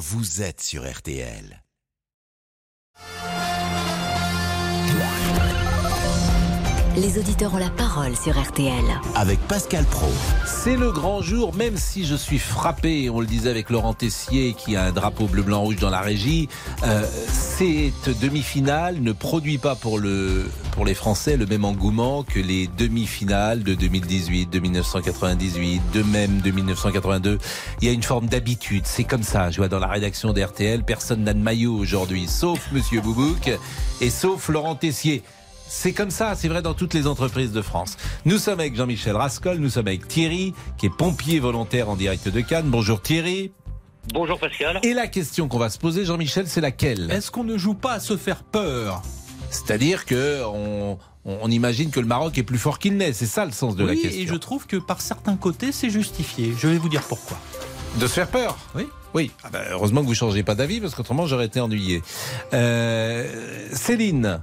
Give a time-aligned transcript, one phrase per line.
[0.00, 1.62] vous êtes sur RTL.
[7.00, 8.84] Les auditeurs ont la parole sur RTL.
[9.14, 10.08] Avec Pascal Pro.
[10.44, 14.52] C'est le grand jour, même si je suis frappé, on le disait avec Laurent Tessier
[14.52, 16.50] qui a un drapeau bleu, blanc, rouge dans la régie.
[16.84, 22.38] Euh, cette demi-finale ne produit pas pour, le, pour les Français le même engouement que
[22.38, 27.38] les demi-finales de 2018, de 1998, de même de 1982.
[27.80, 29.50] Il y a une forme d'habitude, c'est comme ça.
[29.50, 33.50] Je vois dans la rédaction d'RTL, personne n'a de maillot aujourd'hui, sauf Monsieur Boubouk
[34.02, 35.22] et sauf Laurent Tessier.
[35.72, 37.96] C'est comme ça, c'est vrai dans toutes les entreprises de France.
[38.24, 42.28] Nous sommes avec Jean-Michel Rascol, nous sommes avec Thierry, qui est pompier volontaire en direct
[42.28, 42.68] de Cannes.
[42.68, 43.52] Bonjour Thierry.
[44.12, 44.80] Bonjour Pascal.
[44.82, 47.08] Et la question qu'on va se poser, Jean-Michel, c'est laquelle?
[47.12, 49.00] Est-ce qu'on ne joue pas à se faire peur?
[49.50, 53.12] C'est-à-dire que on, on imagine que le Maroc est plus fort qu'il n'est.
[53.12, 54.20] C'est ça le sens de la Oui, question.
[54.22, 56.52] et je trouve que par certains côtés, c'est justifié.
[56.58, 57.38] Je vais vous dire pourquoi.
[58.00, 58.58] De se faire peur?
[58.74, 58.88] Oui.
[59.14, 59.30] Oui.
[59.44, 62.02] Ah ben, heureusement que vous changez pas d'avis parce qu'autrement j'aurais été ennuyé.
[62.54, 64.40] Euh, Céline,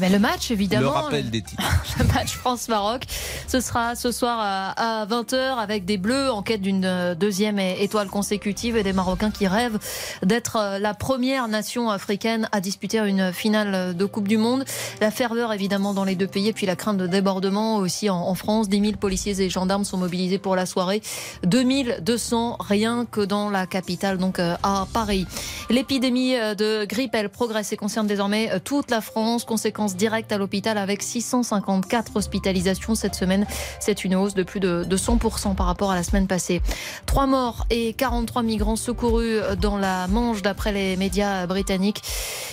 [0.00, 0.92] Ben, le match, évidemment.
[0.92, 1.62] le rappel des titres.
[1.98, 3.04] le match France-Maroc.
[3.46, 8.08] Ce sera ce soir à, 20h avec des Bleus en quête d'une euh, deuxième étoile
[8.08, 9.78] consécutive et des Marocains qui rêvent
[10.22, 14.64] d'être euh, la première nation africaine à disputer une finale de Coupe du Monde.
[15.02, 18.16] La ferveur évidemment dans les deux pays et puis la crainte de débordement aussi en,
[18.16, 18.70] en France.
[18.70, 21.02] 10 000 policiers et gendarmes sont mobilisés pour la soirée.
[21.44, 25.26] 2200 rien que dans la capitale, donc euh, à Paris.
[25.68, 29.44] L'épidémie de grippe, elle progresse et concerne désormais toute la France.
[29.44, 33.46] Conséquence directe à l'hôpital avec 654 hospitalisations cette semaine.
[33.78, 36.62] C'est une hausse de plus de, de 100% par rapport à la semaine passée.
[37.06, 42.02] Trois morts et 43 migrants secourus dans la Manche d'après les médias britanniques.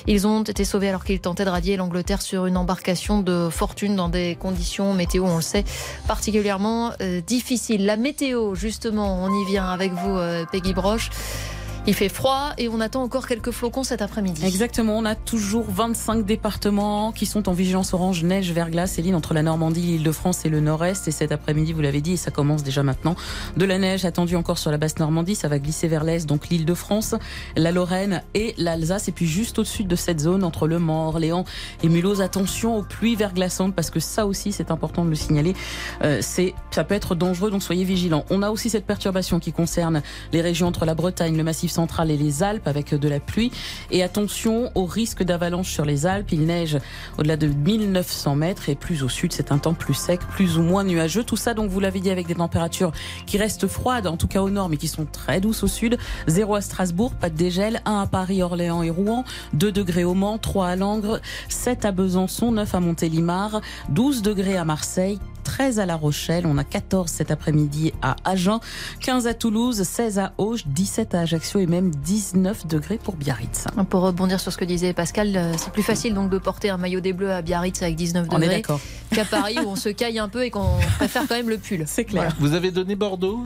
[0.07, 3.95] Ils ont été sauvés alors qu'ils tentaient de radier l'Angleterre sur une embarcation de fortune
[3.95, 5.63] dans des conditions météo, on le sait,
[6.07, 7.85] particulièrement euh, difficiles.
[7.85, 11.09] La météo, justement, on y vient avec vous, euh, Peggy Broche.
[11.89, 14.45] Il fait froid et on attend encore quelques flocons cet après-midi.
[14.45, 19.33] Exactement, on a toujours 25 départements qui sont en vigilance orange, neige, verglas, Céline, entre
[19.33, 21.07] la Normandie, l'Île-de-France et le Nord-Est.
[21.07, 23.15] Et cet après-midi, vous l'avez dit, et ça commence déjà maintenant,
[23.55, 26.49] de la neige attendue encore sur la basse Normandie, ça va glisser vers l'Est, donc
[26.49, 27.15] l'Île-de-France,
[27.55, 29.07] la Lorraine et l'Alsace.
[29.07, 31.45] Et puis juste au-dessus de cette zone, entre Le Mans, Orléans
[31.83, 35.55] et Mulhouse, attention aux pluies verglaçantes, parce que ça aussi, c'est important de le signaler,
[36.03, 38.25] euh, c'est, ça peut être dangereux, donc soyez vigilants.
[38.29, 40.01] On a aussi cette perturbation qui concerne
[40.33, 43.51] les régions entre la Bretagne, le Massif central et les Alpes avec de la pluie.
[43.91, 46.31] Et attention au risque d'avalanche sur les Alpes.
[46.31, 46.77] Il neige
[47.17, 50.63] au-delà de 1900 mètres et plus au sud, c'est un temps plus sec, plus ou
[50.63, 51.23] moins nuageux.
[51.23, 52.91] Tout ça, donc, vous l'avez dit, avec des températures
[53.25, 55.97] qui restent froides, en tout cas au nord, mais qui sont très douces au sud.
[56.27, 57.81] 0 à Strasbourg, pas de dégel.
[57.85, 59.23] 1 à Paris, Orléans et Rouen.
[59.53, 64.57] 2 degrés au Mans, 3 à Langres, 7 à Besançon, 9 à Montélimar, 12 degrés
[64.57, 68.59] à Marseille, 13 à La Rochelle, on a 14 cet après-midi à Agen,
[68.99, 73.65] 15 à Toulouse, 16 à Auch, 17 à Ajaccio et même 19 degrés pour Biarritz.
[73.89, 76.77] Pour rebondir sur ce que disait Pascal, euh, c'est plus facile donc de porter un
[76.77, 78.63] maillot des Bleus à Biarritz avec 19 On est degrés
[79.13, 81.83] qu'à Paris où on se caille un peu et qu'on préfère quand même le pull.
[81.85, 82.35] C'est clair.
[82.39, 83.45] Vous avez donné Bordeaux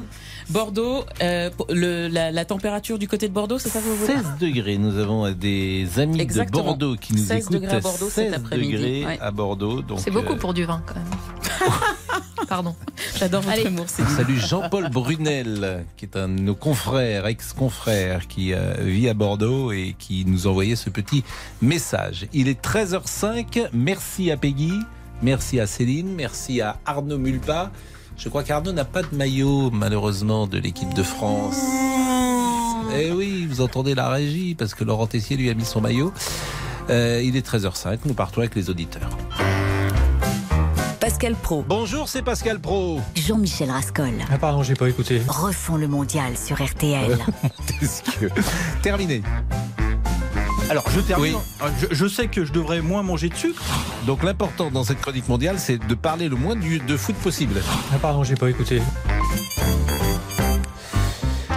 [0.49, 4.13] Bordeaux, euh, le- la, la température du côté de Bordeaux, c'est ça que vous voulez
[4.13, 4.77] 16 degrés.
[4.77, 6.59] Nous avons des amis Exactement.
[6.63, 7.53] de Bordeaux qui nous 16 écoutent.
[7.53, 8.71] degrés à Bordeaux cet 16 après-midi.
[8.73, 9.19] degrés Ouais.
[9.21, 9.81] à Bordeaux.
[9.81, 11.71] donc, C'est beaucoup euh, pour du vin quand même.
[12.47, 12.75] Pardon.
[13.19, 13.67] J'adore votre Allez.
[13.67, 13.85] humour.
[13.87, 19.71] Salut Jean-Paul Brunel, qui est un de nos confrères, ex-confrères, qui euh, vit à Bordeaux
[19.71, 21.23] et qui nous envoyait ce petit
[21.61, 22.27] message.
[22.33, 23.69] Il est 13h05.
[23.73, 24.73] Merci à Peggy,
[25.21, 27.71] merci à Céline, merci à Arnaud Mulpa.
[28.17, 31.59] Je crois qu'Arnaud n'a pas de maillot, malheureusement, de l'équipe de France.
[32.97, 36.11] Eh oui, vous entendez la régie, parce que Laurent Tessier lui a mis son maillot.
[36.89, 39.09] Euh, il est 13h05, nous partons avec les auditeurs.
[41.11, 43.01] Pascal Pro, Bonjour, c'est Pascal Pro.
[43.15, 44.13] Jean-Michel Rascol.
[44.31, 45.21] Ah pardon, j'ai pas écouté.
[45.27, 47.17] Refont le mondial sur RTL.
[48.81, 49.21] Terminé.
[50.69, 51.35] Alors, je termine.
[51.35, 51.67] Oui.
[51.81, 53.61] Je, je sais que je devrais moins manger de sucre.
[54.07, 57.61] Donc l'important dans cette chronique mondiale, c'est de parler le moins du- de foot possible.
[57.93, 58.81] Ah pardon, j'ai pas écouté.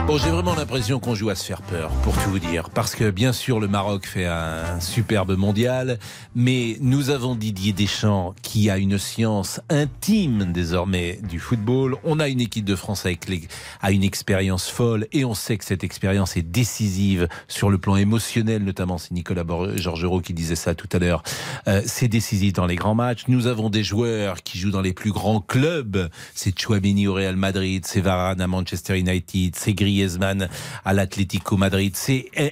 [0.06, 2.68] Bon, j'ai vraiment l'impression qu'on joue à se faire peur, pour tout vous dire.
[2.68, 5.98] Parce que bien sûr, le Maroc fait un superbe mondial,
[6.34, 11.96] mais nous avons Didier Deschamps qui a une science intime désormais du football.
[12.04, 13.48] On a une équipe de France avec les,
[13.80, 17.96] a une expérience folle et on sait que cette expérience est décisive sur le plan
[17.96, 19.44] émotionnel, notamment c'est Nicolas
[19.76, 21.22] Georgerot qui disait ça tout à l'heure.
[21.66, 23.22] Euh, c'est décisif dans les grands matchs.
[23.28, 26.10] Nous avons des joueurs qui jouent dans les plus grands clubs.
[26.34, 30.48] C'est Chouameni au Real Madrid, c'est Varane à Manchester United, c'est Griezmann Griezmann
[30.84, 31.94] à l'Atlético Madrid.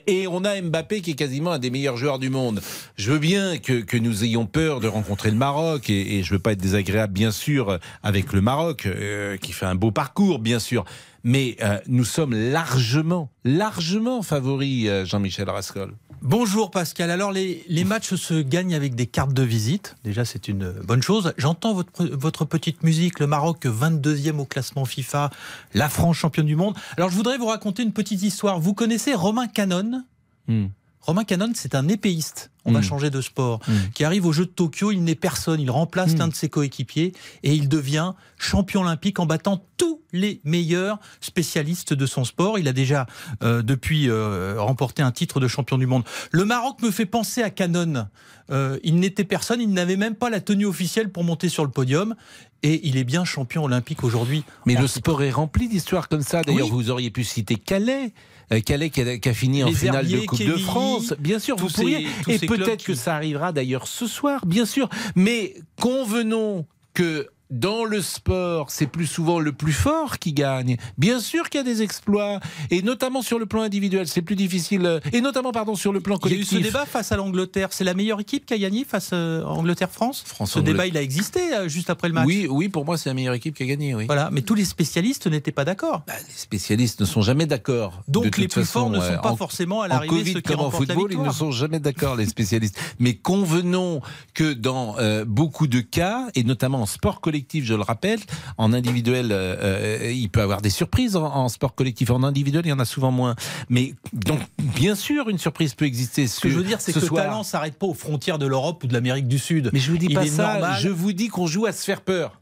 [0.07, 2.61] Et on a Mbappé qui est quasiment un des meilleurs joueurs du monde.
[2.97, 6.33] Je veux bien que, que nous ayons peur de rencontrer le Maroc et, et je
[6.33, 10.39] veux pas être désagréable bien sûr avec le Maroc euh, qui fait un beau parcours
[10.39, 10.85] bien sûr.
[11.25, 15.93] Mais euh, nous sommes largement, largement favoris, euh, Jean-Michel Rascol.
[16.25, 17.11] Bonjour Pascal.
[17.11, 19.97] Alors les, matchs se gagnent avec des cartes de visite.
[20.05, 21.35] Déjà c'est une bonne chose.
[21.37, 25.31] J'entends votre, votre petite musique, le Maroc 22e au classement FIFA,
[25.75, 26.77] la France championne du monde.
[26.97, 28.61] Alors je voudrais vous raconter une petite histoire.
[28.61, 30.05] Vous connaissez Romain Canon?
[30.47, 30.67] Hmm.
[31.03, 32.51] Romain Canon, c'est un épéiste.
[32.65, 32.75] On mmh.
[32.75, 33.61] va changer de sport.
[33.67, 33.73] Mmh.
[33.95, 35.61] Qui arrive aux Jeux de Tokyo, il n'est personne.
[35.61, 36.19] Il remplace mmh.
[36.19, 37.13] l'un de ses coéquipiers
[37.43, 42.59] et il devient champion olympique en battant tous les meilleurs spécialistes de son sport.
[42.59, 43.07] Il a déjà
[43.43, 46.05] euh, depuis euh, remporté un titre de champion du monde.
[46.31, 48.07] Le Maroc me fait penser à Canon.
[48.51, 51.71] Euh, il n'était personne, il n'avait même pas la tenue officielle pour monter sur le
[51.71, 52.15] podium.
[52.63, 54.45] Et il est bien champion olympique aujourd'hui.
[54.67, 56.43] Mais le sport est rempli d'histoires comme ça.
[56.43, 58.13] D'ailleurs, vous auriez pu citer Calais.
[58.61, 61.15] Calais qui a, qui a fini en finale de Coupe de France.
[61.19, 62.07] Bien sûr, vous pourriez.
[62.29, 64.89] Et peut-être que ça arrivera d'ailleurs ce soir, bien sûr.
[65.15, 70.79] Mais convenons que dans le sport, c'est plus souvent le plus fort qui gagne.
[70.97, 72.41] Bien sûr qu'il y a des exploits,
[72.71, 76.01] et notamment sur le plan individuel, c'est plus difficile, euh, et notamment pardon sur le
[76.01, 76.51] plan collectif.
[76.51, 77.69] Il y a eu ce débat face à l'Angleterre.
[77.73, 80.25] C'est la meilleure équipe qui a gagné face à euh, Angleterre-France.
[80.47, 82.27] ce débat, il a existé euh, juste après le match.
[82.27, 83.95] Oui, oui, pour moi, c'est la meilleure équipe qui a gagné.
[83.95, 84.07] Oui.
[84.07, 86.03] Voilà, mais tous les spécialistes n'étaient pas d'accord.
[86.07, 88.03] Bah, les spécialistes ne sont jamais d'accord.
[88.09, 91.13] Donc les plus forts ne sont pas forcément à l'arrivée ceux qui comme en football,
[91.13, 92.79] ils ne sont jamais d'accord les spécialistes.
[92.99, 94.01] mais convenons
[94.33, 94.97] que dans
[95.27, 98.21] beaucoup de cas, et notamment en sport collectif, je le rappelle
[98.59, 99.57] en individuel, euh,
[100.03, 102.11] euh, il peut avoir des surprises en, sport collectif.
[102.11, 103.35] En individuel, il y en a souvent moins.
[103.69, 106.27] Mais donc, bien sûr, une surprise peut exister.
[106.27, 108.83] Ce que je veux dire, c'est que le talent s'arrête pas aux frontières de l'Europe
[108.85, 109.71] ou de l'Amérique du Sud.
[109.73, 110.79] Mais je vous dis pas ça.
[110.79, 112.39] Je vous dis qu'on joue à se faire peur.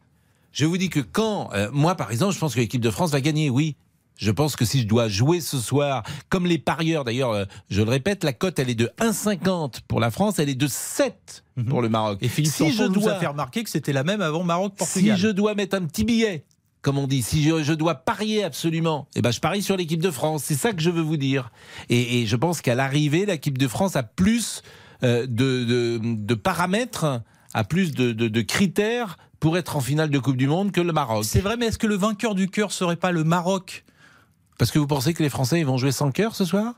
[0.52, 3.12] Je vous dis que quand, euh, moi par exemple, je pense que l'équipe de France
[3.12, 3.76] va gagner, oui.
[4.20, 7.88] Je pense que si je dois jouer ce soir, comme les parieurs, d'ailleurs, je le
[7.88, 11.64] répète, la cote, elle est de 1,50 pour la France, elle est de 7 mhm.
[11.64, 12.18] pour le Maroc.
[12.20, 15.16] Et Philippe si je dois faire remarquer que c'était la même avant Maroc-Portugal.
[15.16, 16.44] Si je dois mettre un petit billet,
[16.82, 20.10] comme on dit, si je, dois parier absolument, eh ben je parie sur l'équipe de
[20.10, 20.44] France.
[20.44, 21.50] C'est ça que je veux vous dire.
[21.88, 24.62] Et, je pense qu'à l'arrivée, l'équipe de France a plus
[25.02, 27.22] euh, de, de, paramètres,
[27.54, 30.92] a plus de, de critères pour être en finale de Coupe du Monde que le
[30.92, 31.24] Maroc.
[31.24, 33.84] C'est vrai, mais est-ce que le vainqueur du cœur serait pas le Maroc?
[34.60, 36.74] Parce que vous pensez que les Français ils vont jouer sans cœur ce soir?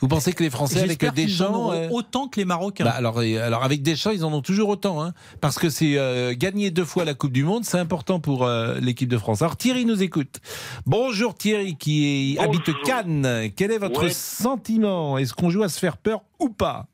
[0.00, 1.90] Vous pensez que les Français avec Deschamps euh...
[1.90, 2.84] autant que les Marocains.
[2.84, 5.12] Bah alors, alors avec Deschamps ils en ont toujours autant hein,
[5.42, 8.80] parce que c'est euh, gagner deux fois la Coupe du Monde c'est important pour euh,
[8.80, 9.42] l'équipe de France.
[9.42, 10.40] Alors Thierry nous écoute.
[10.86, 13.50] Bonjour Thierry qui habite Cannes.
[13.54, 15.18] Quel est votre sentiment?
[15.18, 16.86] Est-ce qu'on joue à se faire peur ou pas?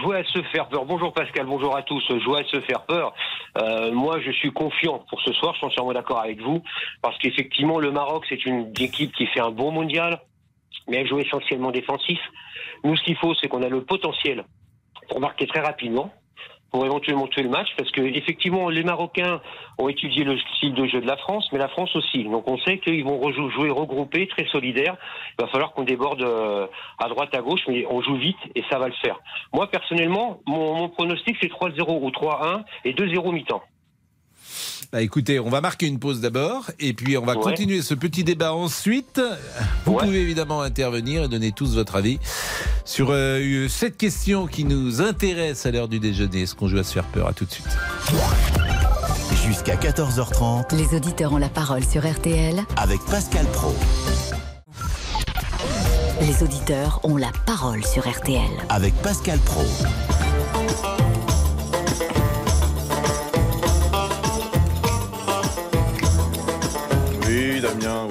[0.00, 0.86] Jouer à se faire peur.
[0.86, 2.02] Bonjour Pascal, bonjour à tous.
[2.20, 3.12] Jouer à se faire peur.
[3.58, 5.52] Euh, moi, je suis confiant pour ce soir.
[5.52, 6.62] Je suis entièrement d'accord avec vous
[7.02, 10.20] parce qu'effectivement, le Maroc, c'est une équipe qui fait un bon mondial,
[10.88, 12.18] mais elle joue essentiellement défensif.
[12.82, 14.44] Nous, ce qu'il faut, c'est qu'on a le potentiel
[15.08, 16.12] pour marquer très rapidement
[16.74, 19.40] pour éventuellement tuer le match, parce que effectivement les Marocains
[19.78, 22.24] ont étudié le style de jeu de la France, mais la France aussi.
[22.24, 24.96] Donc on sait qu'ils vont jouer regroupés, très solidaires.
[25.38, 26.66] Il va falloir qu'on déborde euh,
[26.98, 29.20] à droite, à gauche, mais on joue vite et ça va le faire.
[29.52, 33.62] Moi personnellement, mon, mon pronostic c'est 3-0 ou 3-1 et 2-0 mi-temps.
[34.92, 38.24] Bah écoutez, on va marquer une pause d'abord et puis on va continuer ce petit
[38.24, 39.20] débat ensuite.
[39.84, 42.18] Vous pouvez évidemment intervenir et donner tous votre avis
[42.84, 46.42] sur euh, cette question qui nous intéresse à l'heure du déjeuner.
[46.42, 47.28] Est-ce qu'on joue à se faire peur?
[47.28, 47.66] À tout de suite.
[49.46, 50.74] Jusqu'à 14h30.
[50.76, 53.74] Les auditeurs ont la parole sur RTL avec Pascal Pro.
[56.20, 59.64] Les auditeurs ont la parole sur RTL avec Pascal Pro.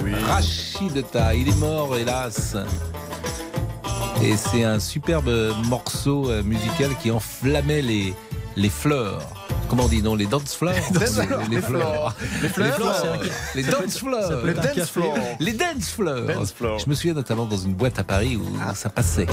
[0.03, 0.11] Oui.
[0.27, 1.05] Rachid
[1.35, 2.55] il est mort, hélas.
[4.23, 9.42] Et c'est un superbe morceau euh, musical qui enflammait les fleurs
[9.73, 10.75] comment on dit non les dance floors
[11.49, 12.15] les, fleurs.
[12.39, 12.75] les fleurs.
[13.55, 17.73] Les dance floors les dance floors les dance floors je me souviens notamment dans une
[17.73, 18.75] boîte à Paris où ah.
[18.75, 19.25] ça passait.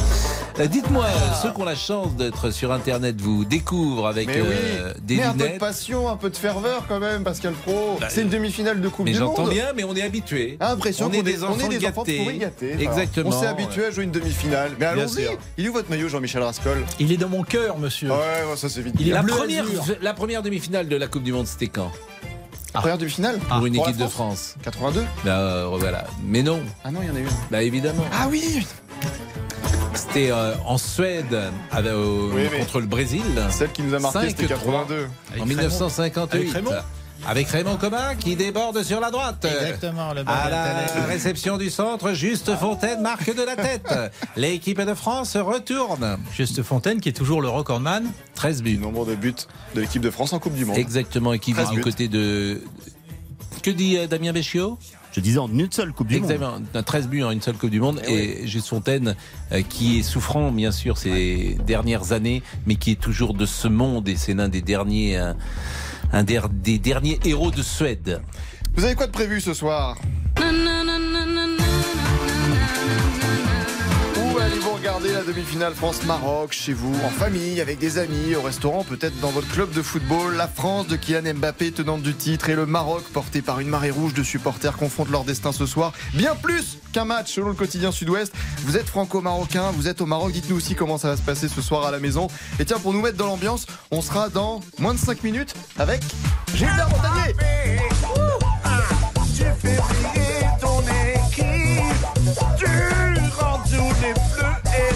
[0.58, 1.40] Euh, dites-moi ah.
[1.42, 5.42] ceux qui ont la chance d'être sur internet vous découvrent avec euh, des mais lunettes
[5.42, 7.98] un peu de passion un peu de ferveur quand même Pascal Pro.
[8.00, 9.20] Bah, c'est une demi-finale de Coupe du Monde.
[9.20, 10.56] mais j'entends bien mais on est habitué.
[10.58, 12.76] Ah, impression on, est des enfants, on est des enfants gâtés.
[12.80, 13.28] exactement.
[13.28, 14.72] on s'est habitué à jouer une demi-finale.
[14.78, 15.28] Mais allons-y.
[15.58, 16.82] il est où votre maillot Jean-Michel Rascol?
[16.98, 18.10] Il est dans mon cœur monsieur.
[18.10, 18.16] Ouais
[18.56, 19.12] ça c'est vite il est
[20.00, 21.90] la première première demi-finale de la Coupe du Monde, c'était quand
[22.72, 22.78] ah.
[22.78, 26.04] Première demi-finale Pour une équipe de France 82 bah, euh, voilà.
[26.24, 26.60] Mais non.
[26.84, 28.04] Ah non, il y en a eu Bah évidemment.
[28.12, 28.64] Ah oui
[29.92, 31.36] C'était euh, en Suède
[32.60, 33.24] contre le Brésil.
[33.50, 35.08] Celle qui nous a marqué, c'était 82.
[35.40, 36.38] en 1958.
[36.38, 36.70] avec Raymond
[37.80, 39.44] Coma qui déborde sur la droite.
[39.44, 43.92] Exactement, le À la réception du centre, Juste Fontaine marque de la tête.
[44.36, 46.18] L'équipe de France retourne.
[46.34, 48.04] Juste Fontaine qui est toujours le recordman.
[48.34, 48.78] 13 Du buts.
[48.78, 49.34] nombre de buts
[49.74, 50.78] de l'équipe de France en Coupe du Monde.
[50.78, 52.62] Exactement, et qui va 13 du côté de.
[53.62, 54.78] Que dit euh, Damien Béchiot?
[55.12, 56.30] Je disais en une seule Coupe du Monde.
[56.30, 58.00] Exactement, un 13 buts en une seule Coupe du Monde.
[58.06, 59.14] Et Juste Fontaine,
[59.52, 63.68] euh, qui est souffrant, bien sûr, ces dernières années, mais qui est toujours de ce
[63.68, 64.08] monde.
[64.08, 65.34] Et c'est l'un des derniers, euh,
[66.12, 68.20] un der- des derniers héros de Suède.
[68.74, 69.96] Vous avez quoi de prévu ce soir?
[74.90, 79.30] Regarder la demi-finale France-Maroc Chez vous, en famille, avec des amis, au restaurant, peut-être dans
[79.30, 83.04] votre club de football La France de Kylian Mbappé, tenante du titre, et le Maroc,
[83.12, 85.92] porté par une marée rouge de supporters, confrontent leur destin ce soir.
[86.14, 88.32] Bien plus qu'un match, selon le quotidien Sud-Ouest.
[88.64, 90.32] Vous êtes franco-marocain, vous êtes au Maroc.
[90.32, 92.26] Dites-nous aussi comment ça va se passer ce soir à la maison.
[92.58, 96.00] Et tiens, pour nous mettre dans l'ambiance, on sera dans moins de 5 minutes avec
[96.54, 97.34] Gilbert Montagnier.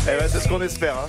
[0.07, 0.97] Eh ben, c'est ce qu'on espère.
[0.99, 1.09] hein.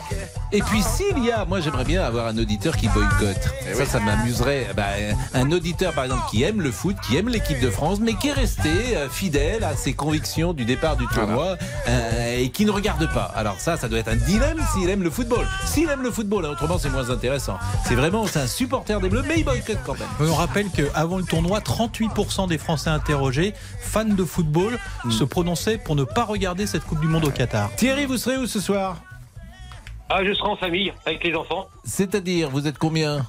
[0.55, 3.49] Et puis s'il y a, moi j'aimerais bien avoir un auditeur qui boycotte.
[3.73, 4.67] ça, ça m'amuserait.
[4.73, 4.85] Bah,
[5.33, 8.29] un auditeur par exemple qui aime le foot, qui aime l'équipe de France, mais qui
[8.29, 11.57] est resté euh, fidèle à ses convictions du départ du tournoi
[11.89, 13.33] euh, et qui ne regarde pas.
[13.35, 15.45] Alors ça, ça doit être un dilemme s'il aime le football.
[15.65, 17.57] S'il aime le football, hein, autrement c'est moins intéressant.
[17.85, 20.07] C'est vraiment, c'est un supporter des Bleus, mais il boycotte quand même.
[20.21, 25.97] On rappelle qu'avant le tournoi, 38% des Français interrogés, fans de football, se prononçaient pour
[25.97, 27.75] ne pas regarder cette Coupe du Monde au Qatar.
[27.75, 29.01] Thierry, vous serez où ce soir?
[30.09, 31.67] Ah, je serai en famille avec les enfants.
[31.83, 33.25] C'est-à-dire, vous êtes combien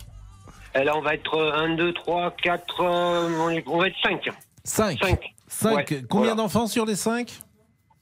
[0.75, 4.29] Et là, on va être 1, 2, 3, 4, on, va être 5.
[4.65, 4.99] 5.
[5.01, 5.35] 5.
[5.49, 5.75] 5.
[5.75, 6.35] Ouais, Combien voilà.
[6.35, 7.31] d'enfants sur les 5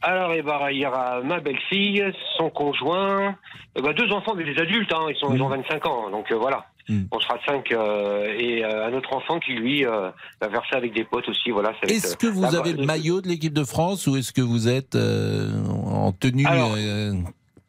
[0.02, 2.04] Alors, eh ben, il y aura ma belle-fille,
[2.36, 3.36] son conjoint,
[3.76, 6.32] eh ben, deux enfants, mais des adultes, hein, ils, sont, ils ont 25 ans, donc
[6.32, 6.66] euh, voilà.
[6.88, 7.04] Mm.
[7.10, 10.92] On sera 5 et euh, un autre enfant qui, lui, euh, va faire ça avec
[10.92, 11.50] des potes aussi.
[11.50, 14.42] Voilà, Est-ce que euh, vous avez le maillot de l'équipe de France ou est-ce que
[14.42, 17.12] vous êtes euh, en tenue Alors, euh,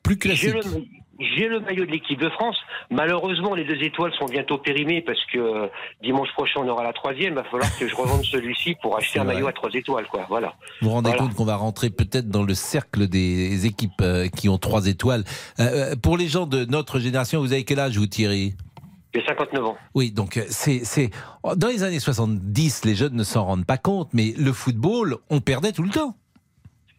[0.06, 0.56] plus classique
[1.20, 2.58] j'ai le maillot de l'équipe de France.
[2.92, 5.68] Malheureusement, les deux étoiles sont bientôt périmées parce que euh,
[6.04, 7.34] dimanche prochain, on aura la troisième.
[7.34, 9.36] Il va falloir que je revende celui-ci pour acheter un vrai.
[9.36, 10.26] maillot à trois étoiles, quoi.
[10.28, 10.54] Voilà.
[10.82, 11.24] Vous vous rendez Voilà.
[11.24, 15.24] compte qu'on va rentrer peut-être dans le cercle des équipes euh, qui ont trois étoiles.
[15.60, 18.56] Euh, pour les gens de notre génération, vous avez quel âge vous Thierry?
[19.14, 19.78] J'ai 59 ans.
[19.94, 21.10] Oui, donc c'est
[21.56, 25.40] dans les années 70, les jeunes ne s'en rendent pas compte, mais le football, on
[25.40, 26.18] perdait tout le temps.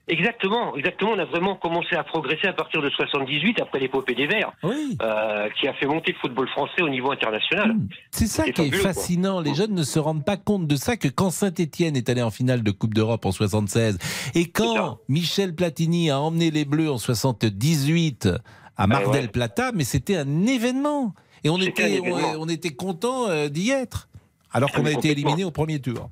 [0.08, 1.12] Exactement, exactement.
[1.12, 4.96] On a vraiment commencé à progresser à partir de 78 après l'épopée des Verts, Oui.
[5.02, 7.74] euh, qui a fait monter le football français au niveau international.
[8.12, 8.78] C'est ça qui est quoi.
[8.78, 9.40] fascinant.
[9.40, 12.30] Les jeunes ne se rendent pas compte de ça que quand Saint-Etienne est allé en
[12.30, 13.98] finale de Coupe d'Europe en 76
[14.36, 14.98] et quand.
[15.08, 18.28] Michel Platini a emmené les Bleus en 78
[18.76, 19.12] à Mar ouais.
[19.20, 21.14] del Plata, mais c'était un événement.
[21.42, 24.08] Et on était, on, on était content euh, d'y être.
[24.52, 26.08] Alors Ah, qu'on a été éliminé au premier tour.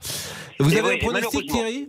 [0.59, 1.49] Vous Et avez ouais, un pronostic.
[1.51, 1.89] Thierry?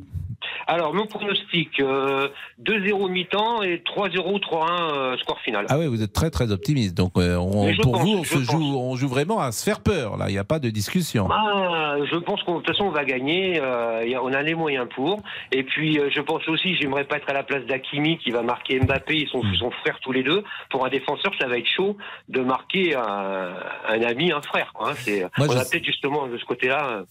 [0.68, 2.28] Alors, mon pronostic, euh,
[2.64, 5.66] 2-0 mi-temps et 3-0, 3-1 euh, score final.
[5.70, 6.96] Ah ouais, vous êtes très très optimiste.
[6.96, 9.82] Donc euh, on- pour pense, vous, on se joue, on joue vraiment à se faire
[9.82, 10.18] peur.
[10.18, 11.28] Là, il n'y a pas de discussion.
[11.32, 13.60] Ah, je pense qu'de toute façon on va gagner.
[13.62, 15.22] euh, y a- on a les moyens pour.
[15.52, 18.42] Et puis euh, je pense aussi, j'aimerais pas être à la place d'Akimi qui va
[18.42, 19.16] marquer Mbappé.
[19.18, 19.52] Ils sont, Hmm.
[19.54, 20.44] ils sont frères tous les deux.
[20.72, 21.96] Pour un défenseur, ça va être chaud
[22.30, 23.54] de marquer un,
[23.88, 24.72] un ami, un frère.
[24.74, 25.28] quoi, hein.
[25.38, 27.04] Moi, on a peut-être justement de ce côté-là euh,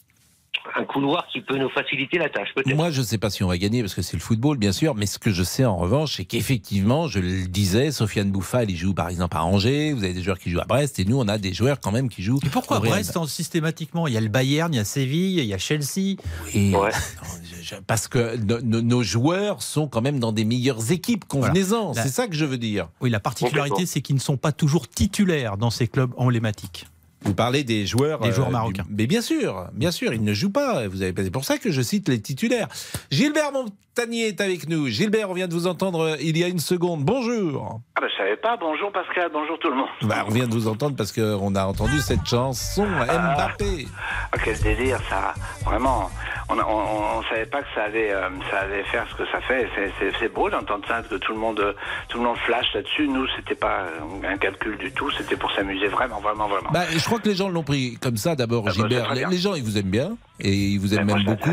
[0.77, 2.49] un couloir qui peut nous faciliter la tâche.
[2.55, 2.75] Peut-être.
[2.77, 4.73] Moi, je ne sais pas si on va gagner parce que c'est le football, bien
[4.73, 4.95] sûr.
[4.95, 8.77] Mais ce que je sais en revanche, c'est qu'effectivement, je le disais, Sofiane Bouffal, il
[8.77, 9.93] joue par exemple à Angers.
[9.93, 11.93] Vous avez des joueurs qui jouent à Brest, et nous, on a des joueurs quand
[11.93, 12.41] même qui jouent.
[12.45, 12.81] Et pourquoi.
[12.81, 14.07] Brest en- systématiquement?
[14.07, 16.17] Il y a le Bayern, il y a Séville, il y a Chelsea.
[16.55, 16.91] Ouais.
[17.63, 21.25] je- Parce que no- no- nos joueurs sont quand même dans des meilleures équipes.
[21.27, 22.03] Convenez-en, Voilà.
[22.03, 22.89] c'est ça que je veux dire.
[23.01, 26.87] Oui, la particularité, c'est qu'ils ne sont pas toujours titulaires dans ces clubs emblématiques.
[27.25, 28.85] Vous parlez des joueurs, Des joueurs du- marocains.
[28.91, 30.87] mais bien sûr, bien sûr, ils ne jouent pas.
[30.89, 32.69] Vous avez, c'est pour ça que je cite les titulaires.
[33.11, 34.89] Gilbert Montagnier est avec nous.
[34.89, 37.03] Gilbert, on vient de vous entendre euh, il y a une seconde.
[37.05, 37.81] Bonjour.
[37.97, 38.57] Ah bah, je savais pas.
[38.59, 39.89] Bonjour Pascal, bonjour tout le monde.
[40.03, 43.87] Bah, on vient de vous entendre parce qu'on a entendu cette chanson Mbappé.
[44.33, 45.33] Ah, quel délire ça.
[45.65, 46.11] Vraiment,
[46.51, 49.15] on, a- on, on- on savait pas que ça allait, euh, ça allait faire ce
[49.15, 49.69] que ça fait.
[49.75, 51.73] C'est- C'est c'est beau d'entendre ça, que tout le monde, euh,
[52.09, 53.09] tout le monde flash là-dessus.
[53.09, 55.11] Nous, c'était pas euh, un calcul du tout.
[55.13, 56.71] C'était pour s'amuser vraiment, vraiment, vraiment.
[56.73, 59.15] Bah, je crois que les gens l'ont pris comme ça d'abord, Ah bah, Gilbert.
[59.15, 61.51] les, gens, ils vous aiment bien et ils vous aiment même beaucoup.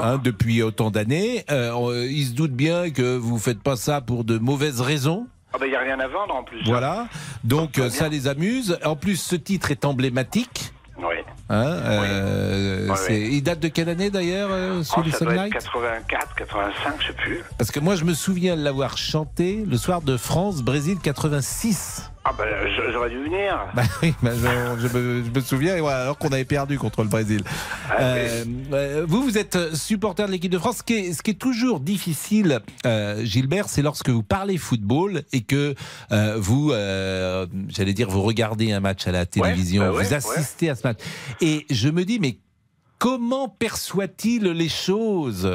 [0.00, 1.44] hein, depuis autant d'années.
[1.50, 5.26] Euh, euh, ils se doutent bien que vous faites pas ça pour de mauvaises raisons.
[5.52, 6.62] Ah bah, y a rien à vendre en plus.
[6.64, 7.06] Voilà.
[7.44, 8.78] Donc euh, ça les amuse.
[8.84, 10.72] En plus, ce titre est emblématique.
[10.96, 11.16] Oui.
[11.50, 13.28] Hein, euh, Oui, c'est- oui.
[13.32, 17.42] Il date de quelle année d'ailleurs, euh, Oh, Sunlight 84, 85, je sais plus.
[17.58, 22.10] Parce que moi, je me souviens l'avoir chanté le soir de France-Brésil 86.
[22.26, 22.46] Ah ben,
[22.90, 23.66] j'aurais dû venir.
[23.74, 27.42] Bah oui, bah, je, me, souviens, alors qu'on avait perdu contre le Brésil.
[27.90, 30.78] Ah euh, euh, vous, vous êtes supporter de l'équipe de France.
[30.78, 35.22] Ce qui est, ce qui est toujours difficile, euh, Gilbert, c'est lorsque vous parlez football
[35.32, 35.74] et que
[36.36, 36.72] vous,
[37.68, 40.98] j'allais dire, vous regardez un match à la télévision, bah vous assistez à ce match.
[41.42, 42.38] Et je me dis, mais
[42.98, 45.46] comment perçoit-il les choses?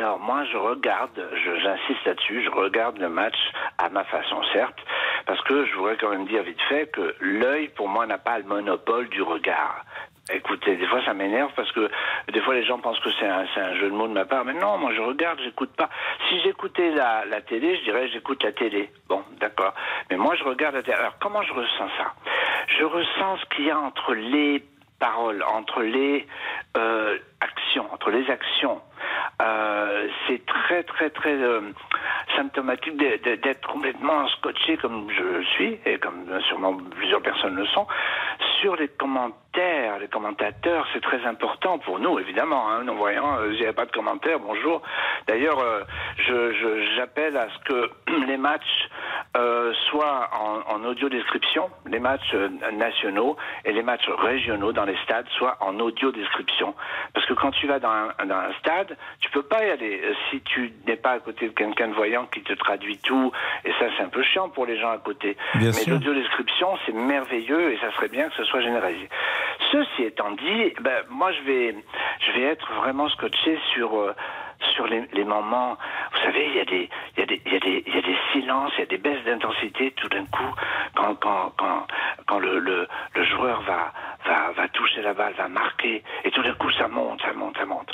[0.00, 1.10] Alors moi je regarde,
[1.44, 3.36] j'insiste là-dessus, je regarde le match
[3.76, 4.78] à ma façon certes,
[5.26, 8.38] parce que je voudrais quand même dire vite fait que l'œil pour moi n'a pas
[8.38, 9.84] le monopole du regard.
[10.32, 11.90] Écoutez, des fois ça m'énerve parce que
[12.32, 14.54] des fois les gens pensent que c'est un, jeu de mots de ma part, mais
[14.54, 15.90] non, moi je regarde, j'écoute pas.
[16.28, 18.90] Si j'écoutais la, la télé, je dirais j'écoute la télé.
[19.06, 19.74] Bon, d'accord.
[20.08, 20.96] Mais moi je regarde la télé.
[20.96, 22.14] Alors comment je ressens ça?
[22.78, 24.64] Je ressens ce qu'il y a entre les
[24.98, 26.26] paroles, entre les
[26.78, 28.80] euh, actions, entre les actions
[29.40, 31.60] euh, c'est très très très euh,
[32.36, 37.86] symptomatique d'être complètement scotché comme je suis et comme sûrement plusieurs personnes le sont
[38.60, 39.40] sur les commentaires,
[39.98, 42.70] les commentateurs, c'est très important pour nous évidemment.
[42.70, 44.38] Hein, non voyant, euh, il n'y a pas de commentaires.
[44.40, 44.82] Bonjour.
[45.26, 45.58] D'ailleurs,
[46.16, 47.90] je j'appelle à ce que
[48.26, 48.88] les matchs
[49.90, 52.34] soient en, en, audio description, les matchs
[52.72, 56.74] nationaux et les matchs régionaux dans les stades soient en audio description,
[57.14, 60.00] parce que quand tu vas dans un, dans un stade tu peux pas y aller
[60.02, 63.32] euh, si tu n'es pas à côté de quelqu'un de voyant qui te traduit tout.
[63.64, 65.36] Et ça, c'est un peu chiant pour les gens à côté.
[65.54, 69.08] Mais l'audio-description, c'est merveilleux et ça serait bien que ce soit généralisé.
[69.80, 71.74] Ceci étant dit, ben, moi, je vais,
[72.20, 73.96] je vais être vraiment scotché sur...
[73.98, 74.14] Euh,
[74.74, 75.78] sur les, moments.
[76.12, 79.90] Vous savez, il y a des, y y silences, il y a des baisses d'intensité
[79.92, 80.54] tout d'un coup
[80.94, 81.86] quand, quand, quand,
[82.26, 82.86] quand le, le,
[83.24, 83.90] joueur va,
[84.26, 87.56] va, va toucher la balle, va marquer, et tout d'un coup ça monte, ça monte,
[87.56, 87.90] ça monte.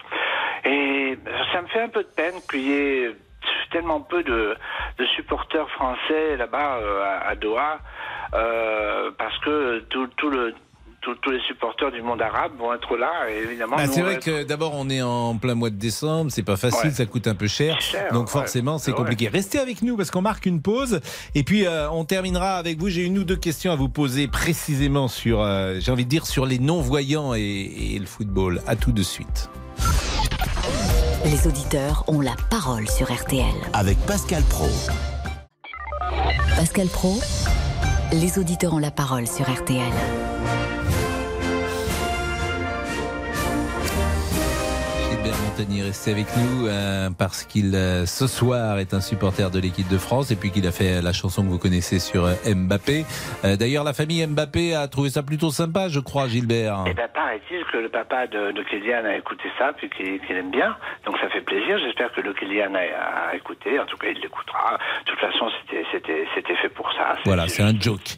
[0.64, 1.16] Et
[1.52, 3.12] ça me fait un peu de peine qu'il y ait
[3.70, 4.56] tellement peu de,
[5.14, 7.78] supporters français là-bas euh, à, Doha,
[8.34, 10.52] euh, parce que tout, tout le
[11.14, 13.10] tous les supporters du monde arabe vont être là.
[13.30, 16.42] Et évidemment, bah, c'est vrai que d'abord on est en plein mois de décembre, c'est
[16.42, 17.78] pas facile, ça coûte un peu cher,
[18.12, 19.28] donc forcément c'est compliqué.
[19.28, 21.00] Restez avec nous parce qu'on marque une pause
[21.34, 22.88] et puis euh, on terminera avec vous.
[22.88, 25.44] J'ai une ou deux questions à vous poser précisément sur,
[25.78, 28.60] j'ai envie de dire, sur les non voyants et, et le football.
[28.66, 29.50] À tout de suite.
[31.24, 33.44] Les auditeurs ont la parole sur RTL.
[33.72, 34.68] Avec Pascal Pro.
[36.56, 37.18] Pascal Pro,
[38.12, 39.92] les auditeurs ont la parole sur RTL.
[45.26, 49.88] Montagnier, restez avec nous euh, parce qu'il euh, ce soir est un supporter de l'équipe
[49.88, 53.04] de France et puis qu'il a fait la chanson que vous connaissez sur euh, Mbappé.
[53.42, 56.84] D'ailleurs, la famille Mbappé a trouvé ça plutôt sympa, je crois, Gilbert.
[56.86, 60.50] Eh bien, paraît-il que le papa de, de Kylian a écouté ça puis qu'il aime
[60.50, 60.76] bien.
[61.04, 61.78] Donc ça fait plaisir.
[61.78, 63.78] J'espère que le Kylian a, écouté.
[63.78, 64.78] En tout cas, il l'écoutera.
[65.06, 65.46] De toute façon,
[65.94, 67.16] c'était fait pour ça.
[67.24, 68.16] Voilà, c'est un joke.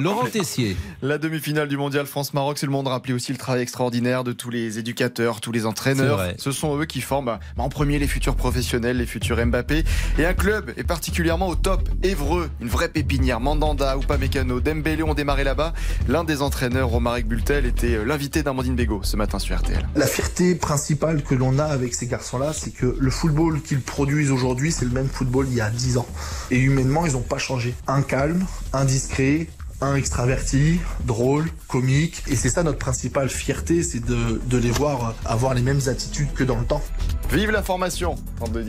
[0.00, 0.76] Laurent Tessier.
[1.02, 4.50] La demi-finale du mondial France-Maroc, c'est le monde rappelé aussi le travail extraordinaire de tous
[4.50, 6.20] les éducateurs, tous les entraîneurs.
[6.42, 9.84] Ce sont eux qui forment bah, en premier les futurs professionnels, les futurs Mbappé.
[10.18, 13.38] Et un club est particulièrement au top, Évreux, une vraie pépinière.
[13.38, 15.72] Mandanda, Upamecano, Dembélé ont démarré là-bas.
[16.08, 19.88] L'un des entraîneurs, Romaric Bultel, était euh, l'invité d'Amandine Bego ce matin sur RTL.
[19.94, 24.32] La fierté principale que l'on a avec ces garçons-là, c'est que le football qu'ils produisent
[24.32, 26.08] aujourd'hui, c'est le même football il y a 10 ans.
[26.50, 27.72] Et humainement, ils n'ont pas changé.
[27.86, 29.46] Un calme, un discret,
[29.82, 32.22] un extraverti, drôle, comique.
[32.28, 36.32] Et c'est ça notre principale fierté, c'est de, de, les voir avoir les mêmes attitudes
[36.34, 36.82] que dans le temps.
[37.30, 38.66] Vive la formation 32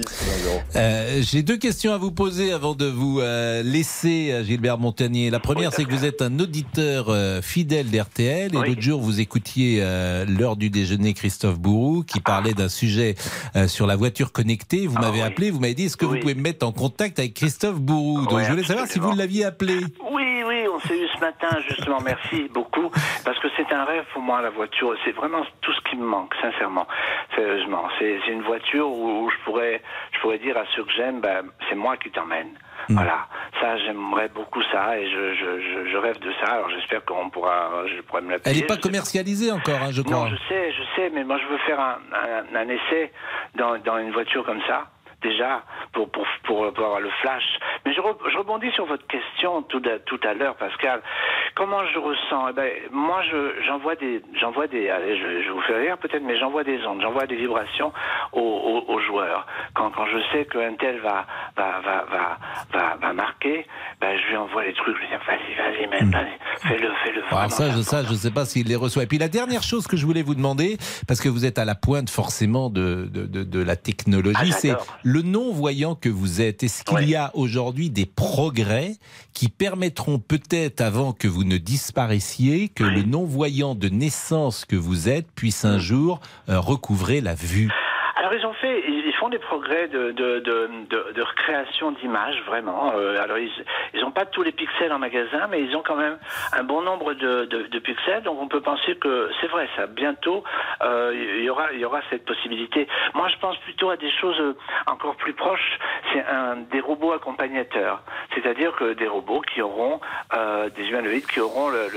[0.76, 5.30] euh, J'ai deux questions à vous poser avant de vous euh, laisser, euh, Gilbert Montagnier.
[5.30, 8.56] La première, c'est que vous êtes un auditeur euh, fidèle d'RTL.
[8.56, 9.84] Et l'autre jour, vous écoutiez
[10.28, 13.15] l'heure du déjeuner Christophe Bourou qui parlait d'un sujet
[13.67, 14.88] sur la voiture connectée.
[14.88, 17.19] Vous ah m'avez appelé, vous m'avez dit, est-ce que vous pouvez me mettre en contact
[17.19, 19.80] avec Christophe Bourou Donc je voulais savoir si vous l'aviez appelé.
[20.12, 21.99] Oui, oui, on s'est ce matin, justement.
[22.01, 22.89] Merci beaucoup.
[23.25, 24.95] Parce que c'est un rêve pour moi, la voiture.
[25.03, 26.87] C'est vraiment tout ce qui me manque, sincèrement.
[27.35, 27.87] Sérieusement.
[27.99, 31.75] C'est une voiture où, je, pourrais, je pourrais dire à ceux que j'aime, ben, c'est
[31.75, 32.49] moi qui t'emmène.
[32.89, 32.95] Hmm.
[32.95, 33.27] Voilà,
[33.61, 36.51] ça j'aimerais beaucoup ça et je, je, je, rêve de ça.
[36.51, 40.01] Alors j'espère qu'on pourra, je pourrais me la Elle n'est pas commercialisée encore, hein, je
[40.01, 40.17] crois.
[40.17, 43.13] Non, je sais, je sais, mais moi je veux faire un, un, un essai
[43.55, 44.87] dans, dans une voiture comme ça
[45.23, 47.43] déjà pour, pour, pour, avoir le flash.
[47.86, 51.01] Mais je, je, rebondis sur votre question tout, tout à l'heure, Pascal.
[51.55, 52.49] Comment je ressens?
[52.49, 53.21] Eh ben, Moi,
[53.65, 57.01] j'envoie des, j'envoie des, allez, je, je, vous fais rire peut-être, mais j'envoie des ondes,
[57.01, 57.91] j'envoie des vibrations
[58.33, 59.45] aux, aux, joueurs.
[59.73, 62.38] Quand, quand je sais qu'un tel va, va, va, va,
[62.71, 63.65] va, va marquer
[63.99, 66.67] ben, je lui envoie les trucs, je lui dis vas-y, vas-y, même, Hmm.
[66.67, 67.23] fais-le, fais-le.
[67.27, 69.03] Alors vraiment, ça, je, ça, je sais pas s'il les reçoit.
[69.03, 71.65] Et puis la dernière chose que je voulais vous demander, parce que vous êtes à
[71.65, 74.73] la pointe forcément de, de, de, de la technologie, Ah, c'est.
[75.13, 76.63] Le non-voyant que vous êtes.
[76.63, 78.93] Est-ce qu'il y a aujourd'hui des progrès
[79.32, 85.10] qui permettront peut-être, avant que vous ne disparaissiez, que le non-voyant de naissance que vous
[85.10, 87.69] êtes puisse un jour euh, recouvrer la vue?
[88.17, 88.82] Alors ils ont fait,
[89.29, 92.93] des progrès de, de, de, de, de recréation d'images vraiment.
[92.95, 96.17] Euh, alors ils n'ont pas tous les pixels en magasin, mais ils ont quand même
[96.53, 98.23] un bon nombre de, de, pixels.
[98.23, 99.88] Donc on peut penser que c'est vrai ça.
[99.88, 100.43] Bientôt
[100.81, 102.88] euh, il y aura y aura cette possibilité.
[103.13, 104.55] Moi je pense plutôt à des choses euh,
[104.88, 105.79] encore plus proches.
[106.12, 106.23] C'est
[106.71, 108.01] des robots accompagnateurs,
[108.36, 109.99] c'est-à-dire que des robots qui auront
[110.36, 111.89] euh, des humanoïdes qui auront le-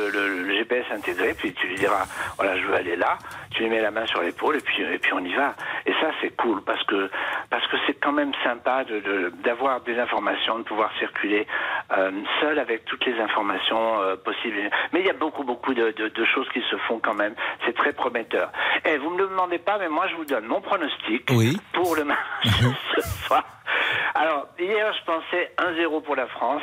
[0.46, 1.34] le GPS intégré.
[1.34, 2.04] Puis tu lui diras
[2.36, 3.18] voilà je veux aller là.
[3.50, 5.54] Tu lui mets la main sur l'épaule et puis et puis on y va.
[5.86, 7.10] Et ça c'est cool parce que
[7.50, 11.46] parce que c'est quand même sympa de de- d'avoir des informations, de pouvoir circuler
[11.96, 14.57] euh, seul avec toutes les informations euh, possibles.
[14.92, 17.35] Mais il y a beaucoup beaucoup de, de, de choses qui se font quand même.
[17.64, 18.50] C'est très prometteur.
[18.85, 21.59] Et vous me le demandez pas, mais moi je vous donne mon pronostic Oui.
[21.72, 22.18] pour le match
[22.94, 23.44] ce soir.
[24.14, 26.62] Alors, hier, je pensais 1-0 pour la France.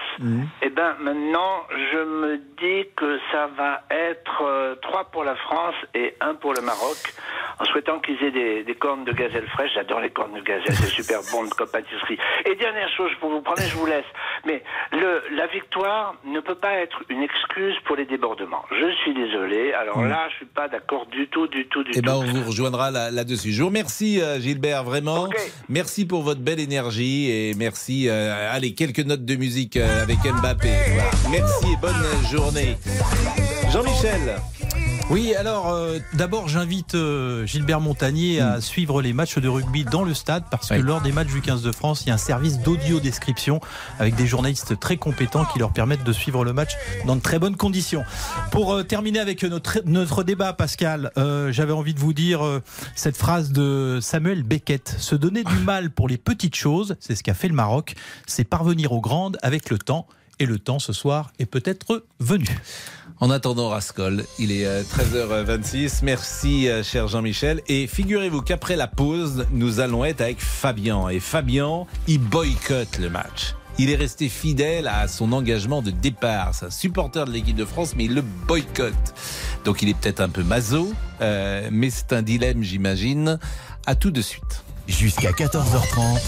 [0.61, 5.75] Et ben maintenant, je me dis que ça va être euh, 3 pour la France
[5.93, 6.97] et 1 pour le Maroc,
[7.59, 9.71] en souhaitant qu'ils aient des, des cornes de gazelle fraîches.
[9.75, 12.17] J'adore les cornes de gazelle, c'est super bon de pâtisserie.
[12.45, 14.05] Et dernière chose, pour vous prendre, je vous laisse.
[14.45, 18.65] Mais le, la victoire ne peut pas être une excuse pour les débordements.
[18.71, 19.73] Je suis désolé.
[19.73, 20.09] Alors Mm.
[20.09, 22.05] là, je suis pas d'accord du tout, du tout, du Eh tout.
[22.05, 23.51] ben, on vous rejoindra là- là-dessus.
[23.51, 25.27] je vous remercie, euh, Gilbert, vraiment.
[25.69, 28.07] Merci pour votre belle énergie et merci.
[28.07, 30.69] euh, allez, quelques notes de musique euh, avec Mbappé.
[31.31, 31.93] Merci et bonne
[32.31, 32.77] journée.
[33.71, 34.35] Jean-Michel.
[35.09, 40.03] Oui, alors euh, d'abord j'invite euh, Gilbert Montagnier à suivre les matchs de rugby dans
[40.03, 40.81] le stade parce que Oui.
[40.81, 43.59] lors des matchs du 15 de France, il y a un service d'audio description
[43.99, 46.71] avec des journalistes très compétents qui leur permettent de suivre le match
[47.05, 48.03] dans de très bonnes conditions.
[48.49, 52.63] Pour euh, terminer avec notre, notre débat, Pascal, euh, j'avais envie de vous dire euh,
[52.95, 57.23] cette phrase de Samuel Beckett se donner du mal pour les petites choses, c'est ce
[57.23, 57.93] qu'a fait le Maroc,
[58.25, 60.07] c'est parvenir aux grandes avec le temps.
[60.39, 62.47] Et le temps ce soir est peut-être venu.
[63.19, 65.99] En attendant Rascol, il est euh, 13h26.
[66.03, 67.61] Merci, euh, cher Jean-Michel.
[67.67, 71.07] Et figurez-vous qu'après la pause, nous allons être avec Fabien.
[71.09, 73.55] Et Fabien, il boycotte le match.
[73.79, 76.53] Il est resté fidèle à son engagement de départ.
[76.53, 78.93] C'est un supporter de l'équipe de France, mais il le boycotte.
[79.63, 83.39] Donc il est peut-être un peu maso, euh, mais c'est un dilemme, j'imagine.
[83.85, 84.63] À tout de suite.
[84.87, 86.19] Jusqu'à 14h30,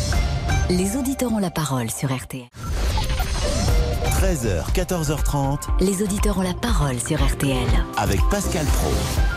[0.69, 2.47] Les auditeurs ont la parole sur RTL.
[4.19, 7.55] 13h, 14h30, Les auditeurs ont la parole sur RTL.
[7.97, 8.91] avec Pascal Pro.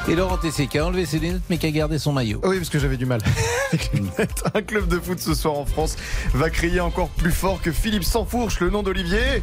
[0.09, 2.41] Et Laurent Tessier qui a enlevé ses lunettes, mais qui a gardé son maillot.
[2.45, 3.21] Oui, parce que j'avais du mal.
[4.55, 5.97] Un club de foot ce soir en France
[6.33, 9.43] va crier encore plus fort que Philippe Sansfourche, le nom d'Olivier.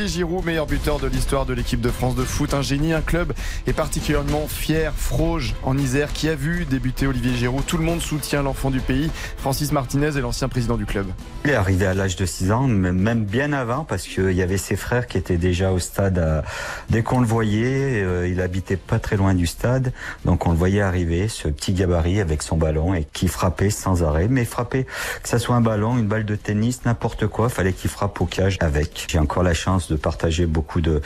[0.00, 3.02] Olivier Giroud, meilleur buteur de l'histoire de l'équipe de France de foot, un génie, un
[3.02, 3.34] club
[3.66, 7.66] et particulièrement fier, Froge en Isère, qui a vu débuter Olivier Giroud.
[7.66, 9.10] Tout le monde soutient l'enfant du pays.
[9.36, 11.06] Francis Martinez est l'ancien président du club.
[11.44, 14.56] Il est arrivé à l'âge de 6 ans, même bien avant, parce qu'il y avait
[14.56, 16.16] ses frères qui étaient déjà au stade.
[16.16, 16.40] euh,
[16.88, 19.92] dès qu'on le voyait, euh, il habitait pas très loin du stade,
[20.24, 24.02] donc on le voyait arriver, ce petit gabarit avec son ballon et qui frappait sans
[24.02, 24.28] arrêt.
[24.30, 24.86] Mais frappait,
[25.22, 28.26] que ça soit un ballon, une balle de tennis, n'importe quoi, fallait qu'il frappe au
[28.26, 29.06] cage avec.
[29.10, 31.00] J'ai encore la chance de partager beaucoup de,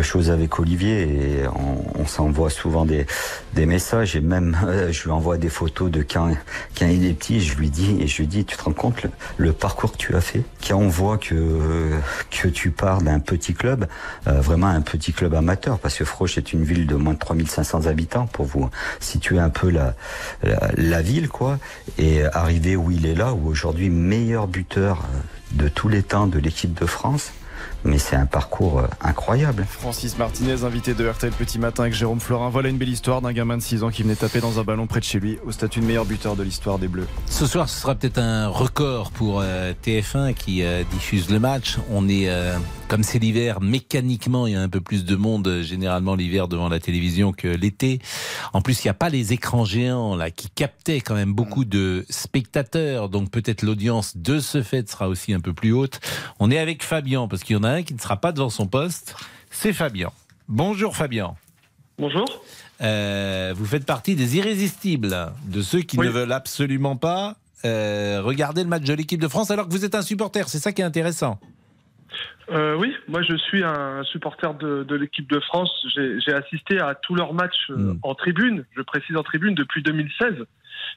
[0.00, 1.48] choses avec Olivier et
[1.98, 3.06] on, s'envoie souvent des,
[3.66, 6.30] messages et même euh, je lui envoie des photos de quand,
[6.80, 7.40] il est petit.
[7.40, 9.02] Je lui dis et je lui dis, tu te rends compte
[9.36, 10.42] le, parcours que tu as fait?
[10.66, 11.90] Quand on voit que
[12.30, 13.86] que tu pars d'un petit club,
[14.26, 17.18] euh, vraiment un petit club amateur, parce que Froche est une ville de moins de
[17.18, 18.70] 3500 habitants pour vous
[19.00, 19.94] situer un peu la,
[20.42, 21.58] la, la ville, quoi,
[21.98, 25.18] et arriver où il est là, où aujourd'hui meilleur buteur euh,
[25.52, 27.32] de tous les temps de l'équipe de France.
[27.84, 29.64] Mais c'est un parcours euh, incroyable.
[29.68, 32.48] Francis Martinez, invité de RTL Petit Matin avec Jérôme Florin.
[32.48, 34.86] Voilà une belle histoire d'un gamin de 6 ans qui venait taper dans un ballon
[34.86, 37.06] près de chez lui au statut de meilleur buteur de l'histoire des Bleus.
[37.26, 41.76] Ce soir, ce sera peut-être un record pour euh, TF1 qui euh, diffuse le match.
[41.90, 42.56] On est, euh,
[42.88, 46.68] comme c'est l'hiver, mécaniquement, il y a un peu plus de monde généralement l'hiver devant
[46.68, 48.00] la télévision que l'été.
[48.52, 51.64] En plus, il n'y a pas les écrans géants là qui captaient quand même beaucoup
[51.64, 53.08] de spectateurs.
[53.08, 56.00] Donc peut-être l'audience de ce fait sera aussi un peu plus haute.
[56.40, 58.66] On est avec Fabien parce qu'il y en a qui ne sera pas devant son
[58.66, 59.16] poste.
[59.50, 60.10] C'est Fabien.
[60.48, 61.34] Bonjour Fabien.
[61.98, 62.26] Bonjour.
[62.80, 66.06] Euh, vous faites partie des irrésistibles, de ceux qui Oui.
[66.06, 69.84] ne veulent absolument pas euh, regarder le match de l'équipe de France alors que vous
[69.84, 70.48] êtes un supporter.
[70.48, 71.40] C'est ça qui est intéressant.
[72.50, 75.70] Euh, oui, moi je suis un supporter de, de l'équipe de France.
[75.94, 77.98] J'ai assisté à tous leurs matchs euh, Mm.
[78.02, 80.34] en tribune, je précise en tribune, depuis 2016.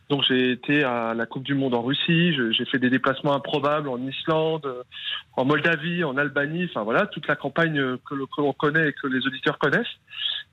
[0.09, 3.87] Donc j'ai été à la Coupe du Monde en Russie, j'ai fait des déplacements improbables
[3.89, 4.83] en Islande, euh,
[5.37, 9.07] en Moldavie, en Albanie, enfin voilà, toute la campagne euh, que l'on connaît et que
[9.07, 9.95] les auditeurs connaissent.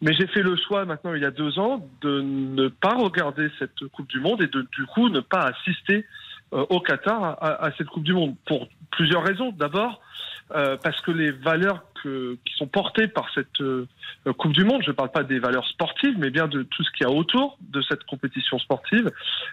[0.01, 3.51] Mais j'ai fait le choix maintenant, il y a deux ans, de ne pas regarder
[3.59, 6.07] cette Coupe du Monde et de du coup ne pas assister
[6.53, 9.53] euh, au Qatar à- à cette Coupe du Monde pour plusieurs raisons.
[9.59, 10.01] D'abord,
[10.55, 13.87] euh, parce que les valeurs que- qui sont portées par cette euh,
[14.39, 16.91] Coupe du Monde, je ne parle pas des valeurs sportives, mais bien de tout ce
[16.93, 19.11] qu'il y a autour de cette compétition sportive,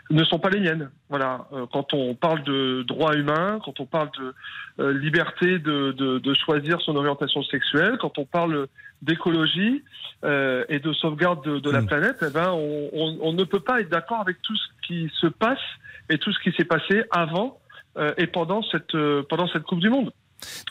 [0.10, 0.90] ne sont pas les miennes.
[1.10, 1.48] Voilà.
[1.54, 4.34] Euh, quand on parle de droits humains, quand on parle de
[4.80, 8.68] euh, liberté de, de- de choisir son orientation sexuelle, quand on parle
[9.02, 9.84] d'écologie
[10.24, 13.60] euh, et de sauvegarde de, de la planète, eh ben, on, on- on ne peut
[13.60, 15.60] pas être d'accord avec tout ce qui se passe
[16.10, 17.60] et tout ce qui s'est passé avant
[17.98, 20.12] euh, et pendant cette, euh, pendant cette Coupe du Monde.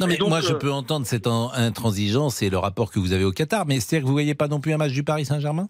[0.00, 3.12] Non, mais donc, moi, je euh, peux entendre cette intransigeance et le rapport que vous
[3.12, 5.24] avez au Qatar, mais c'est-à-dire que vous voyez pas non plus un match du Paris
[5.24, 5.68] Saint-Germain?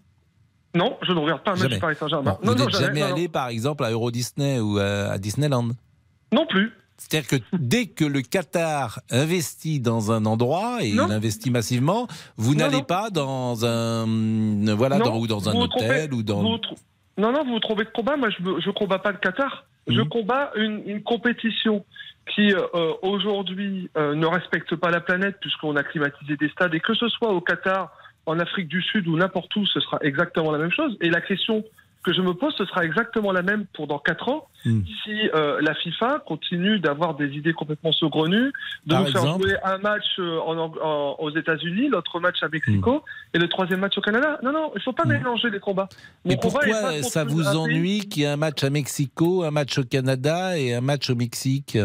[0.75, 1.75] Non, je ne regarde pas un match Jamais.
[1.75, 2.37] du Paris Saint-Germain.
[2.43, 3.13] Vous n'êtes jamais non, non.
[3.13, 5.69] allé, par exemple, à Euro Disney ou à, Disneyland?
[6.33, 6.71] Non plus.
[6.97, 11.07] C'est-à-dire que dès que le Qatar investit dans un endroit et Non.
[11.07, 14.05] il investit massivement, vous n'allez pas dans un
[14.75, 16.15] voilà Non, dans, ou dans un hôtel trompez.
[16.15, 16.59] ou dans Non,
[17.17, 18.15] non, vous vous trompez de combat.
[18.17, 19.65] Moi, je ne je combats pas le Qatar.
[19.87, 20.09] Je Mhm.
[20.09, 21.85] combats une, une compétition
[22.33, 26.73] qui, euh, aujourd'hui, euh, ne respecte pas la planète puisqu'on a climatisé des stades.
[26.73, 27.91] Et que ce soit au Qatar,
[28.25, 30.97] en Afrique du Sud ou n'importe où, ce sera exactement la même chose.
[31.01, 31.63] Et la question
[32.03, 34.47] que je me pose, ce sera exactement la même pour dans quatre ans.
[34.63, 34.83] Mhm.
[35.03, 38.51] Si euh, la FIFA continue d'avoir des idées complètement saugrenues,
[38.85, 42.19] de Par nous faire exemple jouer un match euh, en, Ang- en- aux États-Unis, l'autre
[42.19, 44.39] match à Mexico et le troisième match au Canada.
[44.43, 45.89] Non, non, il ne faut pas mélanger les combats.
[46.23, 49.51] Mon Mais combat pourquoi ça vous ennuie qu'il y ait un match à Mexico, un
[49.51, 51.75] match au Canada et un match au Mexique?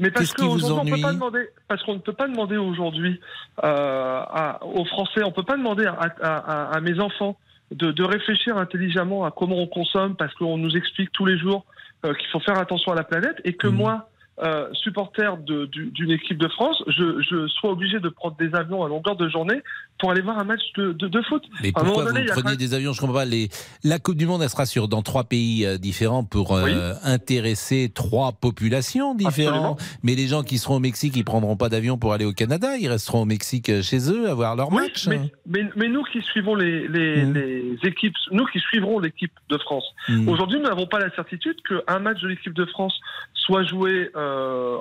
[0.00, 3.20] Mais parce qu'on ne peut pas demander aujourd'hui
[3.62, 4.22] euh,
[4.62, 7.36] aux Français, on peut pas demander à, à- mes enfants
[7.70, 11.64] de, de réfléchir intelligemment à comment on consomme, parce qu'on nous explique tous les jours
[12.04, 13.56] euh, qu'il faut faire attention à la planète, et Mmh.
[13.56, 14.08] que moi,
[14.42, 18.82] euh, supporter du- d'une équipe de France, je, je sois obligé de prendre des avions
[18.84, 19.62] à longueur de journée
[20.00, 21.42] pour aller voir un match de, de- de foot.
[21.62, 22.92] Mais À pourquoi donné, vous y a des avions?
[22.92, 23.24] Je comprends pas.
[23.24, 23.48] Les...
[23.84, 27.90] La Coupe du Monde, elle sera sur dans trois pays euh, différents pour euh, intéresser
[27.94, 29.78] trois populations différentes.
[29.80, 29.98] Absolument.
[30.02, 32.76] Mais les gens qui seront au Mexique, ils prendront pas d'avion pour aller au Canada.
[32.76, 35.06] Ils resteront au Mexique chez eux à voir leur Oui, match.
[35.06, 39.58] mais, mais, mais nous qui suivons les, les, les équipes, nous qui suivrons l'équipe de
[39.58, 40.28] France, Mm.
[40.28, 42.94] aujourd'hui nous n'avons pas la certitude qu'un match de l'équipe de France
[43.32, 44.23] soit joué euh,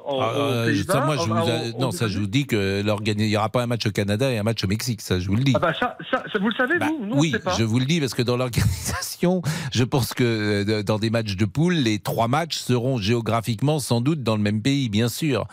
[0.05, 0.93] en, Ah, aux Pays-Bas.
[0.93, 3.63] ça, moi, je vous, a- non, ça, je vous dis que il n'y aura pas
[3.63, 5.01] un match au Canada et un match au Mexique.
[5.01, 5.53] Ça, je vous le dis.
[5.55, 5.97] Ah bah ça,
[6.39, 7.55] vous le savez, vous Nous, on oui, ne sait pas.
[7.57, 10.23] je vous le dis parce que dans l'organisation, je pense que
[10.67, 14.41] euh, dans des matchs de poule, les trois matchs seront géographiquement sans doute dans le
[14.41, 15.47] même pays, bien sûr.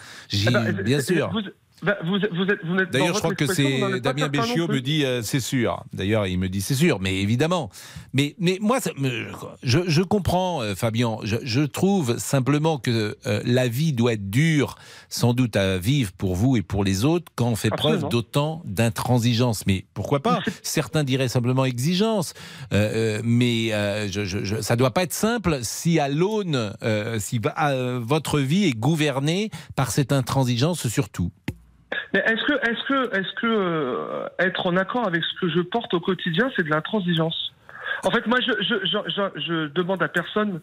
[0.46, 1.31] Ah bah, bien c'est- sûr.
[1.33, 1.40] Vous,
[1.83, 4.81] bah, vous, vous êtes, vous n'êtes dans D'ailleurs, je crois que c'est Damien Béchiot me
[4.81, 5.85] dit euh, c'est sûr.
[5.93, 7.71] D'ailleurs, il me dit c'est sûr, mais évidemment.
[8.12, 8.90] Mais mais moi, ça
[9.62, 11.19] je, je comprends, euh, Fabien.
[11.23, 14.77] Je, je trouve simplement que euh, la vie doit être dure,
[15.09, 18.01] sans doute à vivre pour vous et pour les autres, quand on fait Absolument.
[18.01, 19.66] preuve d'autant d'intransigeance.
[19.66, 20.40] Mais pourquoi pas?
[20.62, 22.35] Certains diraient simplement exigence.
[22.73, 23.71] Euh, mais
[24.11, 26.73] je, ça doit pas être simple si à l'aune,
[27.19, 27.40] si
[28.01, 31.31] votre vie est gouvernée par cette intransigeance surtout.
[32.12, 35.61] Mais est-ce que, est-ce que, est-ce que euh, être en accord avec ce que je
[35.61, 37.53] porte au quotidien, c'est de l'intransigeance?
[38.05, 40.61] En fait, moi, je, je, je, je, demande à personne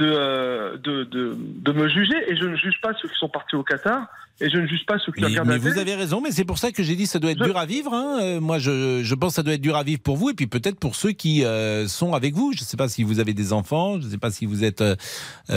[0.00, 3.56] euh, de, de, de me juger et je ne juge pas ceux qui sont partis
[3.56, 4.06] au Qatar
[4.40, 5.80] et je ne juge pas ceux qui Mais, regardent mais la vous télé.
[5.80, 7.66] avez raison, mais c'est pour ça que j'ai dit que ça doit être dur à
[7.66, 7.92] vivre.
[7.92, 8.18] hein.
[8.22, 10.34] Euh, moi, je, je pense que ça doit être dur à vivre pour vous et
[10.34, 12.52] puis peut-être pour ceux qui euh, sont avec vous.
[12.54, 14.62] Je ne sais pas si vous avez des enfants, je ne sais pas si vous
[14.64, 14.94] êtes euh,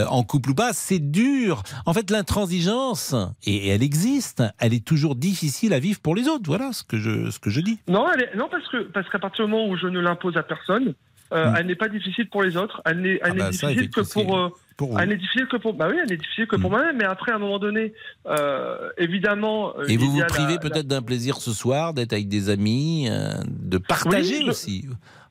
[0.10, 0.74] en couple ou pas.
[0.74, 1.64] C'est dur.
[1.86, 3.16] En fait, l'intransigeance,
[3.46, 6.44] et elle existe, elle est toujours difficile à vivre pour les autres.
[6.48, 7.80] Voilà ce que je, ce que je dis.
[7.88, 10.38] Non, elle est- non parce que parce qu'à partir du moment où je ne l'impose
[10.38, 10.94] à personne,
[11.34, 12.82] euh, elle n'est pas difficile pour les autres.
[12.86, 13.20] Elle n'est Hmm.
[13.24, 14.96] Ah bah difficile que pour, pour vous.
[14.98, 15.00] Hmm.
[15.02, 16.98] elle n'est difficile que pour bah oui, elle n'est difficile que pour moi-même.
[16.98, 17.94] Mais après, à un moment donné,
[18.28, 22.28] euh, évidemment, euh, Et vous vous privez la- peut-être d'un plaisir ce soir, d'être avec
[22.28, 24.86] des amis, euh, de partager Oui, je- aussi.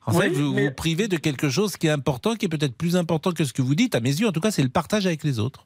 [0.05, 2.49] En Oui, fait, vous mais- vous privez de quelque chose qui est important, qui est
[2.49, 3.93] peut-être plus important que ce que vous dites.
[3.93, 5.65] À mes yeux, en tout cas, c'est le partage avec les autres.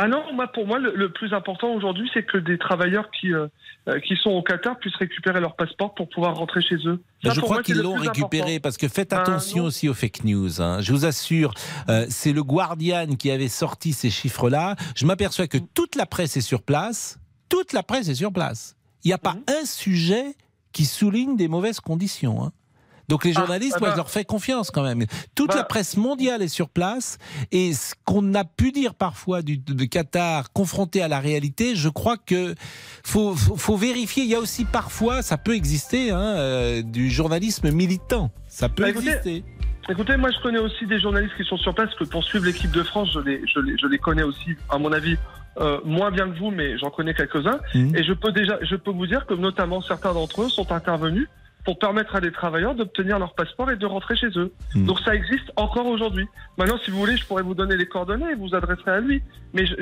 [0.00, 3.32] Ah non, moi, pour moi, le, le plus important aujourd'hui, c'est que des travailleurs qui,
[3.34, 3.48] euh,
[3.88, 7.02] euh, qui sont au Qatar puissent récupérer leur passeport pour pouvoir rentrer chez eux.
[7.24, 8.60] Ça, je crois qu'ils l'ont récupéré important.
[8.62, 10.62] parce que faites Ben, attention aussi aux fake news.
[10.62, 10.80] hein.
[10.82, 11.52] Je vous assure,
[11.88, 14.76] euh, c'est le Guardian qui avait sorti ces chiffres-là.
[14.94, 17.18] Je m'aperçois que toute la presse est sur place.
[17.48, 18.76] Toute la presse est sur place.
[19.04, 19.42] Il n'y a pas Mhm.
[19.62, 20.36] un sujet
[20.72, 22.44] qui souligne des mauvaises conditions.
[22.44, 22.52] hein.
[23.08, 25.04] Donc les Ah, journalistes, ah moi, bah- je leur fais confiance quand même.
[25.34, 27.18] Toute Bah- la presse mondiale est sur place
[27.52, 31.88] et ce qu'on a pu dire parfois du de Qatar confronté à la réalité, je
[31.88, 32.54] crois que
[33.04, 34.24] faut, faut, faut vérifier.
[34.24, 38.30] Il y a aussi parfois, ça peut exister, hein, euh, du journalisme militant.
[38.48, 39.44] Ça peut Bah, exister.
[39.90, 42.70] Écoutez, moi je connais aussi des journalistes qui sont sur place que pour suivre l'équipe
[42.70, 45.16] de France, je les, je les, je les connais aussi, à mon avis,
[45.60, 47.58] euh, moins bien que vous, mais j'en connais quelques-uns.
[47.74, 47.96] Mhm.
[47.96, 51.26] Et je peux déjà, je peux vous dire que notamment certains d'entre eux sont intervenus
[51.68, 54.54] pour permettre à des travailleurs d'obtenir leur passeport et de rentrer chez eux.
[54.74, 54.86] Mhm.
[54.86, 56.26] Donc ça existe encore aujourd'hui.
[56.56, 59.22] Maintenant, si vous voulez, je pourrais vous donner les coordonnées et vous adresserez à lui.
[59.52, 59.74] Mais je,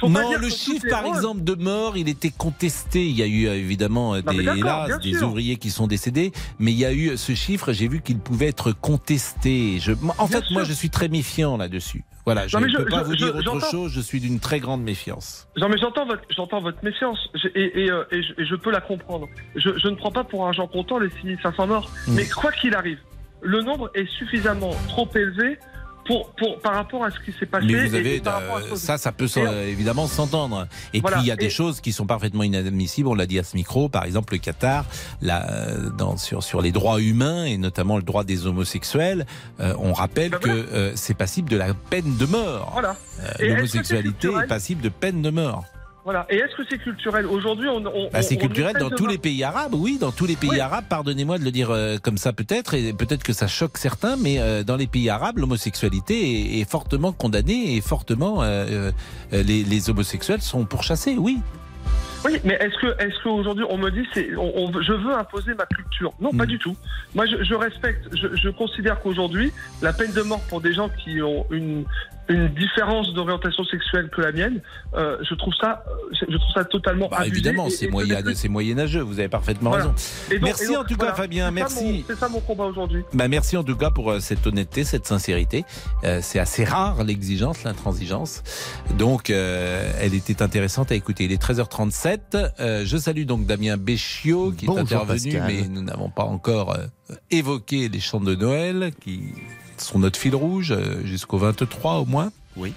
[0.00, 3.06] faut pas Non, dire le chiffre, par exemple, de morts, il était contesté.
[3.06, 6.78] Il y a eu euh, évidemment Non, des, hélas, ouvriers qui sont décédés, mais il
[6.78, 7.74] y a eu ce chiffre.
[7.74, 9.80] J'ai vu qu'il pouvait être contesté.
[9.80, 12.04] Je, en Bien fait, moi, je suis très méfiant là-dessus.
[12.24, 13.92] Voilà, je ne je- peux pas je- vous dire autre chose.
[13.92, 15.46] Je suis d'une très grande méfiance.
[15.58, 18.54] Non, mais j'entends votre, j'entends votre méfiance Je- et, et, euh, et je, et je
[18.54, 19.28] peux la comprendre.
[19.56, 21.90] Je, ne prends pas pour argent comptant les 6500 morts.
[22.08, 22.14] Mm.
[22.14, 22.98] Mais quoi qu'il arrive,
[23.42, 25.58] le nombre est suffisamment trop élevé
[26.04, 27.66] pour, pour, par rapport à ce qui s'est passé.
[27.66, 30.66] Mais vous avez et euh, ça, ça peut s'en- évidemment s'entendre.
[30.92, 31.16] Et Voilà.
[31.16, 33.08] puis il y a des Et- choses qui sont parfaitement inadmissibles.
[33.08, 34.84] On l'a dit à ce micro, par exemple le Qatar,
[35.22, 39.26] là, euh, dans, sur sur les droits humains et notamment le droit des homosexuels.
[39.60, 42.70] euh, on rappelle Ben que euh, c'est passible de la peine de mort.
[42.72, 42.96] Voilà.
[43.40, 44.48] Euh, L'homosexualité est culturel?
[44.48, 45.64] passible de peine de mort.
[46.04, 46.26] Voilà.
[46.28, 49.42] Et est-ce que c'est culturel Aujourd'hui, on, on, Bah, c'est culturel dans tous les pays
[49.42, 50.60] arabes, oui, dans tous les pays Oui.
[50.60, 50.84] arabes.
[50.88, 54.38] Pardonnez-moi de le dire euh, comme ça peut-être, et peut-être que ça choque certains, mais
[54.38, 58.90] euh, dans les pays arabes, l'homosexualité est, est fortement condamnée et fortement euh,
[59.32, 61.38] les, les homosexuels sont pourchassés, oui.
[62.26, 65.52] Oui, mais est-ce que, est-ce qu'aujourd'hui on me dit c'est, on, on- je veux imposer
[65.54, 66.12] ma culture?
[66.20, 66.48] Non, pas Mm.
[66.48, 66.74] du tout.
[67.14, 68.08] Moi, je, je respecte.
[68.16, 71.84] Je, je considère qu'aujourd'hui, la peine de mort pour des gens qui ont une
[72.28, 74.60] une différence d'orientation sexuelle que la mienne,
[74.94, 77.32] euh, je trouve ça, euh, je trouve ça totalement Bah, abusé.
[77.34, 79.00] évidemment, c'est moyen, c'est moyenâgeux.
[79.02, 79.84] Vous avez parfaitement Voilà.
[79.86, 79.94] raison.
[80.30, 81.50] donc- merci donc, en tout voilà, cas, Fabien.
[81.50, 82.04] Merci.
[82.06, 83.02] C'est ça mon combat aujourd'hui.
[83.12, 85.64] Bah, merci en tout cas pour euh, cette honnêteté, cette sincérité.
[86.04, 88.42] Euh, c'est assez rare l'exigence, l'intransigeance.
[88.98, 91.24] Donc, euh, elle était intéressante à écouter.
[91.24, 92.36] Il est 13h37.
[92.60, 95.42] Euh, je salue donc Damien Béchiot qui Bonjour, est intervenu, Pascal.
[95.46, 96.86] mais nous n'avons pas encore euh,
[97.30, 99.20] évoqué les chants de Noël qui
[99.80, 102.32] sont notre fil rouge euh, jusqu'au 23 au moins.
[102.56, 102.72] Oui.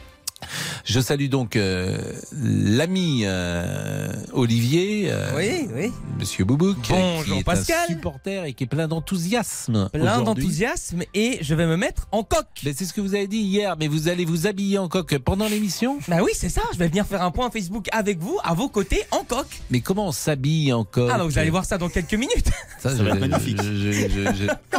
[0.86, 1.98] Je salue donc euh,
[2.32, 5.92] l'ami euh, Olivier, euh, Oui, oui.
[6.20, 7.78] Monsieur Boubouk, Bonjour, qui est Pascal.
[7.90, 9.90] un supporter et qui est plein d'enthousiasme.
[9.92, 12.46] Plein d'enthousiasme et je vais me mettre en coq.
[12.64, 15.18] Mais c'est ce que vous avez dit hier, mais vous allez vous habiller en coq
[15.18, 16.62] pendant l'émission Bah oui, c'est ça.
[16.74, 19.48] Je vais venir faire un point Facebook avec vous, à vos côtés, en coq.
[19.72, 22.50] Mais comment on s'habille en coq Ah bah vous allez voir ça dans quelques minutes.
[22.80, 23.62] Ça, Ça je- va être je- magnifique.
[23.62, 24.78] je- je- je-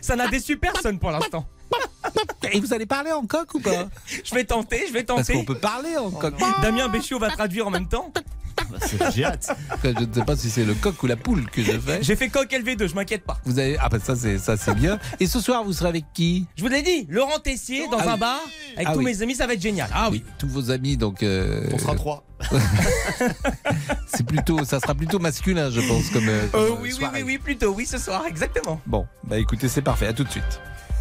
[0.00, 1.46] Ça n'a déçu personne pour l'instant.
[2.52, 3.88] Et vous allez parler en coq ou pas
[4.24, 5.44] Je vais tenter, je vais Parce qu'on tenter.
[5.46, 6.34] peut parler en coq.
[6.62, 8.12] Damien Béchiot va traduire en même temps.
[8.70, 9.50] Bah, c'est- J'ai hâte.
[9.82, 12.02] Je ne sais pas si c'est le coq ou la poule que je fais.
[12.02, 13.38] J'ai fait coq LV2, je m'inquiète pas.
[13.44, 14.98] Vous avez ah bah ça c'est ça c'est bien.
[15.18, 18.10] Et ce soir vous serez avec qui Je vous l'ai dit, Laurent Tessier dans Ah
[18.10, 18.20] un oui.
[18.20, 18.40] bar
[18.76, 19.04] avec Ah tous oui.
[19.06, 19.88] mes amis, ça va être génial.
[19.92, 20.22] Ah oui.
[20.38, 21.22] Tous vos amis donc.
[21.24, 22.24] euh, On sera trois.
[24.06, 26.28] C'est plutôt ça sera plutôt masculin je pense comme.
[26.28, 27.22] euh, comme, Euh, euh, oui, oui, soirée.
[27.22, 28.80] oui, oui, plutôt, oui, ce soir, exactement.
[28.86, 30.60] Bon bah écoutez c'est parfait à tout de suite.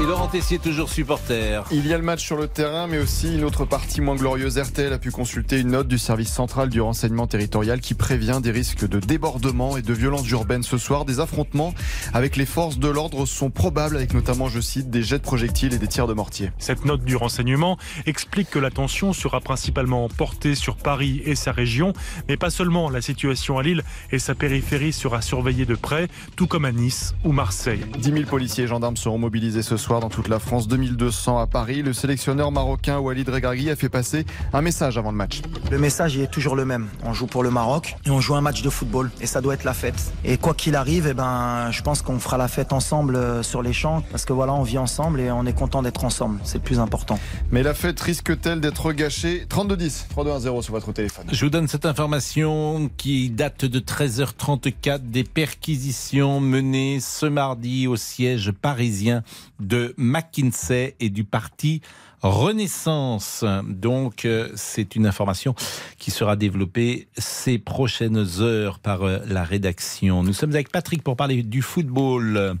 [0.00, 1.62] Et Laurent Tessier toujours supporter.
[1.70, 4.58] Il y a le match sur le terrain, mais aussi une autre partie moins glorieuse.
[4.58, 8.50] RTL a pu consulter une note du service central du renseignement territorial qui prévient des
[8.50, 11.04] risques de débordement et de violences urbaines ce soir.
[11.04, 11.72] Des affrontements
[12.14, 15.72] avec les forces de l'ordre sont probables, avec notamment, je cite, des jets de projectiles
[15.72, 16.50] et des tirs de mortier.
[16.58, 21.92] Cette note du renseignement explique que l'attention sera principalement portée sur Paris et sa région,
[22.28, 22.90] mais pas seulement.
[22.90, 27.14] La situation à Lille et sa périphérie sera surveillée de près, tout comme à Nice
[27.24, 27.84] ou Marseille.
[27.98, 31.46] 10 000 policiers et gendarmes seront mobilisés ce soir dans toute la France, 2200 à
[31.46, 31.82] Paris.
[31.82, 35.42] Le sélectionneur marocain Walid Regragui a fait passer un message avant le match.
[35.70, 36.88] Le message il est toujours le même.
[37.04, 39.54] On joue pour le Maroc et on joue un match de football et ça doit
[39.54, 40.12] être la fête.
[40.24, 43.62] Et quoi qu'il arrive, eh ben, je pense qu'on fera la fête ensemble euh, sur
[43.62, 46.40] les champs parce que voilà, on vit ensemble et on est content d'être ensemble.
[46.44, 47.18] C'est le plus important.
[47.50, 49.46] Mais la fête risque-t-elle d'être gâchée?
[49.48, 51.26] 3210, 3210 sur votre téléphone.
[51.30, 57.96] Je vous donne cette information qui date de 13h34 des perquisitions menées ce mardi au
[57.96, 59.22] siège parisien
[59.62, 61.80] de McKinsey et du parti
[62.22, 63.44] Renaissance.
[63.66, 65.54] Donc, euh, c'est une information
[65.98, 70.22] qui sera développée ces prochaines heures par euh, la rédaction.
[70.22, 72.56] Nous sommes avec Patrick pour parler du football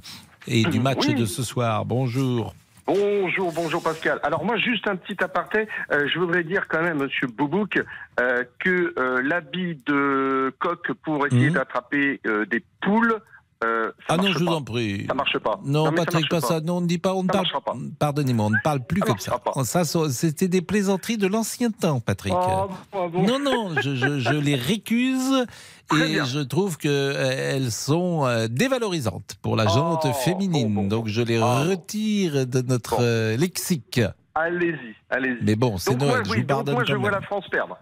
[0.48, 1.14] et du match Oui.
[1.14, 1.84] de ce soir.
[1.84, 2.54] Bonjour.
[2.86, 4.18] Bonjour, bonjour Pascal.
[4.24, 7.80] Alors moi, juste un petit aparté, euh, je voudrais dire quand même, Monsieur Boubouk,
[8.20, 11.54] euh, que euh, l'habit de coq pour essayer Mhm.
[11.54, 13.18] d'attraper des poules,
[13.64, 14.52] euh, Ah non, je vous pas.
[14.52, 15.06] en prie.
[15.06, 15.60] Ça marche pas.
[15.64, 16.60] Non, ça Patrick, pas ça.
[16.60, 17.14] Non, on ne dit pas.
[17.14, 17.46] On ne parle.
[17.64, 17.74] pas.
[17.98, 19.38] Pardonnez-moi, on ne parle plus Ça comme ça.
[19.38, 19.64] pas.
[19.64, 22.32] Ça, c'était des plaisanteries de l'ancien temps, Patrick.
[22.36, 23.22] Ah, bon, bon.
[23.26, 25.46] Non, non, je, je- je les récuse
[25.94, 30.72] et je trouve que euh, elles sont euh, dévalorisantes pour la jante Oh, féminine.
[30.74, 31.64] bon, bon, Donc je les Ah.
[31.68, 34.00] retire de notre lexique.
[34.34, 35.44] Allez-y, allez-y.
[35.44, 37.20] Mais bon, c'est Noël, je oui, vous donc moi, je quand vois même.
[37.20, 37.76] la France perdre.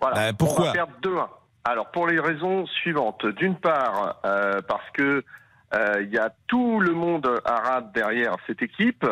[0.00, 0.16] Voilà.
[0.16, 1.28] Bah, pourquoi On va perdre 2-1.
[1.64, 3.26] Alors, pour les raisons suivantes.
[3.26, 5.24] D'une part, euh, parce que
[5.72, 9.06] euh, il y a tout le monde arabe derrière cette équipe,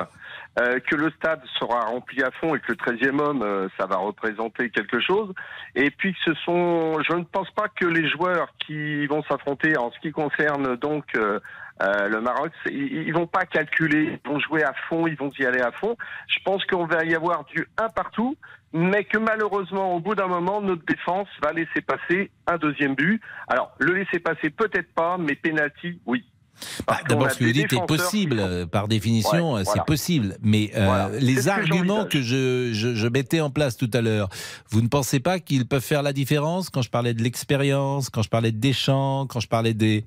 [0.59, 3.87] euh, que le stade sera rempli à fond et que le 13e homme, euh, ça
[3.87, 5.33] va représenter quelque chose.
[5.77, 9.77] Et puis que ce sont, je ne pense pas que les joueurs qui vont s'affronter
[9.77, 11.39] en ce qui concerne donc euh,
[11.83, 15.31] euh, le Maroc, ils, ils vont pas calculer, ils vont jouer à fond, ils vont
[15.39, 15.97] y aller à fond.
[16.27, 18.37] Je pense qu'on va y avoir du un partout,
[18.73, 23.21] mais que malheureusement, au bout d'un moment, notre défense va laisser passer un deuxième but.
[23.49, 26.25] Alors, le laisser passer peut-être pas, mais penalty, oui.
[26.87, 29.83] Qu'on D'abord, ce que vous dites est possible, sont- par définition, Ouais, euh, voilà.
[29.83, 30.37] c'est possible.
[30.43, 31.11] Mais euh, Voilà.
[31.21, 34.29] Les que arguments que je, je, je mettais en place tout à l'heure,
[34.71, 38.23] vous ne pensez pas qu'ils peuvent faire la différence quand je parlais de l'expérience, quand
[38.23, 40.05] je parlais de Deschamps, quand je parlais des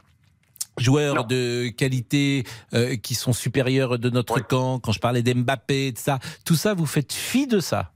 [0.77, 2.43] joueurs de qualité
[2.73, 6.73] euh, qui sont supérieurs de notre camp, quand je parlais d'Mbappé, de ça, tout ça,
[6.73, 7.91] vous faites fi de ça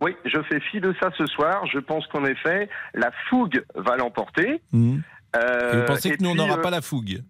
[0.00, 1.66] Oui, je fais fi de ça ce soir.
[1.66, 4.60] Je pense qu'en effet, la fougue va l'emporter.
[4.72, 5.02] Mhm.
[5.36, 7.22] Euh, Et Vous pensez et que nous, on n'aura euh, pas la fougue?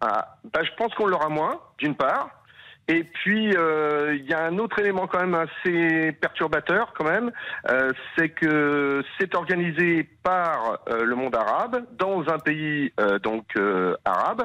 [0.00, 2.30] Ah, bah, je pense qu'on l'aura moins, d'une part.
[2.88, 7.32] Et puis, euh, il y a un autre élément quand même assez perturbateur, quand même,
[7.68, 13.44] euh, c'est que c'est organisé par euh, le monde arabe, dans un pays euh, donc
[13.56, 14.42] euh, arabe.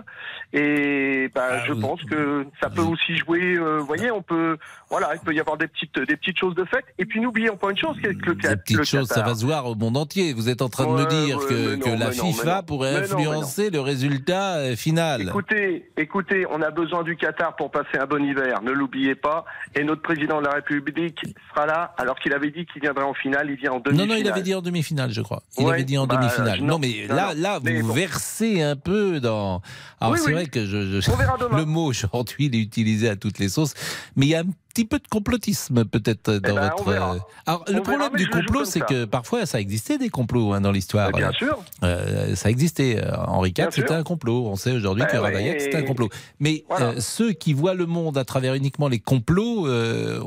[0.54, 3.58] Et bah, Ah, je pense que ça peut aussi jouer.
[3.58, 4.58] vous voyez, on peut,
[4.92, 6.86] voilà, il peut y avoir des petites, des petites choses de fait.
[7.00, 9.44] Et puis, n'oublions pas une chose, c'est que le, Des petites choses, ça va se
[9.44, 10.34] voir au monde entier.
[10.34, 12.64] Vous êtes en train de me dire que, non, la non, FIFA non.
[12.64, 13.04] pourrait non, non.
[13.16, 15.30] influencer le résultat final.
[15.30, 19.46] Écoutez, écoutez, on a besoin du Qatar pour passer un bon hiver, ne l'oubliez pas.
[19.74, 23.16] Et notre président de la République sera là, alors qu'il avait dit qu'il viendrait en
[23.16, 24.10] finale, il vient en Non, demi-finale.
[24.10, 25.42] non, il avait dit en demi-finale, je crois.
[25.58, 26.59] Il Ouais, avait dit en bah, demi-finale.
[26.61, 27.93] non, Non, mais non, là, là, vous bon.
[27.93, 29.61] versez un peu dans.
[29.99, 30.34] Alors, Oui, c'est oui.
[30.34, 31.11] vrai que je, je-
[31.57, 33.74] le mot aujourd'hui, il est utilisé à toutes les sauces,
[34.15, 36.89] mais il y a un petit peu de complotisme peut-être dans ben, votre.
[37.45, 40.72] Alors, On le problème du complot, c'est que parfois, ça existait des complots hein, dans
[40.72, 41.11] l'histoire.
[41.11, 41.61] Bien sûr.
[41.84, 42.97] euh, ça existait.
[43.03, 44.47] Euh, Henri IV, c'était un complot.
[44.47, 46.07] On sait aujourd'hui Ben que ouais, Ravaillac, c'était un complot.
[46.39, 46.86] Mais Voilà.
[46.91, 50.19] euh, ceux qui voient le monde à travers uniquement les complots, euh,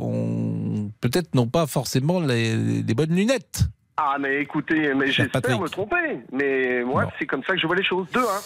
[1.01, 3.63] peut-être n'ont pas forcément les, les bonnes lunettes.
[3.97, 6.21] Ah, mais écoutez, mais j'espère me tromper.
[6.33, 8.07] Mais moi, c'est comme ça que je vois les choses.
[8.13, 8.41] Deux, hein.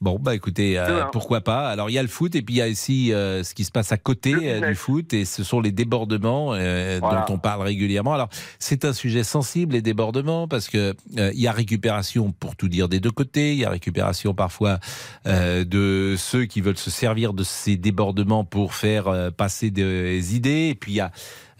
[0.00, 1.08] Bon, bah écoutez, euh, hein.
[1.12, 1.68] pourquoi pas.
[1.68, 3.64] Alors, il y a le foot et puis il y a aussi euh, ce qui
[3.64, 7.24] se passe à côté euh, du foot et ce sont les débordements Voilà.
[7.26, 8.14] dont on parle régulièrement.
[8.14, 8.28] Alors,
[8.60, 12.88] c'est un sujet sensible, les débordements, parce que il y a récupération, pour tout dire,
[12.88, 13.52] des deux côtés.
[13.52, 14.78] Il y a récupération parfois
[15.24, 20.68] de ceux qui veulent se servir de ces débordements pour faire passer des idées.
[20.70, 21.10] Et puis, il y a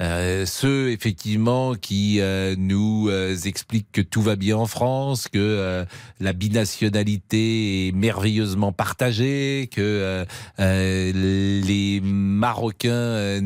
[0.00, 5.84] euh, ceux effectivement qui euh, nous euh, expliquent que tout va bien en France, que
[6.20, 10.24] la binationalité est merveilleusement partagée, que
[10.58, 13.40] les Marocains,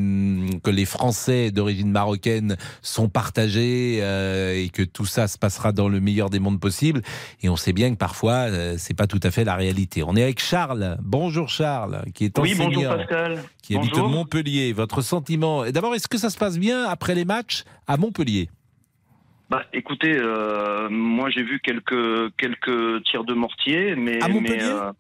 [0.63, 6.01] que les Français d'origine marocaine sont partagés et que tout ça se passera dans le
[6.01, 7.03] meilleur des mondes possibles.
[7.43, 8.47] Et on sait bien que parfois
[8.79, 10.03] c'est pas tout à fait la réalité.
[10.03, 10.99] On est avec Charles.
[11.03, 13.43] Bonjour Charles, qui est Oui, enseignant bonjour Pascal.
[13.63, 14.09] qui habite Bonjour.
[14.09, 14.73] Montpellier.
[14.73, 18.49] Votre sentiment D'abord, est-ce que ça se passe bien après les matchs à Montpellier
[19.49, 24.65] Bah, écoutez, euh, moi j'ai vu quelques quelques tirs de mortier, mais À Montpellier mais,
[24.65, 24.93] euh,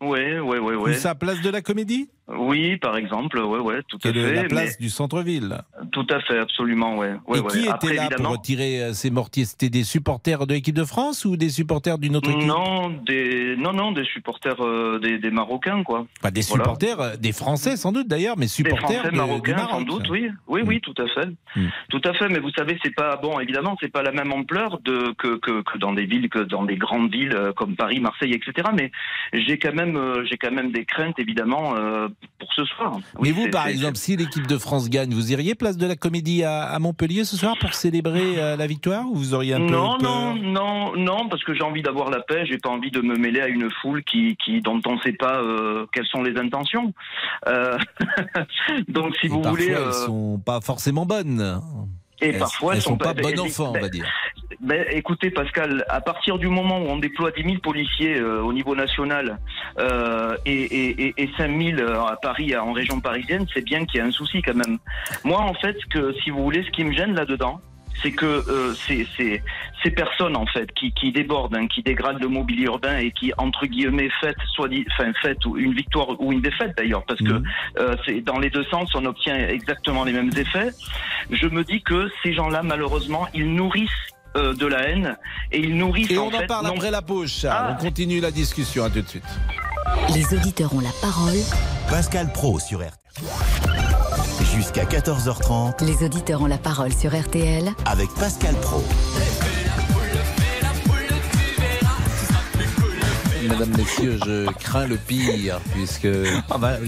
[0.00, 0.94] ouais, ouais, ouais, ouais.
[0.94, 4.32] Ça, place de la Comédie Oui, par exemple, ouais, ouais, tout à fait.
[4.34, 5.58] la place mais- du centre-ville.
[5.92, 7.14] Tout à fait, absolument, ouais.
[7.28, 7.48] ouais Et ouais.
[7.50, 9.44] qui était Après, là évidemment, pour tirer euh, ces mortiers?
[9.44, 12.46] C'était des supporters de l'équipe de France ou des supporters d'une autre équipe?
[12.46, 16.06] Non, des non non des supporters euh, des, des Marocains quoi.
[16.20, 19.16] Pas des supporters, euh, des Français sans doute d'ailleurs, mais Des supporters Français de- du
[19.16, 19.70] marocains Maroc.
[19.70, 21.68] sans doute, oui, oui, oui, tout à fait, Mm.
[21.90, 22.28] tout à fait.
[22.28, 23.38] Mais vous savez, c'est pas bon.
[23.40, 26.64] Évidemment, c'est pas la même ampleur de que, que que dans des villes que dans
[26.64, 28.68] des grandes villes comme Paris, Marseille, etc.
[28.76, 28.90] Mais
[29.32, 32.08] j'ai quand même euh, j'ai quand même des craintes évidemment euh,
[32.38, 32.98] pour ce soir.
[33.20, 36.42] Mais vous, par exemple, si l'équipe de France gagne, vous iriez place de la Comédie
[36.42, 39.72] à, à Montpellier ce soir pour célébrer euh, la victoire ou vous auriez un peu
[39.72, 42.46] non, non, non, non, parce que j'ai envie d'avoir la paix.
[42.46, 45.12] J'ai pas envie de me mêler à une foule qui, qui dont on ne sait
[45.12, 46.92] pas euh, quelles sont les intentions.
[47.46, 47.76] Euh,
[48.88, 51.60] donc, si vous Parfois, voulez, elles euh, sont pas forcément bonnes.
[52.20, 54.06] Et elles, parfois elles sont pas ben, bons ben, enfants, on ben, va dire.
[54.60, 58.52] ben, écoutez, Pascal, à partir du moment où on déploie 10 000 policiers euh, au
[58.52, 59.38] niveau national
[59.78, 63.84] euh, et, et, et, et 5 000 euh, à Paris, en région parisienne, c'est bien
[63.84, 64.78] qu'il y a un souci quand même.
[65.24, 67.60] Moi, en fait, que si vous voulez, ce qui me gêne là-dedans,
[68.02, 69.42] c'est que euh, ces, ces,
[69.82, 73.32] ces personnes en fait qui, qui débordent, hein, qui dégradent le mobilier urbain et qui
[73.38, 77.42] entre guillemets fêtent, soit dit, enfin fêtent une victoire ou une défaite d'ailleurs, parce que
[77.78, 80.70] euh, c'est dans les deux sens on obtient exactement les mêmes effets.
[81.30, 83.90] Je me dis que ces gens-là malheureusement ils nourrissent
[84.36, 85.16] euh, de la haine
[85.52, 87.66] et ils nourrissent Et en on fait en parle non- après la pause, Charles.
[87.70, 87.76] Ah.
[87.78, 88.84] On continue la discussion.
[88.84, 89.24] À tout de suite.
[90.14, 91.32] Les auditeurs ont la parole.
[91.88, 92.92] Pascal Pro sur RTL.
[94.56, 98.82] Jusqu'à 14h30 Les auditeurs ont la parole sur RTL avec Pascal Pro.
[103.42, 106.08] Mesdames, Messieurs, je crains le pire, puisque
[106.50, 106.78] Ah bah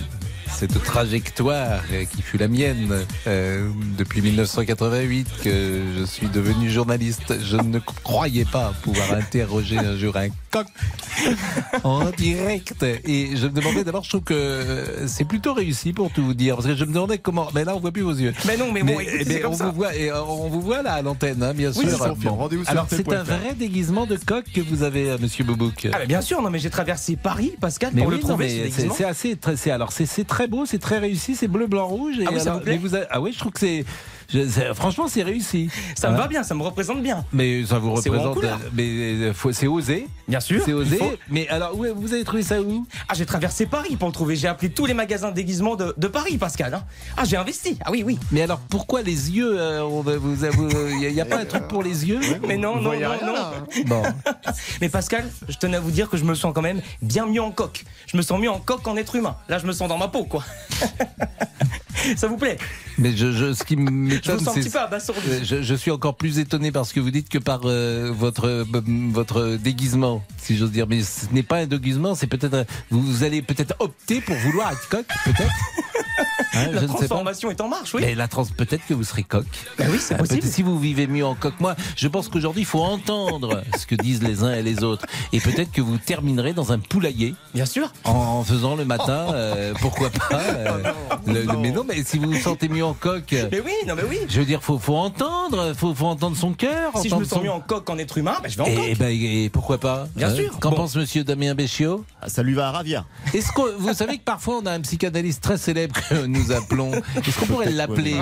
[0.58, 2.92] cette trajectoire qui fut la mienne
[3.28, 9.96] euh, depuis 1988, que je suis devenu journaliste, je ne croyais pas pouvoir interroger un
[9.96, 10.66] jour un coq
[11.84, 12.82] en direct.
[13.04, 16.34] Et je me demandais d'abord, je trouve que euh, c'est plutôt réussi pour tout vous
[16.34, 17.48] dire, parce que je me demandais comment.
[17.54, 18.32] Mais là, on voit plus vos yeux.
[18.46, 19.66] Mais non, mais bon, écoutez, mais on ça.
[19.66, 21.96] vous voit, et euh, on vous voit là à l'antenne, hein, bien Oui, sûr.
[21.98, 25.88] sur Alors, c'est un vrai déguisement de coq que vous avez, Monsieur Boubouk.
[25.92, 28.48] Ah, mais bien sûr, non, mais j'ai traversé Paris, Pascal, Mais pour oui, le trouver,
[28.48, 28.94] c'est déguisement.
[28.96, 31.86] c'est assez, très- c'est alors c'est c'est très beau, c'est très réussi, c'est bleu, blanc,
[31.86, 32.18] rouge.
[32.18, 33.84] Et Ah oui, ça alors, vous plaît ah oui, je trouve que c'est,
[34.28, 35.70] je- franchement, c'est réussi.
[35.96, 37.24] Ça me Hein va bien, ça me représente bien.
[37.32, 40.06] Mais ça vous représente, euh, mais euh, c'est osé.
[40.28, 40.62] Bien sûr.
[40.64, 40.96] C'est osé.
[40.98, 41.12] faut.
[41.30, 42.86] Mais alors, où, vous avez trouvé ça où?
[43.08, 44.36] Ah, j'ai traversé Paris pour le trouver.
[44.36, 46.74] J'ai appelé tous les magasins de déguisement de, de Paris, Pascal.
[46.74, 46.84] hein.
[47.16, 47.78] Ah, j'ai investi.
[47.84, 48.18] Ah oui, oui.
[48.30, 49.82] Mais alors, pourquoi les yeux euh,
[51.00, 52.20] Il n'y a, pas un truc pour les yeux?
[52.46, 53.32] Mais non, non, non, rien, non.
[53.32, 53.52] là.
[53.86, 54.02] Bon.
[54.80, 57.42] Mais Pascal, je tenais à vous dire que je me sens quand même bien mieux
[57.42, 57.84] en coq.
[58.06, 59.36] Je me sens mieux en coq qu'en être humain.
[59.48, 60.44] Là, je me sens dans ma peau, quoi.
[62.16, 62.58] Ça vous plaît?
[62.96, 63.76] Mais je, je- ce qui
[64.22, 65.20] Je me sens un c'est petit peu abasourdi.
[65.30, 68.46] Euh, Je, je suis encore plus étonné parce que vous dites que par euh, votre
[68.46, 68.64] euh,
[69.12, 73.24] votre déguisement, si j'ose dire, mais ce n'est pas un déguisement, c'est peut-être vous, vous
[73.24, 75.52] allez peut-être opter pour vouloir coq, peut-être.
[76.54, 76.94] Hein, La je ne sais pas.
[76.94, 78.02] transformation est en marche, oui.
[78.04, 79.46] Mais la trans, peut-être que vous serez coq.
[79.78, 80.42] Bah oui, c'est Euh, possible.
[80.46, 83.94] Si vous vivez mieux en coq, moi, je pense qu'aujourd'hui, il faut entendre ce que
[83.94, 85.04] disent les uns et les autres.
[85.32, 87.34] Et peut-être que vous terminerez dans un poulailler.
[87.54, 87.92] Bien sûr.
[88.04, 90.40] En faisant le matin, euh, pourquoi pas.
[90.40, 90.92] euh,
[91.26, 93.34] le- le- mais non, mais si vous vous sentez mieux en coq.
[93.52, 94.18] Mais oui, non, mais oui.
[94.28, 96.92] Je veux dire, faut, faut entendre, faut, faut entendre son cœur.
[97.00, 98.66] Si je me sens son- mieux en coq qu'en être humain, bah, je vais en
[98.66, 98.98] et, coq.
[98.98, 100.58] ben, et pourquoi pas Bien hein sûr.
[100.60, 100.76] Qu'en Bon.
[100.76, 102.04] pense Monsieur Damien Béchiot?
[102.26, 103.04] Ça lui va à ravir.
[103.34, 105.94] Est-ce que vous savez que parfois on a un psychanalyste très célèbre
[106.38, 108.16] nous appelons Est-ce qu'on pourrait l'appeler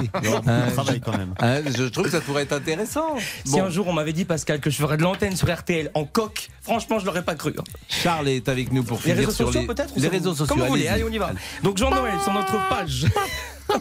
[0.46, 1.34] Hein, travail quand même.
[1.40, 3.16] hein, Je trouve que ça pourrait être intéressant.
[3.44, 6.04] Si un jour on m'avait dit, Pascal, que je ferais de l'antenne sur RTL en
[6.04, 7.54] coq, franchement, je l'aurais pas cru.
[7.58, 7.62] hein.
[7.88, 10.34] Charles est avec nous pour Les finir réseaux sur sociaux les, peut-être ou les réseaux
[10.34, 10.46] sociaux.
[10.46, 11.30] Comme vous voulez, allez, on y va.
[11.62, 13.06] Donc Jean-Noël sur notre page.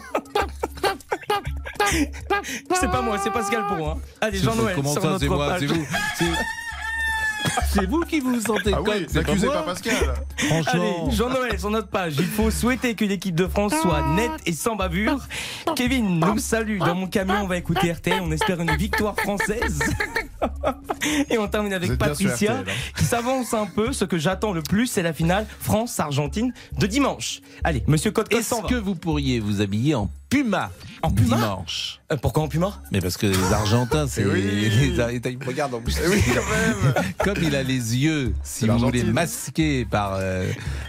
[2.79, 3.97] c'est pas moi, c'est Pascal pour hein.
[4.21, 5.59] Allez, Jean-Noël Comment sur ça, notre c'est moi page.
[5.61, 6.35] C'est vous
[7.73, 9.93] C'est- vous qui vous sentez Ah coq, oui, c'est pas n'accusez pas Pascal.
[10.37, 11.03] Franchement.
[11.05, 12.15] Allez, Jean-Noël sur notre page.
[12.17, 15.19] Il faut souhaiter que l'équipe de France soit nette et sans bavure.
[15.75, 16.79] Kevin nous salue.
[16.79, 18.21] Dans mon camion, on va écouter RTL.
[18.21, 19.79] On espère une victoire française.
[21.29, 22.91] Et on termine avec Patricia RTL, hein.
[22.97, 23.93] qui s'avance un peu.
[23.93, 27.41] Ce que j'attends le plus, c'est la finale France-Argentine de dimanche.
[27.63, 30.71] Allez, monsieur Côte Est-ce que vous pourriez vous habiller en puma
[31.01, 32.81] En puma dimanche Euh, Pourquoi en puma?
[32.91, 34.21] Mais parce que les Argentins, c'est.
[34.21, 34.41] Eh oui.
[34.91, 35.97] les Ar- Il me regarde en plus.
[36.03, 36.33] Eh oui, quand
[36.93, 36.93] même.
[37.23, 40.47] Comme il a les yeux, si vous voulez, masqués par euh,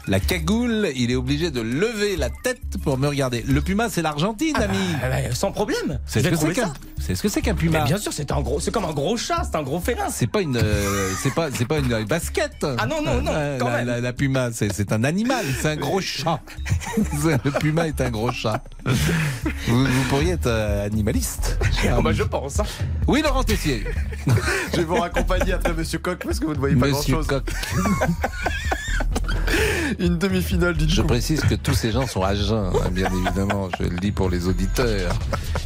[0.09, 3.43] la cagoule, il est obligé de lever la tête pour me regarder.
[3.47, 4.77] Le puma, c'est l'Argentine, ami.
[5.03, 5.99] Ah bah, Sans problème.
[6.07, 6.67] C'est ce que c'est qu'un.
[6.67, 6.73] ça?
[6.99, 7.85] C'est ce que c'est qu'un Mais puma.
[7.85, 10.09] bien sûr, c'est un gros, c'est comme un gros chat, c'est un gros félin.
[10.11, 12.65] C'est pas une, euh, c'est pas, c'est pas une basket.
[12.79, 13.87] Ah non, non, non, quand la, même.
[13.87, 16.41] la- la puma, c'est un animal, c'est un gros chat.
[17.45, 18.63] Le puma est un gros chat.
[19.69, 21.59] Vous, vous pourriez être euh, animaliste.
[21.89, 22.61] Ah bah, je pense.
[22.61, 22.65] hein.
[23.07, 23.85] Oui, Laurent Tessier.
[24.73, 27.43] Je vais vous raccompagner après Monsieur Coq parce que vous ne voyez pas Monsieur grand-chose.
[29.99, 33.69] Une demi-finale d'une Je précise que tous ces gens sont à jeun, hein, bien évidemment.
[33.79, 35.15] Je le dis pour les auditeurs.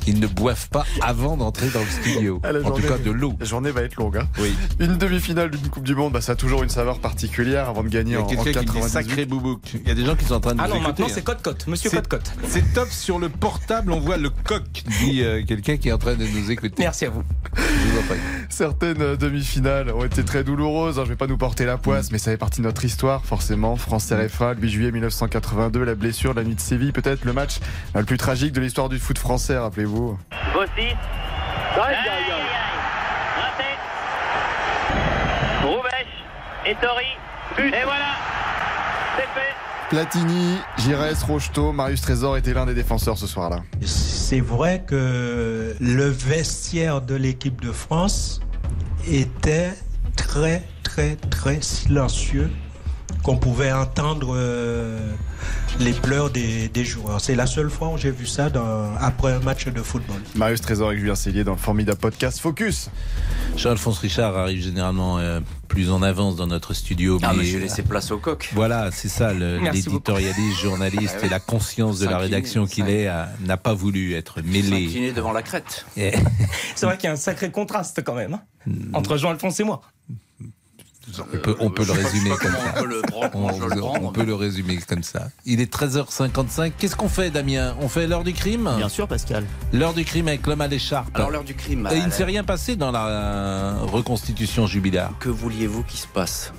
[0.06, 2.40] Ils ne boivent pas avant d'entrer dans le studio.
[2.42, 3.34] Ah, la en tout journée- cas, de l'eau.
[3.38, 4.16] La journée va être longue.
[4.18, 4.28] hein.
[4.40, 4.54] Oui.
[4.78, 7.88] Une demi-finale d'une Coupe du Monde, bah, ça a toujours une saveur particulière avant de
[7.88, 8.88] Il gagner y a en, en quelqu'un qui me dit 98.
[8.90, 9.60] sacré boubouk.
[9.74, 11.06] Il y a des gens qui sont en train de Ah nous non, écouter, maintenant
[11.06, 11.12] hein.
[11.14, 11.66] c'est Côte-Côte.
[11.66, 12.32] Monsieur Côte-Côte.
[12.48, 14.62] C'est top sur le portable, on voit le coq,
[15.00, 16.74] dit euh, quelqu'un qui est en train de nous écouter.
[16.78, 17.22] Merci à vous.
[17.56, 18.18] Je vous en prie.
[18.48, 20.98] Certaines euh, demi-finales ont été très douloureuses.
[20.98, 23.24] hein, Je vais pas nous porter la poisse, mais ça fait partie de notre histoire,
[23.24, 23.76] forcément.
[23.76, 27.58] France RFA, le 8 juillet 1982, la blessure, la nuit de Séville, peut-être le match
[27.94, 30.18] le plus tragique de l'histoire du foot français, rappelez-vous.
[30.54, 30.96] Bossis.
[31.80, 31.96] Aïe.
[36.66, 37.04] Ettori.
[37.58, 38.14] Et voilà.
[39.16, 39.54] C'est fait.
[39.88, 43.62] Platini, Giresse, Rocheteau, Marius Trésor étaient l'un des défenseurs ce soir-là.
[43.80, 48.40] C'est vrai que le vestiaire de l'équipe de France
[49.08, 49.72] était
[50.16, 52.50] très, très, très silencieux,
[53.22, 54.98] qu'on pouvait entendre euh,
[55.78, 57.20] les pleurs des, des joueurs.
[57.20, 60.16] C'est la seule fois où j'ai vu ça dans- après un match de football.
[60.34, 62.88] Marius Trésor et Julien Cellier dans le formidable podcast Focus.
[63.56, 67.18] Jean-Alphonse Richard arrive généralement euh, plus en avance dans notre studio.
[67.22, 68.50] Ah, mais j'ai laissé place au coq.
[68.54, 71.26] Voilà, c'est ça, l'éditorialiste, journaliste Ah ouais.
[71.26, 74.86] et la conscience de la rédaction qu'il est a- n'a pas voulu être mêlé.
[74.86, 75.84] S'incliner devant la crête.
[75.96, 79.82] C'est vrai qu'il y a un sacré contraste quand même hein, entre Jean-Alphonse et moi.
[81.18, 82.74] On peut, on peut le résumer comme ça.
[82.76, 83.98] On peut le prendre, On, je le prends.
[84.00, 85.30] on peut le résumer comme ça.
[85.46, 86.72] Il est 13h55.
[86.78, 87.74] Qu'est-ce qu'on fait, Damien?
[87.80, 88.70] On fait l'heure du crime?
[88.76, 89.44] Bien sûr, Pascal.
[89.72, 91.08] L'heure du crime avec l'homme à l'écharpe.
[91.14, 91.88] Alors l'heure du crime.
[91.90, 95.10] Et il ne euh, s'est rien passé dans la reconstitution jubilaire.
[95.18, 96.52] Que vouliez-vous qu'il se passe?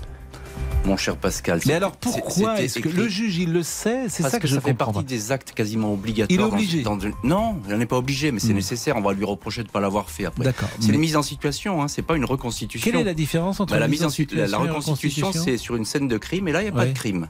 [0.85, 1.61] Mon cher Pascal.
[1.67, 4.05] Mais alors pourquoi est-ce que le juge il le sait?
[4.09, 5.03] C'est ça que, que, je ça fait partie pas.
[5.03, 6.29] des actes quasiment obligatoires.
[6.39, 6.81] Il est obligé.
[6.81, 8.55] dans Non, il n'est pas obligé, mais c'est Hmm.
[8.55, 8.95] nécessaire.
[8.97, 10.43] On va lui reprocher de ne pas l'avoir fait après.
[10.43, 10.69] D'accord.
[10.79, 12.89] C'est Mais- une mise en situation, hein, c'est pas une reconstitution.
[12.91, 15.31] Quelle est la différence entre Bah, la mise en en situ- la, la situation reconstitution,
[15.31, 17.27] c'est sur une scène de crime, et là, il n'y a pas de crime.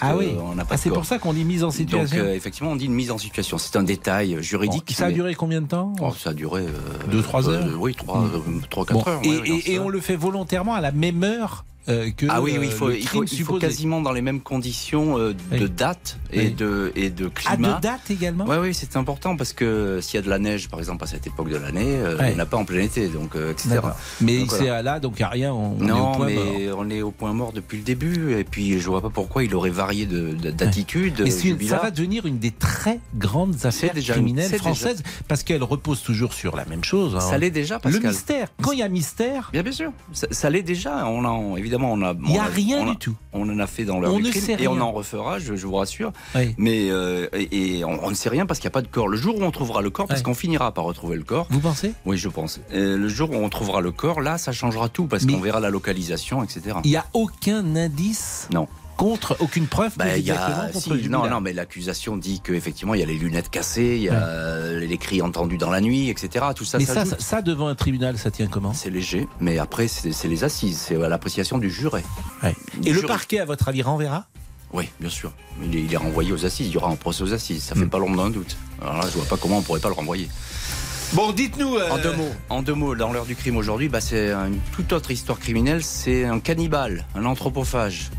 [0.00, 0.28] Ah oui.
[0.28, 2.16] euh, on n'a pas Ah, c'est pour ça qu'on dit mise en situation.
[2.16, 3.58] Donc, euh, effectivement, on dit une mise en situation.
[3.58, 4.86] C'est un détail juridique.
[4.88, 5.92] Bon, ça a mais- duré combien de temps?
[6.00, 6.62] Oh, ça a duré.
[6.62, 6.70] euh,
[7.10, 8.30] Deux, trois euh, heures Oui, trois, Hmm.
[8.34, 9.20] euh, Bon, heures.
[9.22, 12.66] et, ouais, on le fait volontairement à la même heure euh, que Ah oui, oui,
[12.68, 13.60] il euh, faut, le il faut, crime il faut supposé.
[13.66, 15.70] quasiment dans les mêmes conditions euh, de Oui.
[15.70, 16.50] date et, Oui.
[16.52, 17.76] de, et de Ah, climat.
[17.76, 20.68] de date également Oui, oui, c'est important parce que s'il y a de la neige,
[20.68, 22.30] par exemple, à cette époque de l'année, euh, Ouais.
[22.30, 23.80] il n'y en a pas en plein été, donc, etc.
[24.20, 24.82] Mais Donc, c'est voilà.
[24.82, 25.52] là, donc il n'y a rien.
[25.52, 26.34] On, on est au Non, point mais
[26.68, 26.76] mort.
[26.78, 29.54] on est au point mort depuis le début, et puis je vois pas pourquoi il
[29.54, 31.24] aurait varié de- de- d'attitude.
[31.28, 31.76] C'est Jubilat.
[31.76, 36.02] ça va devenir une des très grandes affaires déjà criminelles c'est françaises parce qu'elle repose
[36.02, 37.16] toujours sur la même chose.
[37.16, 37.20] hein.
[37.20, 38.48] Ça l'est déjà, Le mystère.
[38.62, 39.92] Quand il y a mystère, Bien, bien sûr.
[40.12, 41.06] Ça, ça l'est déjà.
[41.08, 42.14] On a, évidemment, on a.
[42.26, 43.14] Il y a on rien on a- du tout.
[43.32, 45.66] On en a fait dans l'heure On du crime et on en refera, je, je
[45.66, 46.12] vous rassure.
[46.34, 46.54] Oui.
[46.58, 48.88] Mais euh, et, et on, on ne sait rien parce qu'il n'y a pas de
[48.88, 49.08] corps.
[49.08, 51.46] Le jour où on trouvera le corps, parce qu'on finira par retrouver le corps.
[51.50, 51.94] vous pensez?
[52.04, 52.60] Oui, je pense.
[52.74, 55.60] Euh, le jour où on trouvera le corps, là, ça changera tout parce qu'on verra
[55.60, 56.76] la localisation, etc.
[56.84, 58.68] Il n'y a aucun indice Non.
[59.04, 62.94] Contre, aucune preuve Bah, il y a, contre si, non, non, mais l'accusation dit qu'effectivement,
[62.94, 66.08] il y a les lunettes cassées, il y a les cris entendus dans la nuit,
[66.08, 66.46] etc.
[66.54, 68.72] Tout ça, mais ça, ça, ça, devant un tribunal, ça tient comment?
[68.72, 72.02] C'est léger, mais après, c'est les assises, c'est l'appréciation du juré.
[72.42, 72.54] Ouais.
[72.78, 74.26] Du Et le parquet, à votre avis, renverra?
[74.72, 75.32] Oui, bien sûr.
[75.62, 76.68] Il est, il est renvoyé aux assises.
[76.68, 77.62] Il y aura un procès aux assises.
[77.62, 78.56] Ça fait pas l'ombre d'un doute.
[78.80, 80.28] Alors là, je vois pas comment on pourrait pas le renvoyer.
[81.12, 81.76] Bon, dites-nous.
[81.76, 84.58] euh, En deux mots, en deux mots, dans l'heure du crime aujourd'hui, bah, c'est une
[84.74, 85.84] toute autre histoire criminelle.
[85.84, 88.10] C'est un cannibale, un anthropophage.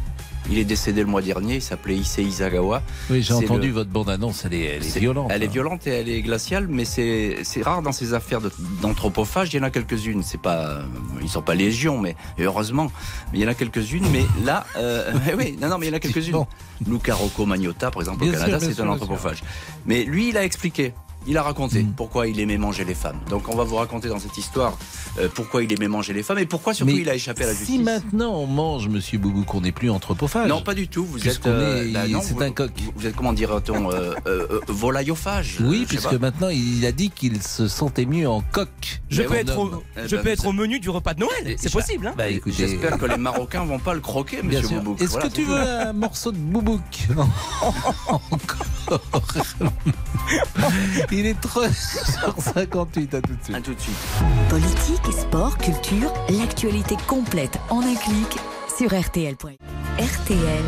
[0.50, 1.56] Il est décédé le mois dernier.
[1.56, 2.82] Il s'appelait Issei Isagawa.
[3.10, 5.30] Oui, j'ai entendu le- votre bande-annonce, elle est, elle est violente.
[5.34, 5.52] Elle est hein.
[5.52, 8.42] violente et elle est glaciale, mais c'est rare dans ces affaires
[8.82, 9.54] d'anthropophage.
[9.54, 10.24] Il y en a quelques-unes.
[10.24, 10.80] C'est pas,
[11.22, 12.92] ils sont pas légion, mais heureusement,
[13.32, 14.06] mais il y en a quelques-unes.
[14.12, 16.46] Mais là, euh, oui, non, non, mais il y en a quelques-unes.
[16.88, 19.44] Luca Rocco Magnotta, par exemple, Bien au Canada, c'est un anthropophage.
[19.86, 20.94] Mais lui, il a expliqué.
[21.28, 21.94] Il a raconté Mm.
[21.96, 23.18] pourquoi il aimait manger les femmes.
[23.30, 24.78] Donc on va vous raconter dans cette histoire
[25.20, 27.48] euh, pourquoi il aimait manger les femmes et pourquoi surtout Mais il a échappé à
[27.48, 27.82] la Si justice.
[27.82, 30.48] maintenant on mange, monsieur Boubou, qu'on n'est plus anthropophage.
[30.50, 31.06] Non, pas du tout.
[31.06, 32.72] Vous êtes, euh, est- bah non, c'est vous- un coq.
[32.96, 37.10] Vous êtes comment dirait-on euh, euh, euh, volaillophage Oui, euh, puisque maintenant il a dit
[37.10, 38.70] qu'il se sentait mieux en coq.
[39.10, 39.84] Je Mais peux au.
[39.98, 41.56] Eh je ben, peux être au menu du repas de Noël.
[41.58, 42.08] C'est possible.
[42.08, 44.80] Hein Bah écoutez, J'espère que les Marocains vont pas le croquer, monsieur.
[44.80, 45.02] Boubouk.
[45.02, 46.82] Est-ce Voilà, que tu veux un morceau de boubouk?
[48.08, 48.66] Encore.
[51.16, 53.56] Il est 3h58, à tout de suite.
[53.56, 53.96] À tout de suite.
[54.50, 58.40] Politique, sport, culture, l'actualité complète en un clic
[58.76, 59.36] sur RTL.
[60.00, 60.64] RTL.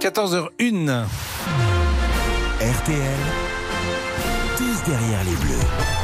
[0.00, 1.04] 14h01.
[2.60, 3.20] RTL,
[4.56, 6.01] tous derrière les bleus.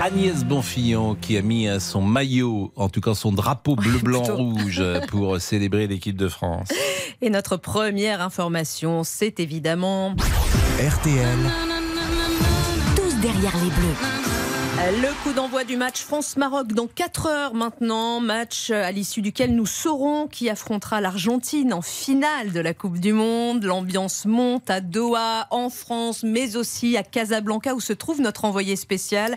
[0.00, 4.22] Agnès Bonfillon qui a mis euh, son maillot, en tout cas son drapeau bleu, blanc,
[4.22, 4.36] Plutôt.
[4.36, 6.68] rouge pour célébrer l'équipe de France.
[7.20, 10.14] Et notre première information, c'est évidemment
[10.78, 11.38] RTL,
[12.96, 14.29] Tous derrière les bleus.
[14.88, 18.18] Le coup d'envoi du match France-Maroc dans 4 heures maintenant.
[18.20, 23.12] Match à l'issue duquel nous saurons qui affrontera l'Argentine en finale de la Coupe du
[23.12, 23.62] Monde.
[23.62, 28.74] L'ambiance monte à Doha, en France, mais aussi à Casablanca où se trouve notre envoyé
[28.74, 29.36] spécial.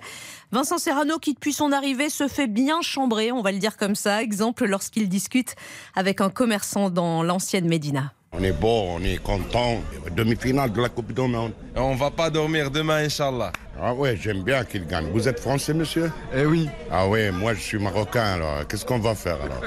[0.53, 3.95] Vincent Serrano qui depuis son arrivée se fait bien chambrer, on va le dire comme
[3.95, 4.23] ça.
[4.23, 5.55] Exemple lorsqu'il discute
[5.93, 8.13] avec un commerçant dans l'ancienne Médina.
[8.35, 9.81] On est beau, on est content.
[10.15, 11.51] Demi-finale de la Coupe du Monde.
[11.75, 13.51] On va pas dormir demain, Inch'Allah.
[13.81, 15.07] Ah ouais, j'aime bien qu'il gagne.
[15.11, 16.11] Vous êtes français, monsieur?
[16.35, 16.69] Eh oui.
[16.91, 19.61] Ah ouais, moi je suis marocain, alors qu'est-ce qu'on va faire alors?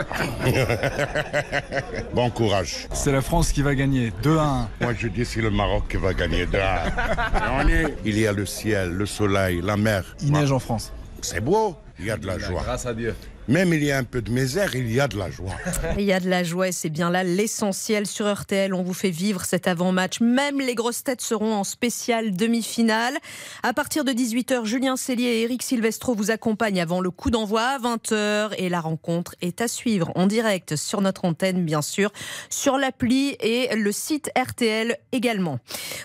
[2.15, 2.87] Bon courage.
[2.93, 4.13] C'est la France qui va gagner.
[4.23, 4.67] 2-1.
[4.81, 6.47] Moi je dis c'est le Maroc qui va gagner.
[6.47, 6.87] de un.
[6.87, 10.05] Et on est- Il y a le ciel, le soleil, la mer.
[10.23, 10.93] Il neige en France.
[11.21, 12.63] C'est beau, il y a de la joie.
[12.63, 13.15] Grâce à Dieu.
[13.49, 15.55] Même il y a un peu de misère, il y a de la joie.
[15.99, 18.75] Il y a de la joie et c'est bien là l'essentiel sur RTL.
[18.75, 20.21] On vous fait vivre cet avant-match.
[20.21, 23.17] Même les grosses têtes seront en spécial demi-finale.
[23.63, 27.63] À partir de 18h, Julien Cellier et Eric Silvestro vous accompagnent avant le coup d'envoi
[27.63, 32.13] à 20h et la rencontre est à suivre en direct sur notre antenne, bien sûr,
[32.51, 35.61] sur l'appli et le site RTL également.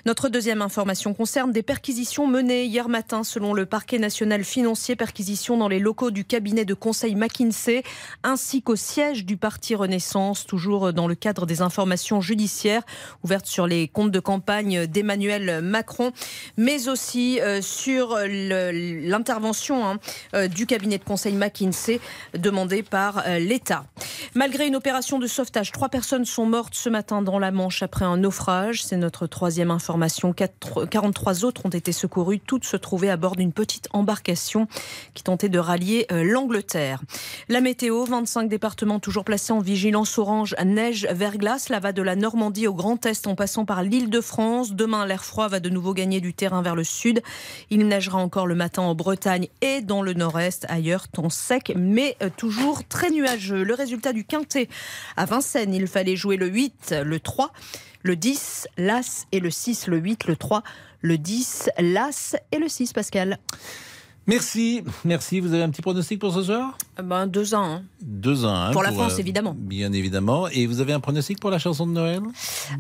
[0.05, 5.57] Notre deuxième information concerne des perquisitions menées hier matin selon le parquet national financier, perquisition
[5.57, 7.83] dans les locaux du cabinet de conseil McKinsey,
[8.23, 12.83] ainsi qu'au siège du parti Renaissance, toujours dans le cadre des informations judiciaires
[13.23, 16.11] ouvertes sur les comptes de campagne d'Emmanuel Macron,
[16.57, 19.99] mais aussi euh, sur l'intervention hein,
[20.35, 21.99] euh, du cabinet de conseil McKinsey
[22.37, 23.85] demandé par euh, l'État.
[24.35, 28.05] Malgré une opération de sauvetage, trois personnes sont mortes ce matin dans la Manche après
[28.05, 28.83] un naufrage.
[28.83, 30.33] C'est notre troisième information.
[30.33, 32.39] Quatre- 43 autres ont été secourues.
[32.39, 34.67] Toutes se trouvaient à bord d'une petite embarcation
[35.13, 37.01] qui tentait de rallier l'Angleterre.
[37.49, 41.67] La météo, 25 départements toujours placés en vigilance orange, neige, verglas.
[41.69, 44.73] La va de la Normandie au Grand Est en passant par l'île de France.
[44.73, 47.21] Demain, l'air froid va de nouveau gagner du terrain vers le sud.
[47.69, 50.65] Il neigera encore le matin en Bretagne et dans le nord-est.
[50.69, 53.63] Ailleurs, temps sec, mais euh, toujours très nuageux.
[53.63, 54.69] Le résultat du quintet
[55.17, 57.51] à Vincennes, il fallait jouer le 8, le 3,
[58.03, 60.63] le 10, l'As et le 6, le 8, le 3,
[61.01, 63.39] le 10, l'As et le 6, Pascal.
[64.27, 65.39] Merci, merci.
[65.39, 66.77] Vous avez un petit pronostic pour ce soir?
[67.03, 67.63] Ben, 2 ans.
[67.63, 67.83] hein.
[68.01, 68.53] 2 ans.
[68.55, 69.55] hein, Pour la France, évidemment.
[69.57, 70.47] Bien évidemment.
[70.49, 72.21] Et vous avez un pronostic pour la chanson de Noël?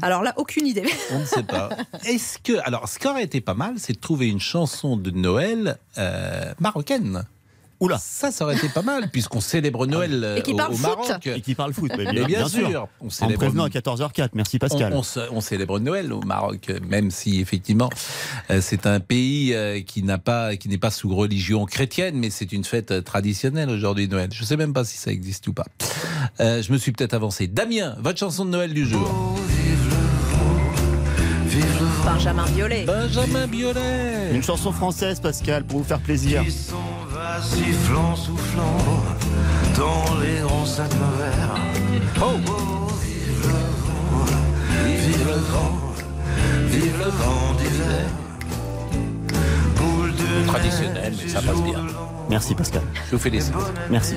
[0.03, 0.83] Alors là, aucune idée.
[1.11, 1.69] On ne sait pas.
[2.05, 2.53] Est-ce que.
[2.65, 6.53] Alors, ce qui aurait été pas mal, c'est de trouver une chanson de Noël euh,
[6.59, 7.23] marocaine.
[7.81, 10.71] Oula Ça, ça aurait été pas mal, puisqu'on célèbre Noël euh, Et qui au, parle
[10.71, 10.97] au foot.
[11.09, 11.27] Maroc.
[11.27, 12.69] Et qui parle foot, mais bien, bien, bien sûr.
[12.69, 12.87] sûr.
[13.01, 14.29] On En célèbre prévenant à 14h04.
[14.35, 14.93] Merci Pascal.
[14.93, 17.89] On, on se- on célèbre Noël au Maroc, même si effectivement
[18.51, 22.29] euh, c'est un pays euh, qui n'a pas, qui n'est pas sous religion chrétienne, mais
[22.29, 24.29] c'est une fête euh, traditionnelle aujourd'hui Noël.
[24.31, 25.65] Je sais même pas si ça existe ou pas.
[26.39, 27.47] Euh, je me suis peut-être avancé.
[27.47, 29.35] Damien, votre chanson de Noël du jour.
[32.05, 32.83] Benjamin Biolay.
[32.85, 34.31] Benjamin Biolay.
[34.33, 36.43] Une chanson française, Pascal, pour vous faire plaisir.
[37.39, 38.77] Sifflant, soufflant
[39.77, 41.55] dans les grands sacs verts.
[42.21, 42.37] Oh,
[42.97, 44.43] vive le vent,
[44.95, 45.93] vive le vent,
[46.67, 48.07] vive le vent d'hiver.
[49.75, 51.85] Boule de Traditionnel, mais ça passe bien.
[52.29, 52.83] Merci Pascal.
[53.07, 53.53] Je vous félicite.
[53.89, 54.15] Merci.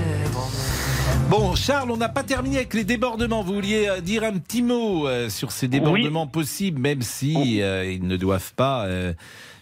[1.29, 3.43] Bon, Charles, on n'a pas terminé avec les débordements.
[3.43, 7.91] Vous vouliez euh, dire un petit mot euh, sur ces débordements possibles, même si euh,
[7.91, 8.85] ils ne doivent pas.
[8.85, 9.13] euh,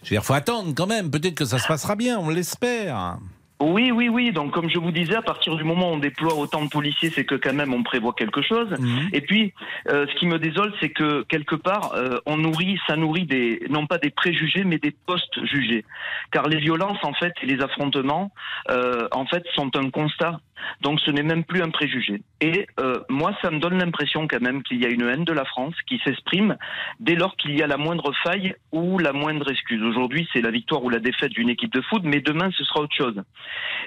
[0.03, 1.11] je veux dire, faut attendre quand même.
[1.11, 3.19] Peut-être que ça se passera bien, on l'espère.
[3.63, 4.33] Oui, oui, oui.
[4.33, 7.11] Donc, comme je vous disais, à partir du moment où on déploie autant de policiers,
[7.11, 8.69] c'est que quand même on prévoit quelque chose.
[9.13, 9.55] Et puis,
[9.89, 13.63] euh, ce qui me désole, c'est que quelque part, euh, on nourrit, ça nourrit des,
[13.71, 15.85] non pas des préjugés, mais des post-jugés.
[16.33, 18.33] Car les violences, en fait, et les affrontements,
[18.71, 20.41] euh, en fait, sont un constat.
[20.81, 22.23] Donc, ce n'est même plus un préjugé.
[22.41, 25.33] Et euh, moi, ça me donne l'impression quand même qu'il y a une haine de
[25.33, 26.57] la France qui s'exprime
[27.01, 29.83] dès lors qu'il y a la moindre faille ou la moindre excuse.
[29.83, 32.81] Aujourd'hui, c'est la victoire ou la défaite d'une équipe de foot, mais demain, ce sera
[32.81, 33.23] autre chose.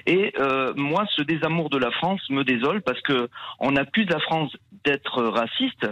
[0.06, 3.28] Et euh, moi, ce désamour de la France me désole parce que
[3.60, 5.86] on accuse la France d'être raciste,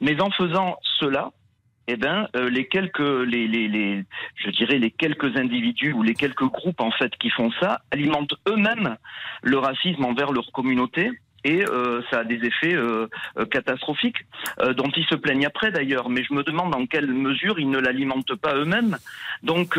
[0.00, 1.30] mais en faisant cela,
[1.88, 6.80] eh ben, euh, les quelques, les, je dirais les quelques individus ou les quelques groupes
[6.80, 8.96] en fait qui font ça alimentent eux-mêmes
[9.42, 11.10] le racisme envers leur communauté.
[11.44, 13.06] Et euh, ça a des effets euh,
[13.52, 14.16] catastrophiques,
[14.76, 16.08] dont ils se plaignent après d'ailleurs.
[16.08, 18.96] Mais je me demande dans quelle mesure ils ne l'alimentent pas eux-mêmes.
[19.44, 19.78] Donc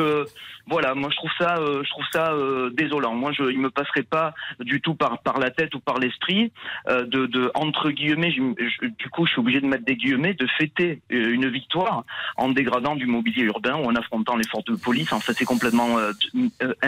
[0.70, 3.13] voilà, moi je trouve ça, euh, je trouve ça euh, désolant.
[3.15, 6.51] Moi, je, il me passerait pas du tout par par la tête ou par l'esprit
[6.89, 8.32] euh, de, de entre guillemets.
[8.32, 12.03] je- je- du coup, je suis obligé de mettre des guillemets, de fêter une victoire
[12.38, 15.11] en dégradant du mobilier urbain ou en affrontant les forces de police.
[15.11, 15.97] Enfin, c'est complètement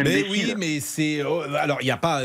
[0.04, 1.24] Mais oui, mais c'est.
[1.24, 2.22] oh, Alors, il n'y a pas.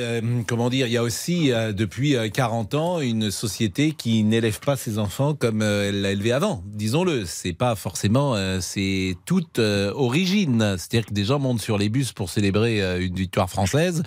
[0.47, 4.77] comment dire Il y a aussi, depuis euh, 40 ans, une société qui n'élève pas
[4.77, 6.63] ses enfants comme elle l'a élevé avant.
[6.67, 7.25] Disons-le.
[7.25, 8.35] C'est pas forcément.
[8.61, 10.77] c'est toute origine.
[10.79, 14.03] C'est-à-dire que des gens sur les bus pour célébrer euh, une victoire française.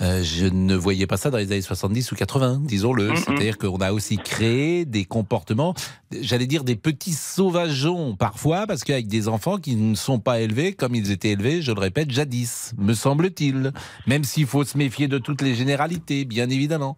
[0.00, 3.14] Euh, je ne voyais pas ça dans les années 70 ou 80, disons-le.
[3.16, 5.74] C'est-à-dire qu'on a aussi créé des comportements,
[6.20, 10.74] j'allais dire des petits sauvageons parfois, parce qu'avec des enfants qui ne sont pas élevés
[10.74, 13.72] comme ils étaient élevés, je le répète, jadis, me semble-t-il.
[14.06, 16.96] Même s'il faut se méfier de toutes les généralités, bien évidemment.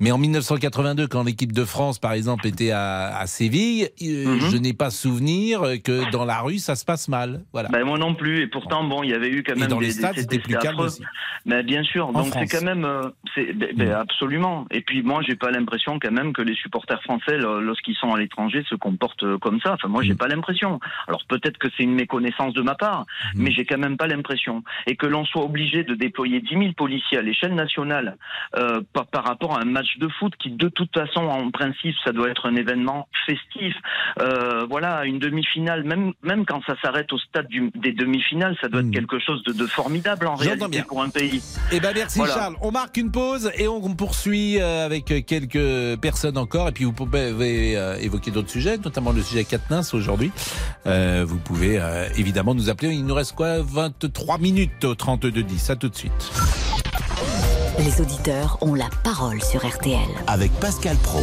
[0.00, 4.56] Mais en 1982, quand l'équipe de France, par exemple, était à, à Séville, euh, je
[4.56, 7.44] n'ai pas souvenir que dans la rue, ça se passe mal.
[7.52, 7.68] Voilà.
[7.68, 8.42] Ben, moi non plus.
[8.42, 10.20] Et pourtant, bon, il y avait eu quand Et même dans des, les stades, des-
[10.22, 10.86] c'était plus calme affreux.
[10.86, 11.02] aussi.
[11.46, 12.08] Mais bien sûr.
[12.08, 14.66] En Donc c'est quand même, euh, c'est ben, ben, absolument.
[14.70, 18.12] Et puis moi, j'ai pas l'impression quand même que les supporters français, lo- lorsqu'ils sont
[18.14, 19.74] à l'étranger, se comportent euh, comme ça.
[19.74, 20.80] Enfin, moi, j'ai pas l'impression.
[21.06, 23.04] Alors peut-être que c'est une méconnaissance de ma part,
[23.34, 24.62] mais j'ai quand même pas l'impression.
[24.86, 28.16] Et que l'on soit obligé de déployer 10 000 policiers à l'échelle nationale
[28.56, 31.94] euh, par, par rapport à un match de foot qui, de toute façon, en principe,
[32.04, 33.74] ça doit être un événement festif.
[34.20, 38.68] Euh, voilà, une demi-finale, même même quand ça s'arrête au stade du- des demi-finales, ça
[38.68, 40.82] doit être quelque chose de, de formidable en réalité bien.
[40.82, 41.42] pour un pays.
[41.72, 42.34] Eh ben merci Voilà.
[42.34, 42.56] Charles.
[42.60, 46.68] On marque une pause et on poursuit euh, avec quelques personnes encore.
[46.68, 50.30] Et puis vous pouvez euh, évoquer d'autres sujets, notamment le sujet Katniss aujourd'hui.
[50.86, 52.94] Euh, vous pouvez euh, évidemment nous appeler.
[52.94, 53.60] Il nous reste quoi?
[53.62, 55.70] 23 minutes au 32 10.
[55.70, 56.12] À tout de suite.
[57.78, 59.98] Les auditeurs ont la parole sur RTL.
[60.26, 61.22] Avec Pascal Pro.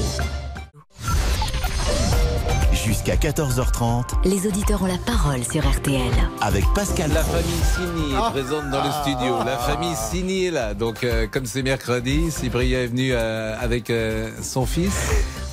[2.85, 4.03] Jusqu'à 14h30.
[4.25, 6.01] Les auditeurs ont la parole sur RTL.
[6.41, 7.33] Avec Pascal La Pro.
[7.33, 9.43] famille Sini est présente dans le studio.
[9.43, 10.73] La famille Sini est là.
[10.75, 14.93] Donc, euh, comme c'est mercredi, Cyprien est venu euh, avec euh, son fils.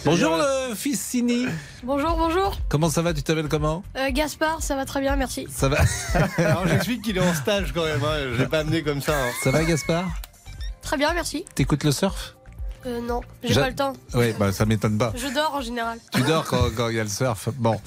[0.04, 1.46] Bonjour le fils Sini.
[1.84, 2.58] Bonjour, bonjour.
[2.68, 3.14] Comment ça va?
[3.14, 3.82] Tu t'appelles comment?
[3.96, 5.46] Euh, Gaspard, ça va très bien, merci.
[5.50, 5.78] Ça va?
[6.38, 8.32] Alors j'explique qu'il est en stage quand même, hein.
[8.34, 9.12] je l'ai pas amené comme ça.
[9.14, 9.30] hein.
[9.42, 10.04] Ça va Gaspard?
[10.82, 11.44] Très bien, merci.
[11.54, 12.34] T'écoutes le surf?
[12.86, 13.92] Euh, non, j'ai J'a- pas le temps.
[14.14, 15.12] Oui, bah, ça m'étonne pas.
[15.14, 15.98] Je dors en général.
[16.12, 17.48] Tu dors quand quand il y a le surf.
[17.56, 17.80] Bon,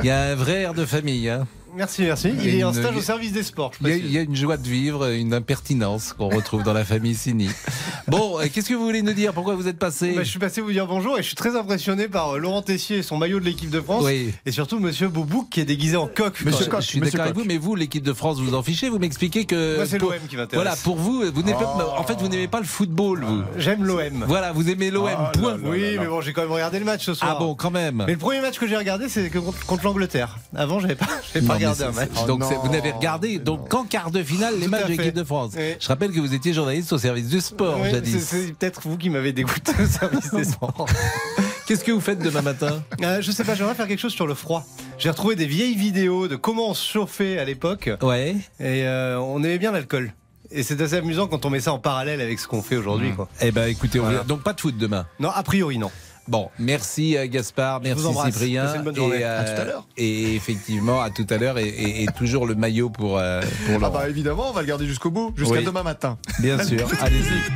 [0.00, 1.28] il y a un vrai air de famille.
[1.28, 1.46] Hein.
[1.74, 2.30] Merci, merci.
[2.42, 3.72] Il est en Une- stage au service des sports.
[3.80, 4.10] je Il y, a, précise.
[4.10, 7.48] il y a une joie de vivre, une impertinence qu'on retrouve dans la famille Sini.
[8.08, 9.32] Bon, euh, qu'est-ce que vous voulez nous dire?
[9.32, 10.12] Pourquoi vous êtes passé?
[10.14, 12.60] Bah, je suis passé vous dire bonjour et je suis très impressionné par euh, Laurent
[12.60, 14.02] Tessier et son maillot de l'équipe de France.
[14.04, 14.32] Oui.
[14.44, 16.34] Et surtout Monsieur Boubouk qui est déguisé en coq.
[16.34, 18.88] Je- je, suis d'accord avec vous, mais vous, l'équipe de France, vous en fichez.
[18.88, 19.76] Vous m'expliquez que.
[19.76, 20.54] Moi, c'est l'OM qui m'intéresse.
[20.64, 22.00] Voilà, pour vous, vous n'aimez pas- Oh.
[22.00, 23.42] en fait, vous n'aimez pas le football, vous.
[23.56, 24.24] J'aime l'OM.
[24.26, 25.08] Voilà, vous aimez l'OM.
[25.08, 25.56] Oh point.
[25.62, 27.36] Oui, mais bon, j'ai quand même regardé le match ce soir.
[27.36, 28.02] Ah bon, quand même.
[28.06, 30.38] Mais le premier match que j'ai regardé, c'est contre l'Angleterre.
[30.56, 31.06] Avant, j'avais pas,
[31.66, 32.26] regardé un c'est- match.
[32.26, 35.24] Donc vous n'avez regardé donc qu'en quart de finale les Tout matchs de l'équipe de
[35.24, 35.52] France.
[35.56, 35.74] Oui.
[35.80, 38.24] Je rappelle que vous étiez journaliste au service du sport jadis.
[38.24, 40.86] c'est- peut-être vous qui m'avez dégoûté au service des sports.
[41.66, 44.26] Qu'est-ce que vous faites demain matin Euh, Je sais pas, j'aimerais faire quelque chose sur
[44.26, 44.64] le froid.
[44.98, 47.88] J'ai retrouvé des vieilles vidéos de comment on se chauffait à l'époque.
[48.02, 48.36] Ouais.
[48.60, 50.12] Et euh, on aimait bien l'alcool.
[50.50, 53.12] Et c'est assez amusant quand on met ça en parallèle avec ce qu'on fait aujourd'hui.
[53.14, 53.26] quoi.
[53.40, 54.22] Eh ben écoutez, on Voilà.
[54.24, 55.06] donc pas de foot demain.
[55.18, 55.90] Non, a priori non.
[56.32, 58.02] Bon, merci euh, Gaspard, merci.
[58.24, 58.74] Cyprien.
[58.76, 59.18] Une bonne journée.
[59.18, 59.86] Et, euh, À tout à l'heure.
[59.98, 61.58] Et effectivement, à tout à l'heure.
[61.58, 64.66] Et, et- et toujours le maillot pour, euh, pour Ah bah évidemment, on va le
[64.66, 65.64] garder jusqu'au bout, jusqu'à Oui.
[65.64, 66.16] demain matin.
[66.40, 67.52] Bien sûr, allez-y.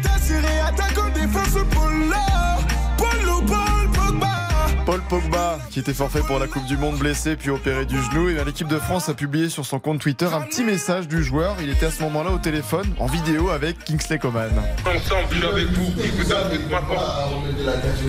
[4.86, 8.28] Paul Pogba, qui était forfait pour la Coupe du Monde, blessé puis opéré du genou,
[8.28, 11.56] et l'équipe de France a publié sur son compte Twitter un petit message du joueur.
[11.60, 14.52] Il était à ce moment-là au téléphone, en vidéo avec Kingsley Coman.
[14.86, 15.92] Ensemble, je suis avec vous.
[16.00, 17.30] Je vous donne toute ma force.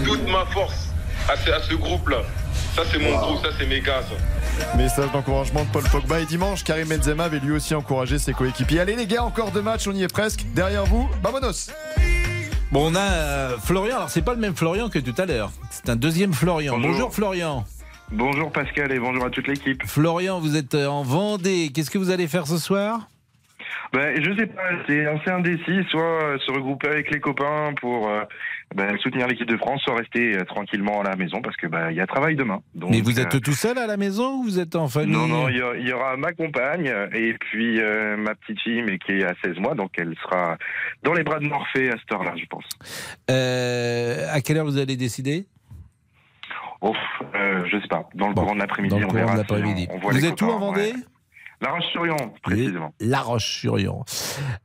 [0.05, 0.89] Toute ma force
[1.27, 1.35] à
[1.67, 2.21] ce, groupe-là.
[2.75, 4.03] Ça, c'est mon groupe, ça, c'est mes gars.
[4.07, 4.77] ça.
[4.77, 6.19] Message d'encouragement de Paul Pogba.
[6.19, 8.81] Et dimanche, Karim Benzema avait lui aussi encouragé ses coéquipiers.
[8.81, 10.45] Allez les gars, encore deux matchs, on y est presque.
[10.53, 11.71] Derrière vous, vamonos
[12.71, 13.95] Bon, on a euh, Florian.
[13.95, 15.51] Alors c'est pas le même Florian que tout à l'heure.
[15.69, 16.75] C'est un deuxième Florian.
[16.75, 17.13] Bonjour, Bonjour.
[17.13, 17.63] Florian.
[18.11, 19.83] Bonjour Pascal et bonjour à toute l'équipe.
[19.85, 21.71] Florian, vous êtes euh, en Vendée.
[21.73, 23.07] Qu'est-ce que vous allez faire ce soir?
[23.93, 28.09] Ben, je sais pas, c'est assez indécis, soit euh, se regrouper avec les copains pour
[28.75, 31.89] ben, soutenir l'équipe de France, soit rester euh, tranquillement à la maison parce que ben,
[31.89, 32.61] il y a travail demain.
[32.75, 35.13] Donc, Mais vous êtes euh, tout seul à la maison ou vous êtes en famille
[35.15, 35.57] Non, non, il
[35.87, 39.57] y, aura ma compagne et puis euh, ma petite fille, mais qui est à 16
[39.59, 40.57] mois, donc elle sera
[41.03, 42.65] dans les bras de Morphée à cette heure-là, je pense.
[43.31, 45.47] Euh, à quelle heure vous allez décider?
[46.81, 46.93] Oh,
[47.35, 49.37] euh, je sais pas, dans le courant de l'après-midi, Dans le on courant verra.
[49.37, 49.87] de si l'après-midi.
[49.89, 50.81] on- on voit Vous les êtes où en copains, Vendée?
[50.81, 50.93] ouais.
[51.59, 52.93] La Roche-sur-Yon, précisément.
[52.99, 54.03] La Roche-sur-Yon.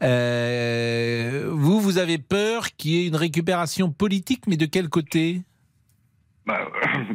[0.03, 5.41] Euh, vous, vous avez peur qu'il y ait une récupération politique, mais de quel côté?
[6.45, 6.69] Bah,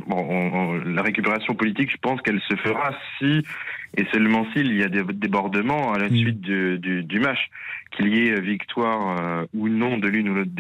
[0.08, 3.44] bon, on- on- la récupération politique, je pense qu'elle se fera si
[3.98, 7.50] et seulement s'il y a des débordements à la suite du, du, du match,
[7.92, 10.52] qu'il y ait victoire euh, ou non de l'une ou l'autre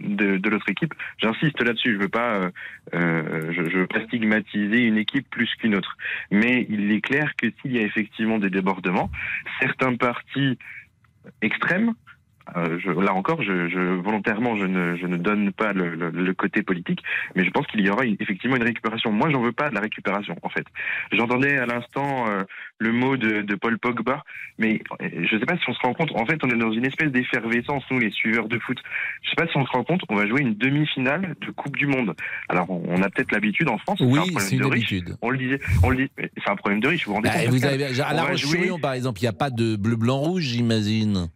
[0.00, 0.92] de l'autre équipe.
[1.18, 1.94] J'insiste là-dessus.
[1.94, 2.50] Je veux pas, euh,
[2.94, 5.96] euh, je, je veux pas stigmatiser une équipe plus qu'une autre.
[6.30, 9.10] Mais il est clair que s'il y a effectivement des débordements,
[9.60, 10.58] certains partis
[11.40, 11.94] extrêmes
[12.56, 16.10] euh, je- là encore, je, je, volontairement, je ne, je ne donne pas le, le-
[16.10, 17.00] le côté politique,
[17.34, 19.12] mais je pense qu'il y aura une- effectivement une récupération.
[19.12, 20.66] Moi, j'en veux pas de la récupération, en fait.
[21.12, 22.42] J'entendais à l'instant euh,
[22.78, 24.22] le mot de, de Paul Pogba,
[24.58, 26.10] mais euh, je ne sais pas si on se rend compte.
[26.14, 28.78] En fait, on est dans une espèce d'effervescence, nous, les suiveurs de foot.
[29.22, 30.02] Je ne sais pas si on se rend compte.
[30.08, 32.14] On va jouer une demi-finale de Coupe du Monde.
[32.48, 34.00] Alors, on, a peut-être l'habitude en France.
[34.00, 35.16] Oui, un c'est une habitude.
[35.22, 36.10] On le disait, on le dit.
[36.18, 37.04] mais C'est un problème de riche.
[37.06, 39.28] Vous vous rendez Bah, compte vous avez, à La jouer- Roche-sur-Yon, par exemple, il n'y
[39.28, 41.28] a pas de bleu, blanc, rouge, j'imagine.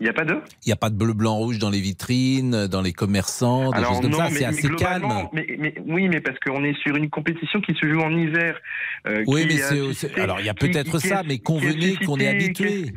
[0.00, 0.32] Il n'y a pas de
[0.64, 3.76] Il n'y a pas de bleu, blanc, rouge dans les vitrines, dans les commerçants, des
[3.76, 4.30] Alors choses comme non, ça.
[4.30, 5.06] C'est assez calme.
[5.34, 8.58] Mais, mais- oui, mais parce qu'on est sur une compétition qui se joue en hiver.
[9.06, 9.58] euh, Oui, mais
[9.92, 12.92] c'est- alors il y a peut-être ça, mais convenez qu'on est habitué.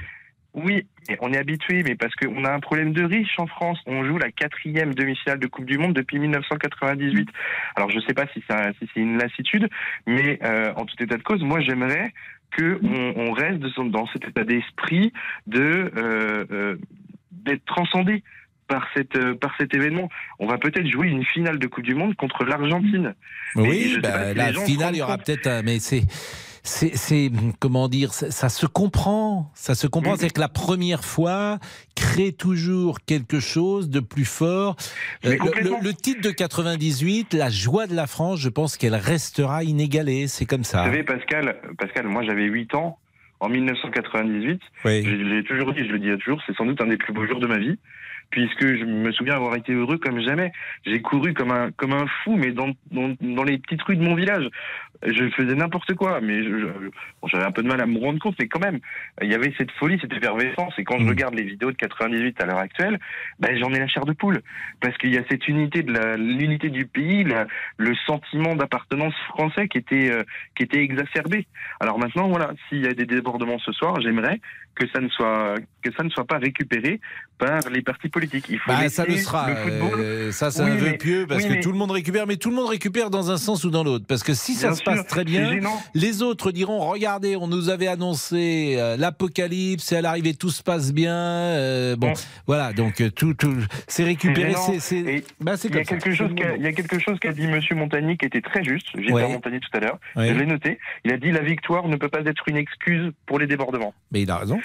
[0.56, 0.86] Oui,
[1.20, 3.80] on est habitué, mais parce qu'on a un problème de riche en France.
[3.88, 7.28] On joue la quatrième demi-finale de Coupe du Monde depuis 1998.
[7.76, 9.68] Alors je ne sais pas si c'est un- si c'est une lassitude,
[10.06, 12.14] mais euh, en tout état de cause, moi j'aimerais
[12.58, 15.12] que on, on reste de dans cet état d'esprit
[15.47, 16.76] de euh, euh,
[17.32, 18.24] d'être transcendé
[18.68, 20.10] par cette euh, par cet événement.
[20.39, 23.16] On va peut-être jouer une finale de Coupe du Monde contre l'Argentine.
[23.56, 25.64] Oui, bah, la finale, il y aura peut-être.
[25.64, 26.04] Mais c'est.
[26.66, 30.16] C'est, c'est- comment dire, ça, ça se comprend, ça se comprend.
[30.16, 31.59] C'est que la première fois
[31.93, 34.78] crée toujours quelque chose de plus fort.
[35.26, 35.36] Euh,
[35.84, 40.28] le- titre de 98, la joie de la France, je pense qu'elle restera inégalée.
[40.28, 40.84] C'est comme ça.
[40.84, 42.97] Vous savez, Pascal, Pascal, moi j'avais 8 ans
[43.41, 44.61] en 1998.
[44.86, 45.03] Oui.
[45.03, 47.28] Je l'ai toujours dit, je le dis toujours, c'est sans doute un des plus beaux
[47.28, 47.78] jours de ma vie.
[48.34, 50.51] Puisque je me souviens avoir été heureux comme jamais.
[50.88, 54.03] J'ai couru comme un comme un fou, mais dans dans, dans les petites rues de
[54.03, 54.49] mon village.
[55.05, 58.36] Je faisais n'importe quoi, mais bon, j'avais un peu de mal à me rendre compte.
[58.39, 58.79] Mais quand même,
[59.21, 60.73] il y avait cette folie, cette effervescence.
[60.79, 62.99] Et quand je regarde les vidéos de 98 à l'heure actuelle,
[63.39, 64.41] ben, j'en ai la chair de poule,
[64.79, 69.67] parce qu'il y a cette unité de l'unité du pays, la- le sentiment d'appartenance français
[69.67, 70.23] qui était euh,
[70.55, 71.47] qui était exacerbé.
[71.81, 74.39] Alors maintenant, voilà, s'il y a des débordements ce soir, j'aimerais
[74.76, 76.99] que ça ne soit que ça ne soit pas récupéré
[77.38, 78.45] par les partis politiques.
[78.49, 79.49] Il faut Bah, ça le sera.
[79.49, 79.99] le football.
[79.99, 82.26] euh, ça, c'est Oui, un vœu pieux parce oui, que mais- tout le monde récupère,
[82.26, 84.05] mais tout le monde récupère dans un sens ou dans l'autre.
[84.07, 85.59] Parce que si ça se passe très bien,
[85.93, 90.63] les autres diront regardez, on nous avait annoncé euh, l'apocalypse, et à l'arrivée tout se
[90.63, 91.13] passe bien.
[91.13, 92.13] euh, bon,
[92.47, 93.55] voilà, donc tout, tout
[93.88, 94.53] c'est récupéré.
[94.80, 98.41] C'est, bah, il y a quelque chose qu'a- quelque chose dit Monsieur Montagny qui était
[98.41, 98.88] très juste.
[98.97, 99.28] J'étais Ouais.
[99.28, 99.99] Montagny tout à l'heure.
[100.15, 100.30] Ouais.
[100.30, 100.80] Je l'ai noté.
[101.03, 103.93] Il a dit la victoire ne peut pas être une excuse pour les débordements.
[104.11, 104.59] Mais il a raison.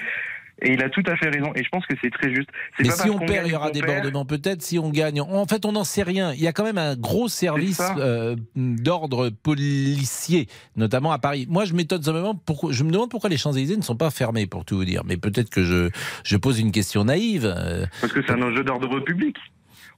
[0.61, 1.53] Et il a tout à fait raison.
[1.55, 2.49] Et je pense que c'est très juste.
[2.79, 4.61] Mais pas si on perd, il y aura débordements peut-être.
[4.61, 6.33] Si on gagne, en fait, on n'en sait rien.
[6.33, 11.45] Il y a quand même un gros service euh, d'ordre policier, notamment à Paris.
[11.49, 12.35] Moi, je m'étonne simplement.
[12.35, 14.83] Pourquoi, je me demande pourquoi les Champs Élysées ne sont pas fermés, pour tout vous
[14.83, 15.03] dire.
[15.05, 15.89] Mais peut-être que je,
[16.25, 17.45] je pose une question naïve.
[17.45, 19.37] euh, Parce que c'est un enjeu d'ordre public.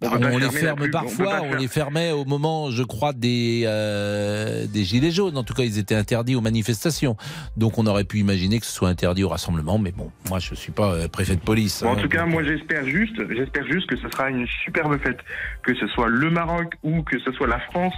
[0.01, 3.63] On, peut pas les ferme on parfois, on, les fermait au moment, je crois, des,
[3.65, 5.37] euh, des Gilets jaunes.
[5.37, 7.15] En tout cas, ils étaient interdits aux manifestations.
[7.57, 9.77] Donc on aurait pu imaginer que ce soit interdit au rassemblement.
[9.77, 11.83] Mais bon, moi, je ne suis pas euh, préfet de police.
[11.83, 12.01] Bon, en hein.
[12.01, 15.19] tout cas, moi j'espère juste, j'espère juste que ce sera une superbe fête,
[15.63, 17.93] que ce soit le Maroc ou que ce soit la France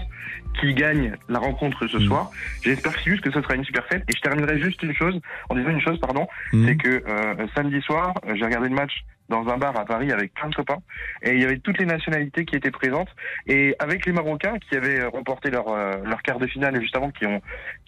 [0.59, 1.89] qui gagne la rencontre Mm.
[1.89, 2.31] ce soir.
[2.63, 4.03] J'espère juste que ce sera une super fête.
[4.09, 6.65] Et je terminerai juste une chose, en disant une chose, pardon, Mm.
[6.67, 8.93] c'est que euh, samedi soir, euh, j'ai regardé le match
[9.29, 10.79] dans un bar à Paris avec plein de copains
[11.23, 13.07] et il y avait toutes les nationalités qui étaient présentes
[13.47, 16.95] et avec les Marocains qui avaient euh, remporté leur euh, leur quart de finale juste
[16.97, 17.41] avant qui ont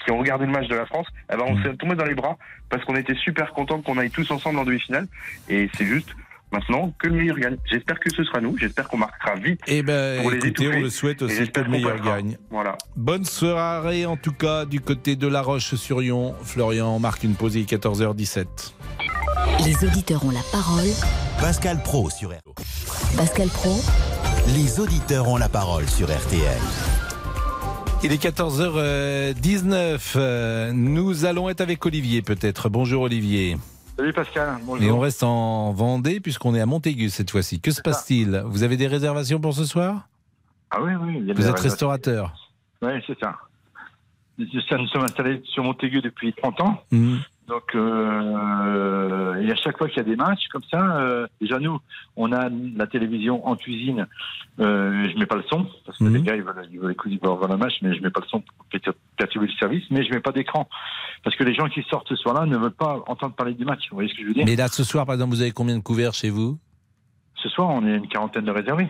[0.03, 2.15] qui ont regardé le match de la France eh ben on s'est tombé dans les
[2.15, 2.37] bras
[2.69, 5.07] parce qu'on était super contents qu'on aille tous ensemble en demi-finale
[5.49, 6.15] et c'est juste
[6.55, 7.57] maintenant que le meilleur gagne.
[7.69, 9.59] J'espère que ce sera nous, j'espère qu'on marquera vite.
[9.67, 10.81] Eh ben, pour les écoutez, on étouffer.
[10.81, 12.37] le souhaite Et aussi que le meilleur gagne.
[12.49, 12.77] Voilà.
[12.95, 16.33] Bonne soirée en tout cas du côté de La Roche-sur-Yon.
[16.43, 18.45] Florian marque une pause, il est 14h17.
[19.65, 20.87] Les auditeurs ont la parole.
[21.39, 23.17] Pascal Pro sur RTL.
[23.17, 23.81] Pascal Pro,
[24.55, 26.59] Les auditeurs ont la parole sur RTL.
[28.03, 29.99] Il est 14h19.
[30.17, 32.69] Euh, Nous allons être avec Olivier peut-être.
[32.69, 33.57] Bonjour Olivier.
[33.97, 34.83] Salut Pascal, bonjour.
[34.85, 37.61] Et on reste en Vendée puisqu'on est à Montaigu cette fois-ci.
[37.61, 38.43] Que se passe-t-il?
[38.45, 40.07] Vous avez des réservations pour ce soir?
[40.69, 41.17] Ah oui, oui.
[41.19, 43.35] il y a Vous êtes restaurateur Oui, c'est ça.
[44.69, 46.83] Ça, Nous sommes installés sur Montaigu depuis 30 ans.
[46.91, 47.19] Mhm.
[47.47, 51.59] Donc, euh, et à chaque fois qu'il y a des matchs comme ça, euh, déjà
[51.59, 51.79] nous,
[52.15, 54.07] on a la télévision en cuisine.
[54.59, 56.15] Euh, je mets pas le son parce que Mhm.
[56.15, 58.09] les gars ils veulent, ils veulent écouter, ils veulent voir le match, mais je mets
[58.09, 59.83] pas le son pour pertur- perturber le service.
[59.91, 60.67] Mais je mets pas d'écran
[61.23, 63.81] parce que les gens qui sortent ce soir-là ne veulent pas entendre parler du match.
[63.91, 64.45] Vous voyez ce que je veux dire?
[64.45, 66.57] Mais là ce soir par exemple, vous avez combien de couverts chez vous?
[67.35, 68.89] Ce soir, on est une quarantaine de réservés.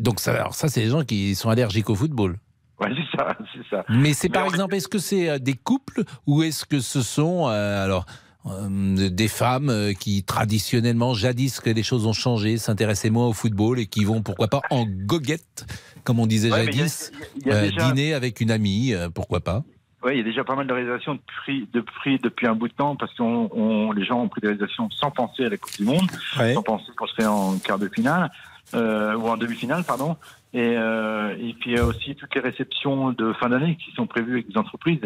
[0.00, 2.36] Donc ça, alors ça c'est les gens qui sont allergiques au football.
[2.80, 3.84] Ouais, c'est ça, c'est ça.
[3.88, 7.02] Mais c'est par on exemple, est-ce que c'est euh, des couples ou est-ce que ce
[7.02, 8.06] sont euh, alors
[8.46, 13.78] euh, des femmes qui traditionnellement, jadis que les choses ont changé, s'intéressaient moins au football
[13.78, 15.66] et qui vont pourquoi pas en goguette,
[16.04, 17.12] comme on disait Ouais, mais il y a- jadis,
[17.42, 19.62] il y a déjà- dîner avec une amie, pourquoi pas
[20.02, 22.54] Oui, il y a déjà pas mal de réalisations de prix, de prix depuis un
[22.54, 25.58] bout de temps parce que les gens ont pris des réalisations sans penser à la
[25.58, 26.08] Coupe du Monde,
[26.38, 26.54] Ouais.
[26.54, 28.30] sans penser qu'on serait en quart de finale
[28.72, 30.16] euh, ou en demi-finale, pardon.
[30.52, 33.92] Et, euh, et puis il y a aussi toutes les réceptions de fin d'année qui
[33.94, 34.98] sont prévues avec les entreprises.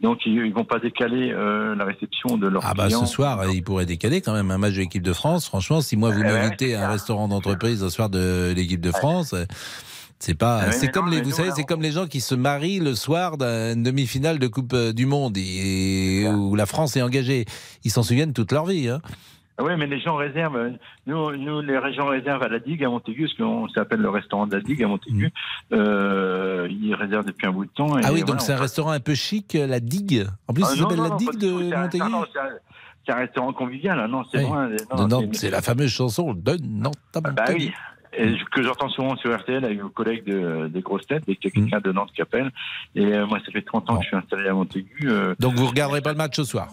[0.00, 3.04] Donc ils, ils vont pas décaler euh, la réception de leurs Ah bah clients.
[3.04, 5.46] ce soir, euh, il pourrait décaler quand même un match de l'équipe de France.
[5.46, 8.80] Franchement, si moi vous Eh ouais, m'invitez à un restaurant d'entreprise au soir de l'équipe
[8.80, 9.44] de France, euh,
[10.20, 10.60] c'est pas.
[10.68, 12.94] Ah c'est comme non, les, vous savez, c'est comme les gens qui se marient le
[12.94, 17.46] soir d'une demi-finale de Coupe du Monde et où la France est engagée.
[17.82, 18.88] Ils s'en souviennent toute leur vie.
[18.88, 19.00] Hein.
[19.60, 20.72] Oui, mais les gens réservent.
[21.06, 24.46] Nous, nous, les gens réservent à la digue à Montaigu, parce qu'on s'appelle le restaurant
[24.48, 25.30] de la digue à Montaigu.
[25.72, 27.96] Euh, ils réservent depuis un bout de temps.
[27.98, 30.26] et Ah oui, voilà, donc c'est un restaurant un peu chic, euh, la Digue.
[30.48, 32.04] En plus, Ah, non, s'appelle la Digue de un- Montaigu.
[32.04, 32.48] non, non, c'est un-
[33.06, 34.44] C'est un restaurant convivial, hein, non, c'est Oui.
[34.44, 34.70] loin.
[35.06, 37.66] Non, c'est la fameuse chanson de Nantes à Bah Montaigu.
[37.66, 37.72] oui.
[38.16, 41.50] Et que j'entends souvent sur RTL avec vos collègues de- des grosses têtes, et qu'il
[41.50, 42.50] y a quelqu'un de Nantes qui appelle.
[42.94, 45.08] Et euh, moi, ça fait 30 ans que je suis installé à Montaigu.
[45.10, 46.68] euh, Donc vous regarderez pas le match ce soir?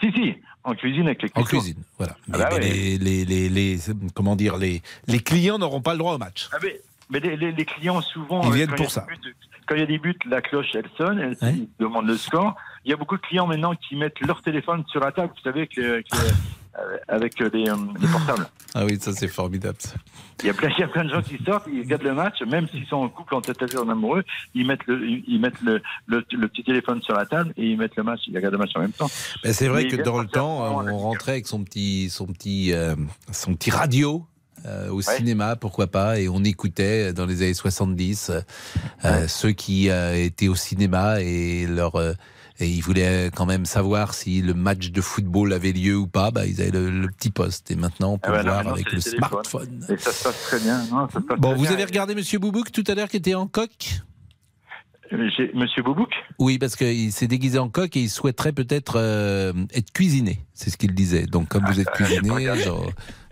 [0.00, 0.34] Si, si,
[0.64, 1.72] en cuisine avec les En cuisiniers.
[1.74, 2.16] cuisine, voilà.
[2.32, 2.98] Ah bah Mais- ouais.
[2.98, 3.78] les, les, les,
[4.14, 6.48] comment dire, les, les clients n'auront pas le droit au match.
[6.52, 8.42] Ah, mais mais les, clients, souvent.
[8.44, 9.06] Ils euh, viennent quand pour il y a ça.
[9.06, 9.34] des buts-
[9.66, 12.54] quand il y a des buts, la cloche, elle sonne, elle ils demandent le score.
[12.84, 15.42] Il y a beaucoup de clients maintenant qui mettent leur téléphone sur la table, vous
[15.42, 16.32] savez, avec, les- avec les- euh,
[17.08, 18.46] avec les, euh, les portables.
[18.74, 19.76] Ah oui, ça c'est formidable.
[20.42, 22.14] Il y, a plein, il y a plein de gens qui sortent, ils regardent le
[22.14, 25.06] match, même s'ils sont en couple, en tête à tête, en amoureux, ils mettent, le,
[25.06, 28.20] ils mettent le, le, le petit téléphone sur la table et ils mettent le match,
[28.28, 29.10] ils regardent le match en même temps.
[29.44, 32.72] Ben, c'est vrai Mais que dans le temps, on rentrait avec son petit, son petit,
[32.72, 32.94] euh,
[33.30, 34.24] son petit radio.
[34.64, 38.40] euh, au cinéma, pourquoi pas, et on écoutait euh, dans les années 70 euh,
[39.04, 42.14] euh, ceux qui euh, étaient au cinéma et leur euh,
[42.62, 46.30] et ils voulaient quand même savoir si le match de football avait lieu ou pas.
[46.30, 48.62] Bah, ils avaient le, le petit poste et maintenant on peut Ah ouais, le non,
[48.62, 49.28] voir avec le téléphone.
[49.28, 49.86] smartphone.
[49.88, 50.78] Et ça se passe très bien.
[50.90, 51.72] Non, ça se passe Bon, très vous bien.
[51.72, 53.70] avez regardé Monsieur Boubouk tout à l'heure qui était en coq?
[55.12, 56.08] Euh, j'ai- Monsieur Boubouk?
[56.38, 60.40] Oui, parce qu'il s'est déguisé en coq et il souhaiterait peut-être euh, être cuisiné.
[60.54, 61.26] C'est ce qu'il disait.
[61.26, 62.90] Donc, comme vous êtes cuisiné, genre,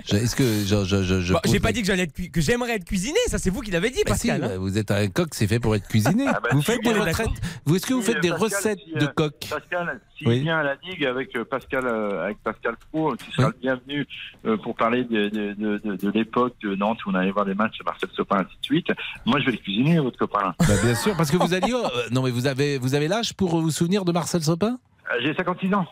[0.09, 2.40] est-ce que genre, je, je, je Bah, J'ai pas la- dit que j'allais être que
[2.40, 4.40] j'aimerais être cuisiné, ça c'est vous qui l'avez dit, Bah si, Pascal.
[4.40, 4.59] bah, hein.
[4.59, 6.24] vous êtes un coq, c'est fait pour être cuisiné.
[6.28, 7.26] Ah bah, vous si, faites des bien retraites.
[7.26, 7.32] d'accord.
[7.66, 10.40] Vous est-ce que vous Si, faites des Pascal, recettes si, de coq Pascal, s'il Oui.
[10.40, 14.07] vient à la digue avec euh, Pascal, euh, avec Pascal Pro, qui sera le bienvenu
[14.46, 17.44] euh, pour parler de, de, de, de, de l'époque de Nantes où on allait voir
[17.44, 18.88] les matchs de Marcel Sopin, ainsi de suite.
[19.26, 20.40] Moi, je vais le cuisiner, votre copain.
[20.42, 20.55] là.
[20.59, 21.72] Bah, Bien sûr, parce que vous alliez.
[22.11, 24.78] non, mais vous avez, vous avez l'âge pour vous souvenir de Marcel Sopin?
[25.22, 25.86] J'ai 56 ans.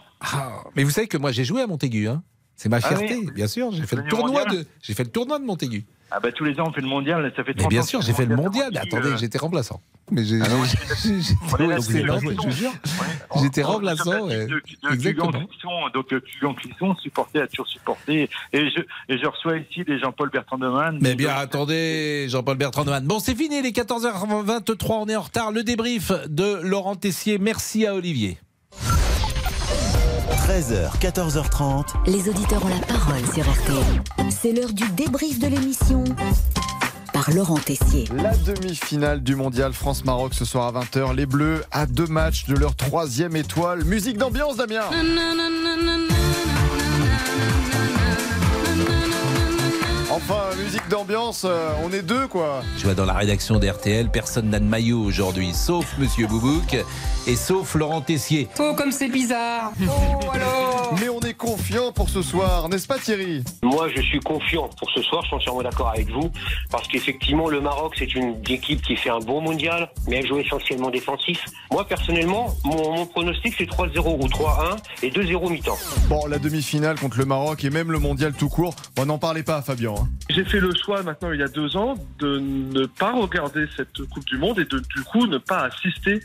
[0.77, 2.23] Mais vous savez que moi j'ai joué à Montaigu, hein.
[2.59, 3.71] C'est ma Ah fierté, oui bien sûr.
[3.71, 5.87] J'ai fait le tournoi mondial de, j'ai fait le tournoi de Montaigu.
[6.11, 7.87] Ah bah tous les ans, on fait le mondial, ça fait 30 Mais bien ans
[7.87, 9.81] sûr, j'ai fait le mondial, attendez, euh, j'étais remplaçant.
[10.11, 10.47] Mais j'ai, Ah
[13.41, 14.29] j'étais remplaçant.
[14.91, 15.31] Exactement.
[15.95, 18.29] Donc euh, Gugan Clisson, supporté, a toujours supporté.
[18.53, 20.99] Et je, et je reçois ici des Jean-Paul Bertrand de Man.
[21.01, 23.07] Mais bien, attendez, Jean-Paul Bertrand de Man.
[23.07, 25.53] Bon, c'est fini, les 14h23, on est en retard.
[25.53, 27.39] Le débrief de Laurent Tessier.
[27.39, 28.39] Merci à Olivier.
[30.49, 31.85] 13h, 14h30.
[32.07, 34.31] Les auditeurs ont la parole sur RTL.
[34.31, 36.05] C'est l'heure du débrief de l'émission
[37.13, 38.09] par Laurent Tessier.
[38.17, 41.15] La demi-finale du mondial France-Maroc ce soir à 20h.
[41.15, 43.85] Les Bleus à deux matchs de leur troisième étoile.
[43.85, 44.85] Musique d'ambiance, Damien
[50.11, 52.63] Enfin, musique d'ambiance, euh, on est deux quoi.
[52.79, 56.77] Je vois dans la rédaction d'RTL, personne n'a de maillot aujourd'hui, sauf Monsieur Boubouk
[57.29, 58.49] et sauf Laurent Tessier.
[58.59, 59.73] Oh, comme c'est bizarre.
[60.21, 63.43] Oh, alors Mais on est confiant pour ce soir, n'est-ce pas Thierry?
[63.63, 66.31] Moi, je suis confiant pour ce soir, je suis entièrement d'accord avec vous,
[66.71, 70.39] parce qu'effectivement, le Maroc, c'est une équipe qui fait un bon mondial, mais elle joue
[70.39, 71.45] essentiellement défensif.
[71.73, 75.79] Moi, personnellement, mon, mon pronostic, c'est 3-0 ou 3-1 et 2-0 mi-temps.
[76.09, 79.43] Bon, la demi-finale contre le Maroc et même le mondial tout court, on n'en parlait
[79.43, 79.95] pas Fabien.
[79.99, 80.09] hein.
[80.31, 84.07] J'ai fait le choix maintenant il y a deux ans de ne pas regarder cette
[84.09, 86.21] Coupe du Monde et de du coup ne pas assister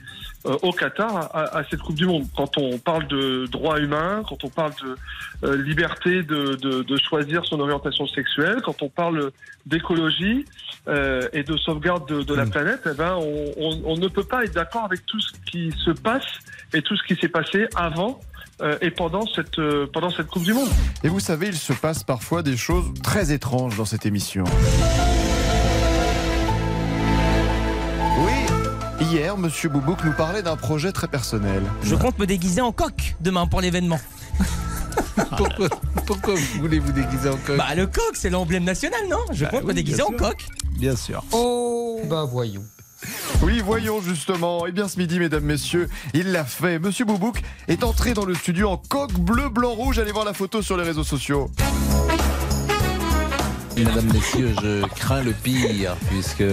[0.46, 2.26] au Qatar à, à cette Coupe du Monde.
[2.36, 6.98] Quand on parle de droits humains, quand on parle de euh, liberté de, de, de
[6.98, 9.32] choisir son orientation sexuelle, quand on parle
[9.66, 10.46] d'écologie
[10.90, 14.24] euh, et de sauvegarde de, de la planète, eh ben on, on- on ne peut
[14.26, 16.26] pas être d'accord avec tout ce qui se passe
[16.74, 18.20] et tout ce qui s'est passé avant
[18.62, 20.70] euh, et pendant cette euh, pendant cette Coupe du Monde.
[21.04, 24.44] Et vous savez, il se passe parfois des choses très étranges dans cette émission.
[29.14, 31.62] Hier, Monsieur Boubouk nous parlait d'un projet très personnel.
[31.84, 34.00] Je compte me déguiser en coq demain pour l'événement.
[35.38, 35.70] pourquoi,
[36.08, 37.58] pourquoi voulez vous déguiser en coq?
[37.58, 39.20] Bah le coq, c'est l'emblème national, non?
[39.32, 40.18] Je compte me oui, déguiser en sûr.
[40.18, 40.48] coq.
[40.80, 41.24] Bien sûr.
[41.32, 42.64] Oh, bah voyons.
[43.44, 44.66] Oui, voyons justement.
[44.66, 46.80] Et bien ce midi, mesdames, messieurs, il l'a fait.
[46.80, 50.00] Monsieur Boubouk est entré dans le studio en coq bleu, blanc, rouge.
[50.00, 51.52] Allez voir la photo sur les réseaux sociaux.
[53.76, 56.44] Mesdames, Messieurs, je crains le pire, puisque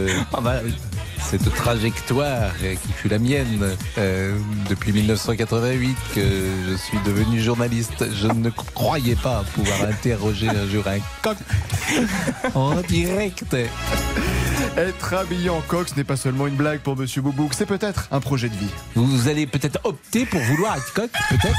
[1.30, 4.36] cette trajectoire qui fut la mienne euh,
[4.68, 6.20] depuis 1988 que
[6.68, 11.36] je suis devenu journaliste, je ne croyais pas pouvoir interroger un jour un coq
[12.54, 13.44] en direct.
[14.76, 18.06] Être habillé en coq, ce n'est pas seulement une blague pour Monsieur Boubouk, c'est peut-être
[18.12, 18.68] un projet de vie.
[18.94, 21.56] Vous allez peut-être opter pour vouloir être coq, peut-être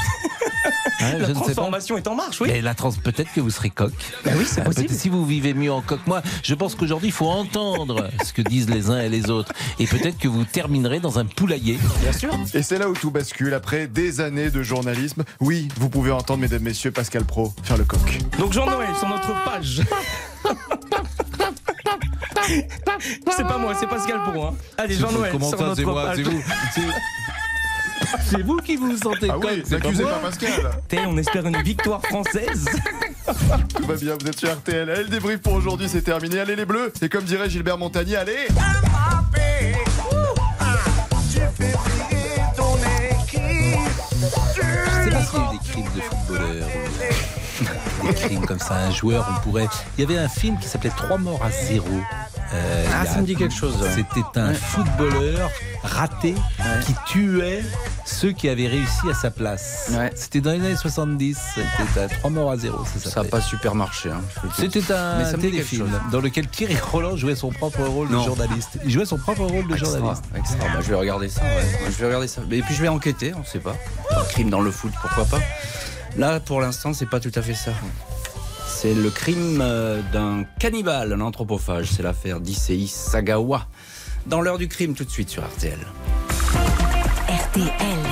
[1.00, 1.40] Hein, La je ne sais pas.
[1.46, 2.48] transformation est en marche, oui.
[2.52, 3.92] Mais la trans, peut-être que vous serez coq.
[4.24, 4.86] Bah oui, c'est Euh, possible.
[4.86, 8.32] peut-être Si vous vivez mieux en coq, moi, je pense qu'aujourd'hui, il faut entendre ce
[8.32, 9.52] que disent les uns et les autres.
[9.80, 11.78] Et peut-être que vous terminerez dans un poulailler.
[12.02, 12.30] Bien sûr.
[12.54, 15.24] Et c'est là où tout bascule après des années de journalisme.
[15.40, 18.18] Oui, vous pouvez entendre, mesdames, messieurs, Pascal Pro faire le coq.
[18.38, 19.82] Donc Jean-Noël sur notre page.
[22.46, 24.54] c'est pas moi, c'est Pascal pour hein.
[24.78, 26.42] Allez Jean-Noël Comment ça, c'est moi, c'est vous
[26.74, 26.80] C'est-
[28.30, 30.12] C'est vous qui vous sentez Ah oui, c'est pas n'accusez moi.
[30.12, 30.70] pas Pascal.
[30.88, 32.66] T'es, on espère une victoire française.
[33.74, 34.90] Tout va bien, vous êtes sur RTL.
[34.90, 36.40] Allez, le débrief pour aujourd'hui, c'est terminé.
[36.40, 36.92] Allez les bleus.
[37.00, 38.48] Et comme dirait Gilbert Montagnier, allez
[43.32, 46.68] Je sais pas s'il y a eu des crimes de footballeurs.
[48.02, 49.68] Des crimes comme ça, un joueur, on pourrait.
[49.96, 51.86] Il y avait un film qui s'appelait Trois morts à zéro.
[52.54, 53.74] Euh, Ah, a- ça me dit quelque chose.
[53.94, 54.54] C'était un Ouais.
[54.54, 55.50] footballeur
[55.82, 56.34] raté
[56.84, 57.62] qui tuait
[58.04, 59.90] ceux qui avaient réussi à sa place.
[60.14, 61.38] C'était dans les années 70.
[61.54, 62.84] C'était à Trois morts à zéro.
[62.84, 64.10] Ça Ça n'a pas super marché.
[64.10, 64.20] hein.
[64.56, 68.78] C'était un téléfilm dans lequel Thierry Roland jouait son propre rôle de journaliste.
[68.84, 70.24] Il jouait son propre rôle de Extra, journaliste.
[70.36, 70.58] extra.
[70.58, 71.42] Bah, je vais regarder ça.
[71.86, 72.42] Je vais regarder ça.
[72.50, 73.76] Et puis je vais enquêter, on sait pas.
[74.10, 75.40] Un crime dans le foot, pourquoi pas.
[76.18, 77.70] Là, pour l'instant, c'est pas tout à fait ça.
[78.82, 81.92] C'est le crime euh, d'un cannibale, un anthropophage.
[81.92, 83.68] C'est l'affaire d'Issei Sagawa.
[84.26, 85.78] Dans l'heure du crime, tout de suite sur RTL.
[87.28, 88.11] RTL.